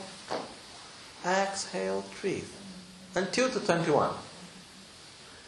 [1.27, 2.45] exhale 3.
[3.17, 4.11] Until to 21.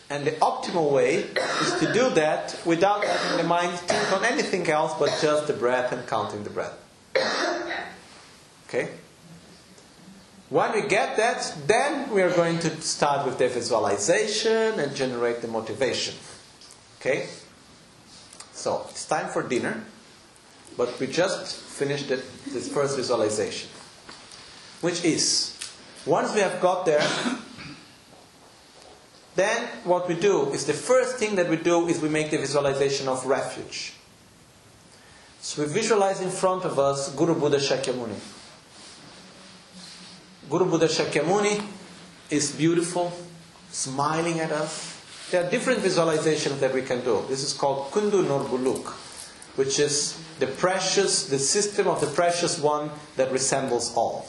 [0.08, 4.68] And the optimal way is to do that without letting the mind think on anything
[4.68, 6.74] else but just the breath and counting the breath.
[8.68, 8.90] Okay?
[10.48, 15.42] When we get that, then we are going to start with the visualization and generate
[15.42, 16.14] the motivation.
[17.06, 17.28] Okay?
[18.52, 19.84] So, it's time for dinner,
[20.76, 23.70] but we just finished it, this first visualization.
[24.80, 25.56] Which is,
[26.04, 27.06] once we have got there,
[29.36, 32.38] then what we do is the first thing that we do is we make the
[32.38, 33.92] visualization of refuge.
[35.40, 38.18] So we visualize in front of us Guru Buddha Shakyamuni.
[40.50, 41.62] Guru Buddha Shakyamuni
[42.30, 43.12] is beautiful,
[43.70, 44.95] smiling at us.
[45.30, 47.24] There are different visualizations that we can do.
[47.28, 48.92] This is called Kundu Norbuluk,
[49.56, 54.28] which is the precious, the system of the precious one that resembles all.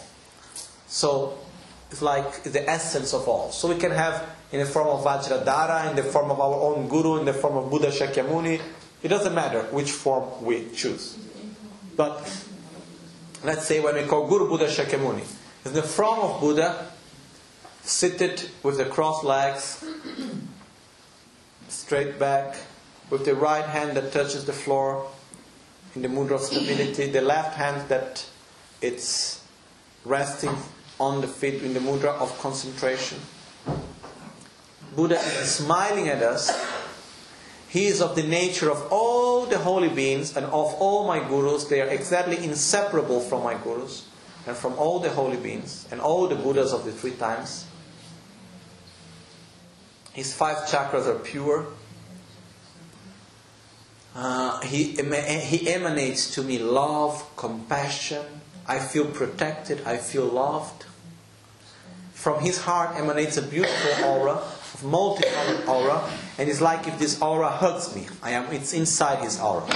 [0.88, 1.38] So
[1.92, 3.52] it's like the essence of all.
[3.52, 6.88] So we can have in the form of Vajradhara, in the form of our own
[6.88, 8.60] Guru, in the form of Buddha Shakyamuni.
[9.04, 11.18] It doesn't matter which form we choose.
[11.96, 12.18] But
[13.44, 15.26] let's say when we call Guru Buddha Shakyamuni,
[15.66, 16.90] in the form of Buddha,
[17.84, 19.84] seated with the crossed legs,
[21.68, 22.58] straight back,
[23.10, 25.08] with the right hand that touches the floor,
[25.96, 28.26] in the mudra of stability, the left hand that
[28.82, 29.44] it's
[30.06, 30.56] resting
[31.00, 33.20] on the feet in the mudra of concentration.
[34.96, 36.52] Buddha is smiling at us.
[37.70, 41.66] He is of the nature of all the holy beings and of all my gurus.
[41.66, 44.08] They are exactly inseparable from my gurus
[44.48, 47.66] and from all the holy beings and all the Buddhas of the three times.
[50.18, 51.68] His five chakras are pure.
[54.16, 58.26] Uh, he, he emanates to me love, compassion.
[58.66, 59.84] I feel protected.
[59.86, 60.86] I feel loved.
[62.14, 64.38] From his heart emanates a beautiful aura,
[64.74, 68.08] of multicolored aura, and it's like if this aura hugs me.
[68.24, 68.52] I am.
[68.52, 69.70] It's inside his aura,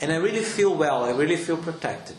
[0.00, 1.04] and I really feel well.
[1.04, 2.16] I really feel protected.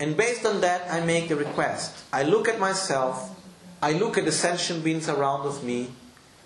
[0.00, 1.96] And based on that, I make a request.
[2.12, 3.38] I look at myself.
[3.82, 5.90] I look at the sentient beings around of me,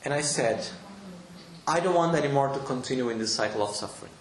[0.02, 0.66] and I said,
[1.68, 4.12] I don't want anymore to continue in this cycle of suffering.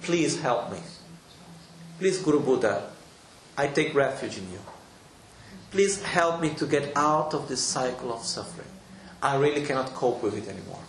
[0.00, 0.78] Please help me.
[1.98, 2.90] Please, Guru Buddha,
[3.56, 4.60] I take refuge in you.
[5.70, 8.68] Please help me to get out of this cycle of suffering.
[9.22, 10.80] I really cannot cope with it anymore.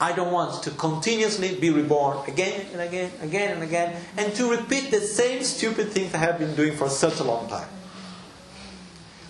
[0.00, 4.50] I don't want to continuously be reborn again and again, again and again, and to
[4.50, 7.68] repeat the same stupid things I have been doing for such a long time.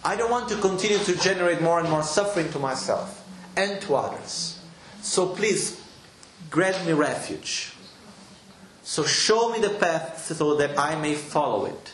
[0.06, 3.26] I don't want to continue to generate more and more suffering to myself
[3.56, 4.62] and to others.
[5.02, 5.82] So please
[6.48, 7.72] grant me refuge.
[8.84, 11.92] So show me the path so that I may follow it.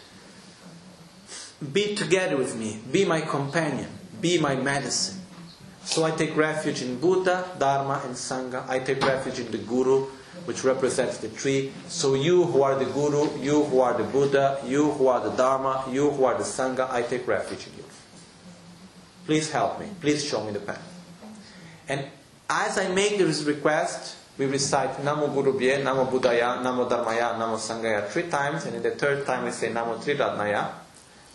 [1.72, 3.88] Be together with me, be my companion,
[4.20, 5.22] be my medicine.
[5.84, 8.68] So I take refuge in Buddha, Dharma, and Sangha.
[8.68, 10.04] I take refuge in the Guru,
[10.44, 11.72] which represents the tree.
[11.88, 15.34] So you who are the Guru, you who are the Buddha, you who are the
[15.34, 17.84] Dharma, you who are the Sangha, I take refuge in you.
[19.26, 19.86] Please help me.
[20.00, 20.82] Please show me the path.
[21.88, 22.06] And
[22.50, 27.56] as I make this request, we recite Namo Guru Bhye, Namo Buddhaya, Namo Dharmaya, Namo
[27.56, 30.70] Sanghaya three times, and in the third time we say Namo Triratnaya,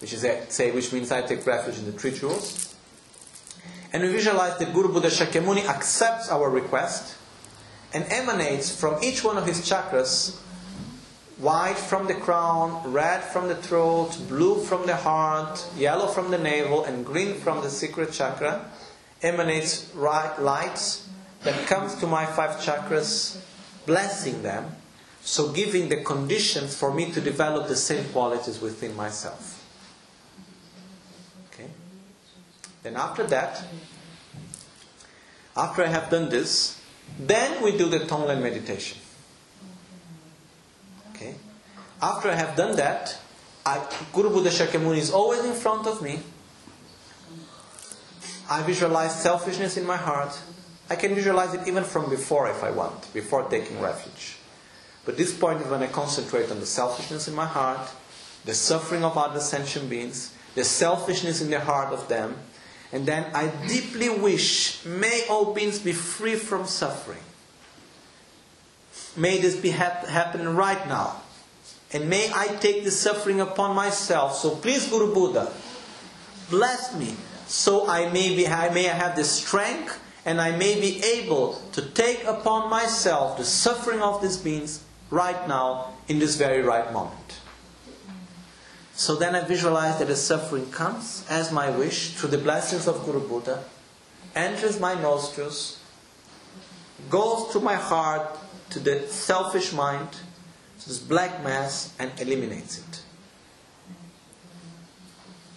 [0.01, 2.75] which is a, say which means I take refuge in the three jewels.
[3.93, 7.15] And we visualize that Guru Buddha Shakyamuni accepts our request
[7.93, 10.37] and emanates from each one of his chakras
[11.39, 16.37] white from the crown, red from the throat, blue from the heart, yellow from the
[16.37, 18.69] navel, and green from the secret chakra
[19.21, 21.07] emanates lights
[21.43, 23.39] that comes to my five chakras,
[23.85, 24.75] blessing them,
[25.21, 29.63] so giving the conditions for me to develop the same qualities within myself.
[31.51, 31.69] Okay?
[32.83, 33.63] Then after that,
[35.55, 36.79] after I have done this,
[37.19, 38.99] then we do the Tonglen meditation.
[42.01, 43.17] After I have done that,
[43.65, 46.19] I, Guru Buddha Shakyamuni is always in front of me.
[48.49, 50.39] I visualize selfishness in my heart.
[50.89, 54.37] I can visualize it even from before if I want, before taking refuge.
[55.05, 57.89] But this point is when I concentrate on the selfishness in my heart,
[58.45, 62.35] the suffering of other sentient beings, the selfishness in the heart of them,
[62.93, 67.19] and then I deeply wish, may all beings be free from suffering.
[69.17, 71.21] May this be hap- happen right now.
[71.93, 74.35] And may I take the suffering upon myself.
[74.35, 75.51] So please, Guru Buddha,
[76.49, 77.15] bless me
[77.47, 81.81] so I may, be, I may have the strength and I may be able to
[81.81, 87.39] take upon myself the suffering of these beings right now in this very right moment.
[88.93, 93.05] So then I visualize that the suffering comes as my wish through the blessings of
[93.05, 93.63] Guru Buddha,
[94.35, 95.79] enters my nostrils,
[97.09, 98.37] goes through my heart
[98.71, 100.09] to the selfish mind,
[100.87, 103.01] this black mass, and eliminates it.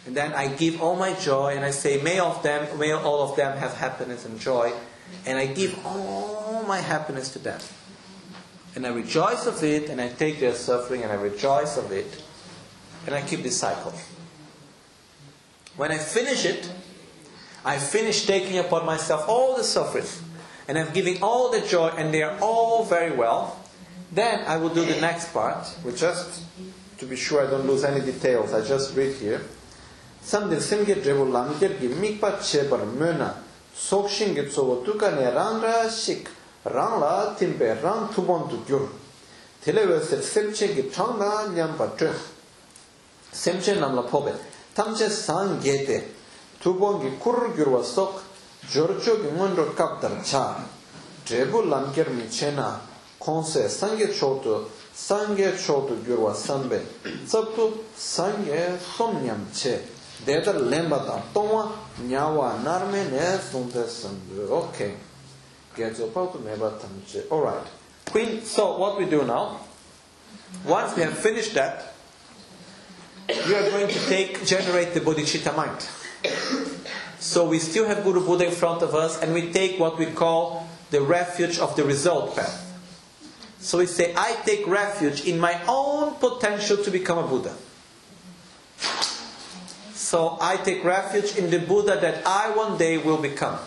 [0.06, 3.22] And then I give all my joy and I say, may of them, may all
[3.22, 4.72] of them have happiness and joy.
[5.24, 7.60] And I give all my happiness to them.
[8.74, 12.24] And I rejoice of it and I take their suffering and I rejoice of it.
[13.06, 13.92] And I keep this cycle.
[15.76, 16.72] When I finish it,
[17.64, 20.06] I finish taking upon myself all the suffering.
[20.66, 23.59] And I'm giving all the joy and they are all very well.
[24.12, 26.42] Then I will do the next part, which just
[26.98, 29.40] to be sure I don't lose any details, I just read here.
[30.22, 33.34] Samdir simge drebu lamger gi mikpa chebar möna
[33.74, 36.28] sokshin gi tsobo tukane rangra shik
[36.64, 38.88] rangla timpe rang tubon tu gyur.
[39.62, 42.10] Tile wesir semche gi changna nyamba tö.
[43.32, 44.34] Semche namla pobe.
[44.74, 46.04] Tamche san gete
[46.60, 48.20] tubon gi kurur gyurwa sok
[48.68, 50.62] jorcho gi ngondro kapdar cha.
[51.24, 52.88] Drebu lamger mi chena
[53.20, 53.68] konse
[58.96, 59.82] somnyam che
[60.26, 61.22] lemba ta
[62.06, 63.38] nyawa narme ne.
[64.50, 64.94] Okay.
[67.30, 67.66] Alright.
[68.10, 69.60] Queen, so what we do now,
[70.64, 71.94] once we have finished that,
[73.28, 75.86] we are going to take, generate the bodhicitta mind.
[77.20, 80.06] So we still have Guru Buddha in front of us and we take what we
[80.06, 82.69] call the refuge of the result path.
[83.60, 87.54] So we say, I take refuge in my own potential to become a Buddha.
[89.92, 93.58] So I take refuge in the Buddha that I one day will become.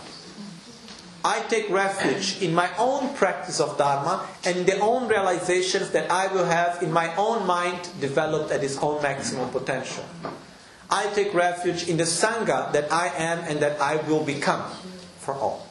[1.23, 6.11] I take refuge in my own practice of Dharma and in the own realizations that
[6.11, 10.03] I will have in my own mind developed at its own maximum potential.
[10.89, 14.69] I take refuge in the Sangha that I am and that I will become
[15.19, 15.62] for all.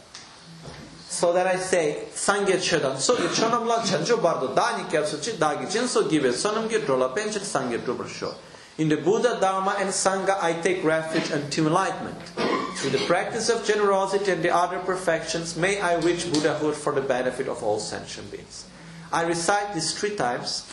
[1.13, 5.37] So that I say, Sangye Chedan, so ye chonam la chanjo bardo dani kyatsu chi
[5.37, 8.35] dagi jinso give sonam ge drola Sangye sho.
[8.79, 12.19] In the Buddha, Dharma, and Sangha, I take refuge unto enlightenment.
[12.77, 17.03] Through the practice of generosity and the other perfections, may I reach Buddhahood for the
[17.03, 18.65] benefit of all sentient beings.
[19.13, 20.67] I recite this three times,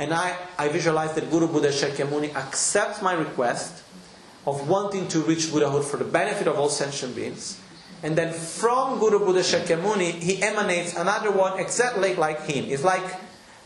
[0.00, 3.84] and I, I visualize that Guru Buddha Shakyamuni accepts my request
[4.44, 7.60] of wanting to reach Buddhahood for the benefit of all sentient beings.
[8.02, 12.66] And then from Guru Buddha Shakyamuni, he emanates another one exactly like him.
[12.66, 13.02] It's like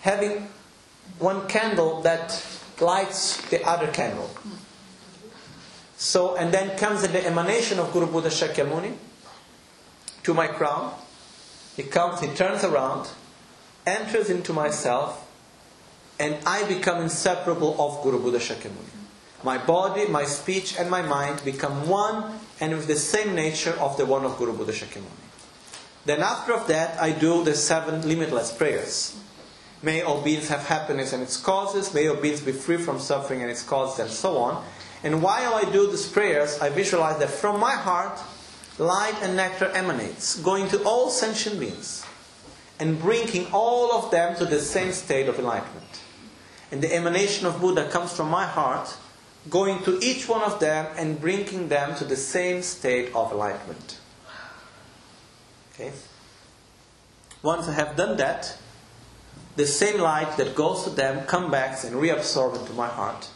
[0.00, 0.48] having
[1.18, 2.44] one candle that
[2.80, 4.30] lights the other candle.
[5.96, 8.94] So, and then comes the emanation of Guru Buddha Shakyamuni
[10.24, 10.94] to my crown.
[11.76, 13.08] He comes, he turns around,
[13.86, 15.28] enters into myself,
[16.18, 18.90] and I become inseparable of Guru Buddha Shakyamuni.
[19.44, 23.96] My body, my speech, and my mind become one and with the same nature of
[23.96, 25.06] the one of Guru Buddha Shakyamuni.
[26.04, 29.16] Then after of that, I do the seven limitless prayers.
[29.82, 31.92] May all beings have happiness and its causes.
[31.92, 34.64] May all beings be free from suffering and its causes, and so on.
[35.04, 38.20] And while I do these prayers, I visualize that from my heart,
[38.78, 42.04] light and nectar emanates, going to all sentient beings,
[42.78, 46.00] and bringing all of them to the same state of enlightenment.
[46.70, 48.96] And the emanation of Buddha comes from my heart,
[49.50, 53.98] going to each one of them and bringing them to the same state of enlightenment.
[55.74, 55.92] Okay?
[57.42, 58.56] Once I have done that,
[59.56, 63.28] the same light that goes to them comes back and reabsorbs into my heart.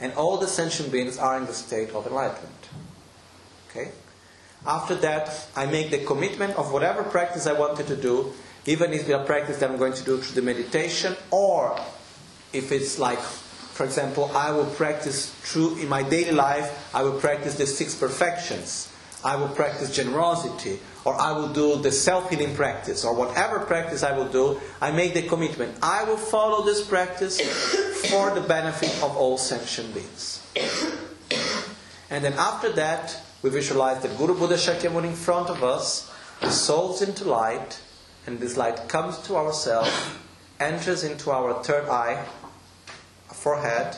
[0.00, 2.68] And all the sentient beings are in the state of enlightenment.
[3.68, 3.90] Okay?
[4.66, 8.32] After that, I make the commitment of whatever practice I wanted to do,
[8.66, 11.78] even if it's a practice that I'm going to do through the meditation, or
[12.52, 13.18] if it's like,
[13.74, 17.92] for example, I will practice through in my daily life, I will practice the six
[17.92, 18.88] perfections.
[19.24, 24.04] I will practice generosity, or I will do the self healing practice, or whatever practice
[24.04, 25.76] I will do, I make the commitment.
[25.82, 27.40] I will follow this practice
[28.10, 30.40] for the benefit of all sentient beings.
[32.10, 37.02] And then after that, we visualize that Guru Buddha Shakyamuni in front of us dissolves
[37.02, 37.80] into light,
[38.24, 39.90] and this light comes to ourselves,
[40.60, 42.24] enters into our third eye,
[43.44, 43.94] forehead,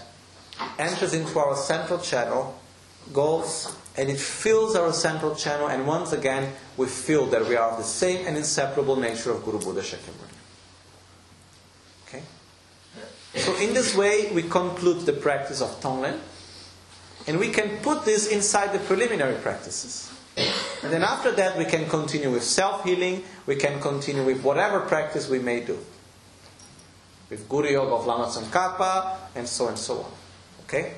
[0.76, 2.58] enters into our central channel,
[3.12, 7.70] goes and it fills our central channel, and once again we feel that we are
[7.70, 10.36] of the same and inseparable nature of Guru Buddha Shakyamuni.
[12.06, 12.22] Okay?
[13.36, 16.18] So, in this way, we conclude the practice of Tonglen,
[17.26, 20.10] and we can put this inside the preliminary practices.
[20.82, 24.80] And then after that, we can continue with self healing, we can continue with whatever
[24.80, 25.78] practice we may do.
[27.30, 30.12] With Guru Yoga of Lama Tsongkhapa, and so and so on.
[30.64, 30.94] Okay?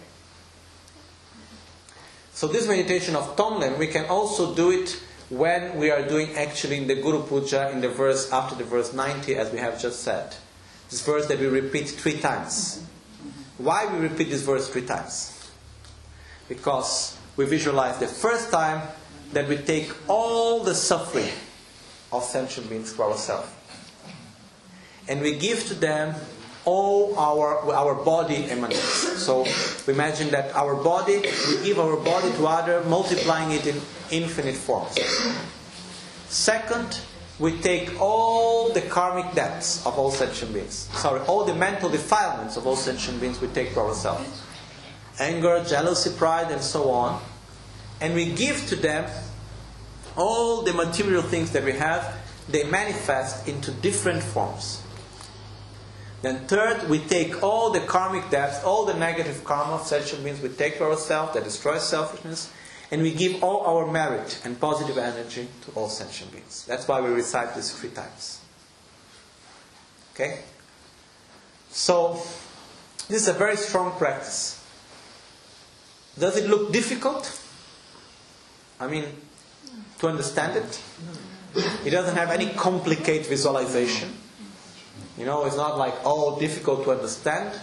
[2.32, 5.00] So this meditation of Tonglen, we can also do it
[5.30, 8.92] when we are doing actually in the Guru Puja in the verse after the verse
[8.92, 10.34] 90 as we have just said.
[10.90, 12.82] This verse that we repeat three times.
[13.58, 15.38] Why we repeat this verse three times?
[16.48, 18.88] because we visualize the first time
[19.32, 21.30] that we take all the suffering
[22.10, 23.48] of sentient beings for ourselves.
[25.08, 26.14] And we give to them
[26.64, 28.82] all our, our body emanates.
[29.22, 29.46] So
[29.86, 33.80] we imagine that our body, we give our body to other, multiplying it in
[34.10, 34.98] infinite forms.
[36.28, 37.00] Second,
[37.38, 40.90] we take all the karmic debts of all sentient beings.
[40.92, 44.42] Sorry, all the mental defilements of all sentient beings we take for ourselves.
[45.18, 47.20] Anger, jealousy, pride, and so on.
[48.00, 49.10] And we give to them
[50.16, 52.16] all the material things that we have,
[52.48, 54.82] they manifest into different forms.
[56.20, 60.40] Then third, we take all the karmic debts, all the negative karma of sentient beings
[60.40, 62.50] we take for ourselves that destroys selfishness,
[62.90, 66.64] and we give all our merit and positive energy to all sentient beings.
[66.66, 68.40] That's why we recite this three times.
[70.14, 70.40] Okay?
[71.70, 72.14] So,
[73.08, 74.64] this is a very strong practice.
[76.18, 77.40] Does it look difficult?
[78.80, 79.04] I mean,
[80.00, 80.82] to understand it?
[81.84, 84.12] It doesn't have any complicated visualization.
[85.18, 87.58] You know, it's not like, oh, difficult to understand,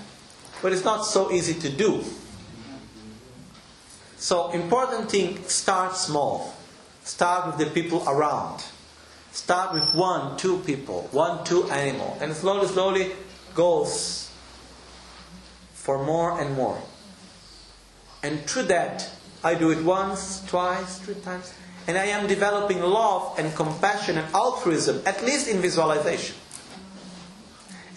[0.61, 2.03] but it's not so easy to do.
[4.18, 6.53] So, important thing start small.
[7.03, 8.64] Start with the people around.
[9.32, 13.11] Start with one, two people, one, two animal, and slowly, slowly
[13.53, 14.32] goes
[15.73, 16.82] for more and more.
[18.23, 19.10] And through that,
[19.44, 21.53] I do it once, twice, three times,
[21.88, 26.36] and I am developing love and compassion and altruism, at least in visualization.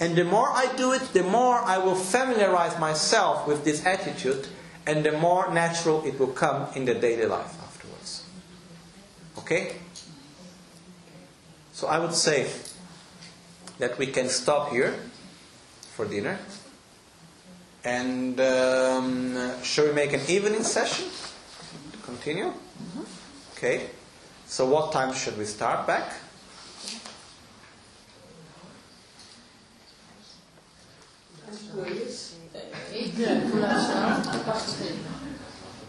[0.01, 4.47] And the more I do it, the more I will familiarize myself with this attitude,
[4.87, 8.25] and the more natural it will come in the daily life afterwards.
[9.39, 9.77] Okay?
[11.73, 12.51] So I would say
[13.79, 14.95] that we can stop here
[15.95, 16.39] for dinner.
[17.85, 21.07] And um, shall we make an evening session
[21.93, 22.53] to continue?
[23.57, 23.91] Okay.
[24.47, 26.13] So what time should we start back?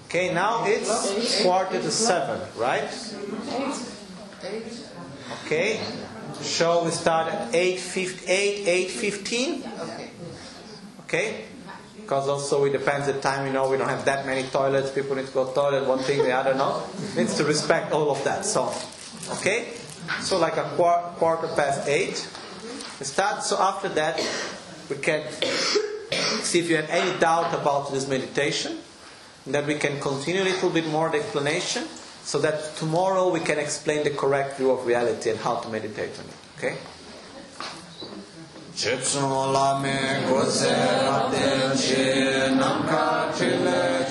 [0.06, 2.90] Okay, now it's quarter to seven, right?
[5.46, 5.80] Okay.
[6.42, 8.30] Shall we start at 8.15?
[8.30, 9.68] 8, 8.15?
[11.02, 11.46] Okay?
[11.98, 15.16] Because also it depends the time, you know, we don't have that many toilets, people
[15.16, 16.84] need to go to toilet, one thing, the other, no?
[17.16, 18.46] Needs to respect all of that.
[18.46, 18.74] So,
[19.34, 19.74] okay?
[20.22, 22.28] So like a quarter past 8.
[23.00, 24.20] We start, so after that,
[24.90, 25.24] we can
[26.42, 28.78] see if you have any doubt about this meditation,
[29.48, 31.86] that we can continue a little bit more the explanation,
[32.24, 36.18] so that tomorrow we can explain the correct view of reality and how to meditate
[36.20, 36.36] on it.
[36.58, 36.78] Okay?
[38.76, 39.90] Chipson la me
[40.30, 44.06] gose raten chi nam ka chile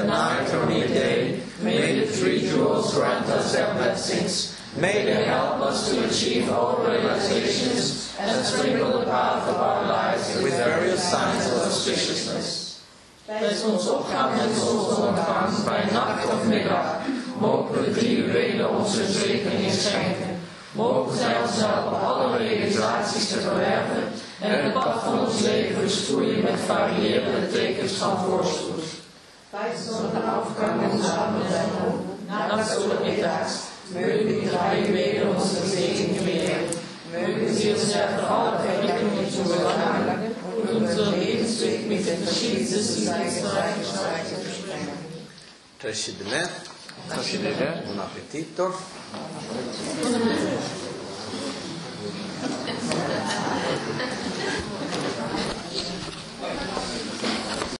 [0.00, 4.56] at night or midday, may the three jewels grant us their blessings.
[4.76, 10.40] May they help us to achieve all realizations and sprinkle the path of our lives
[10.42, 12.80] with various signs of auspiciousness.
[13.28, 16.96] Let's also Bij zonsopgang en zonsondergang, bij nacht of middag,
[17.38, 20.40] mogen drie juwelen onze zegeningen schenken.
[20.72, 24.02] Mogen zij ons helpen alle realisaties te verwerven
[24.40, 28.99] en het pad van ons leven bestoeien met variërende tekens van voorspoed.
[29.52, 31.06] Weiß solche Aufgaben uns
[32.28, 33.62] na nachts und middags,
[33.92, 36.66] mögen die drei Wege unsere Segen gewähren.
[37.10, 39.40] Mögen sie uns der Frau verlieben und zu
[40.76, 43.50] onze Lebensweg mit den verschiedensten Leistungen
[43.84, 45.10] sprengen.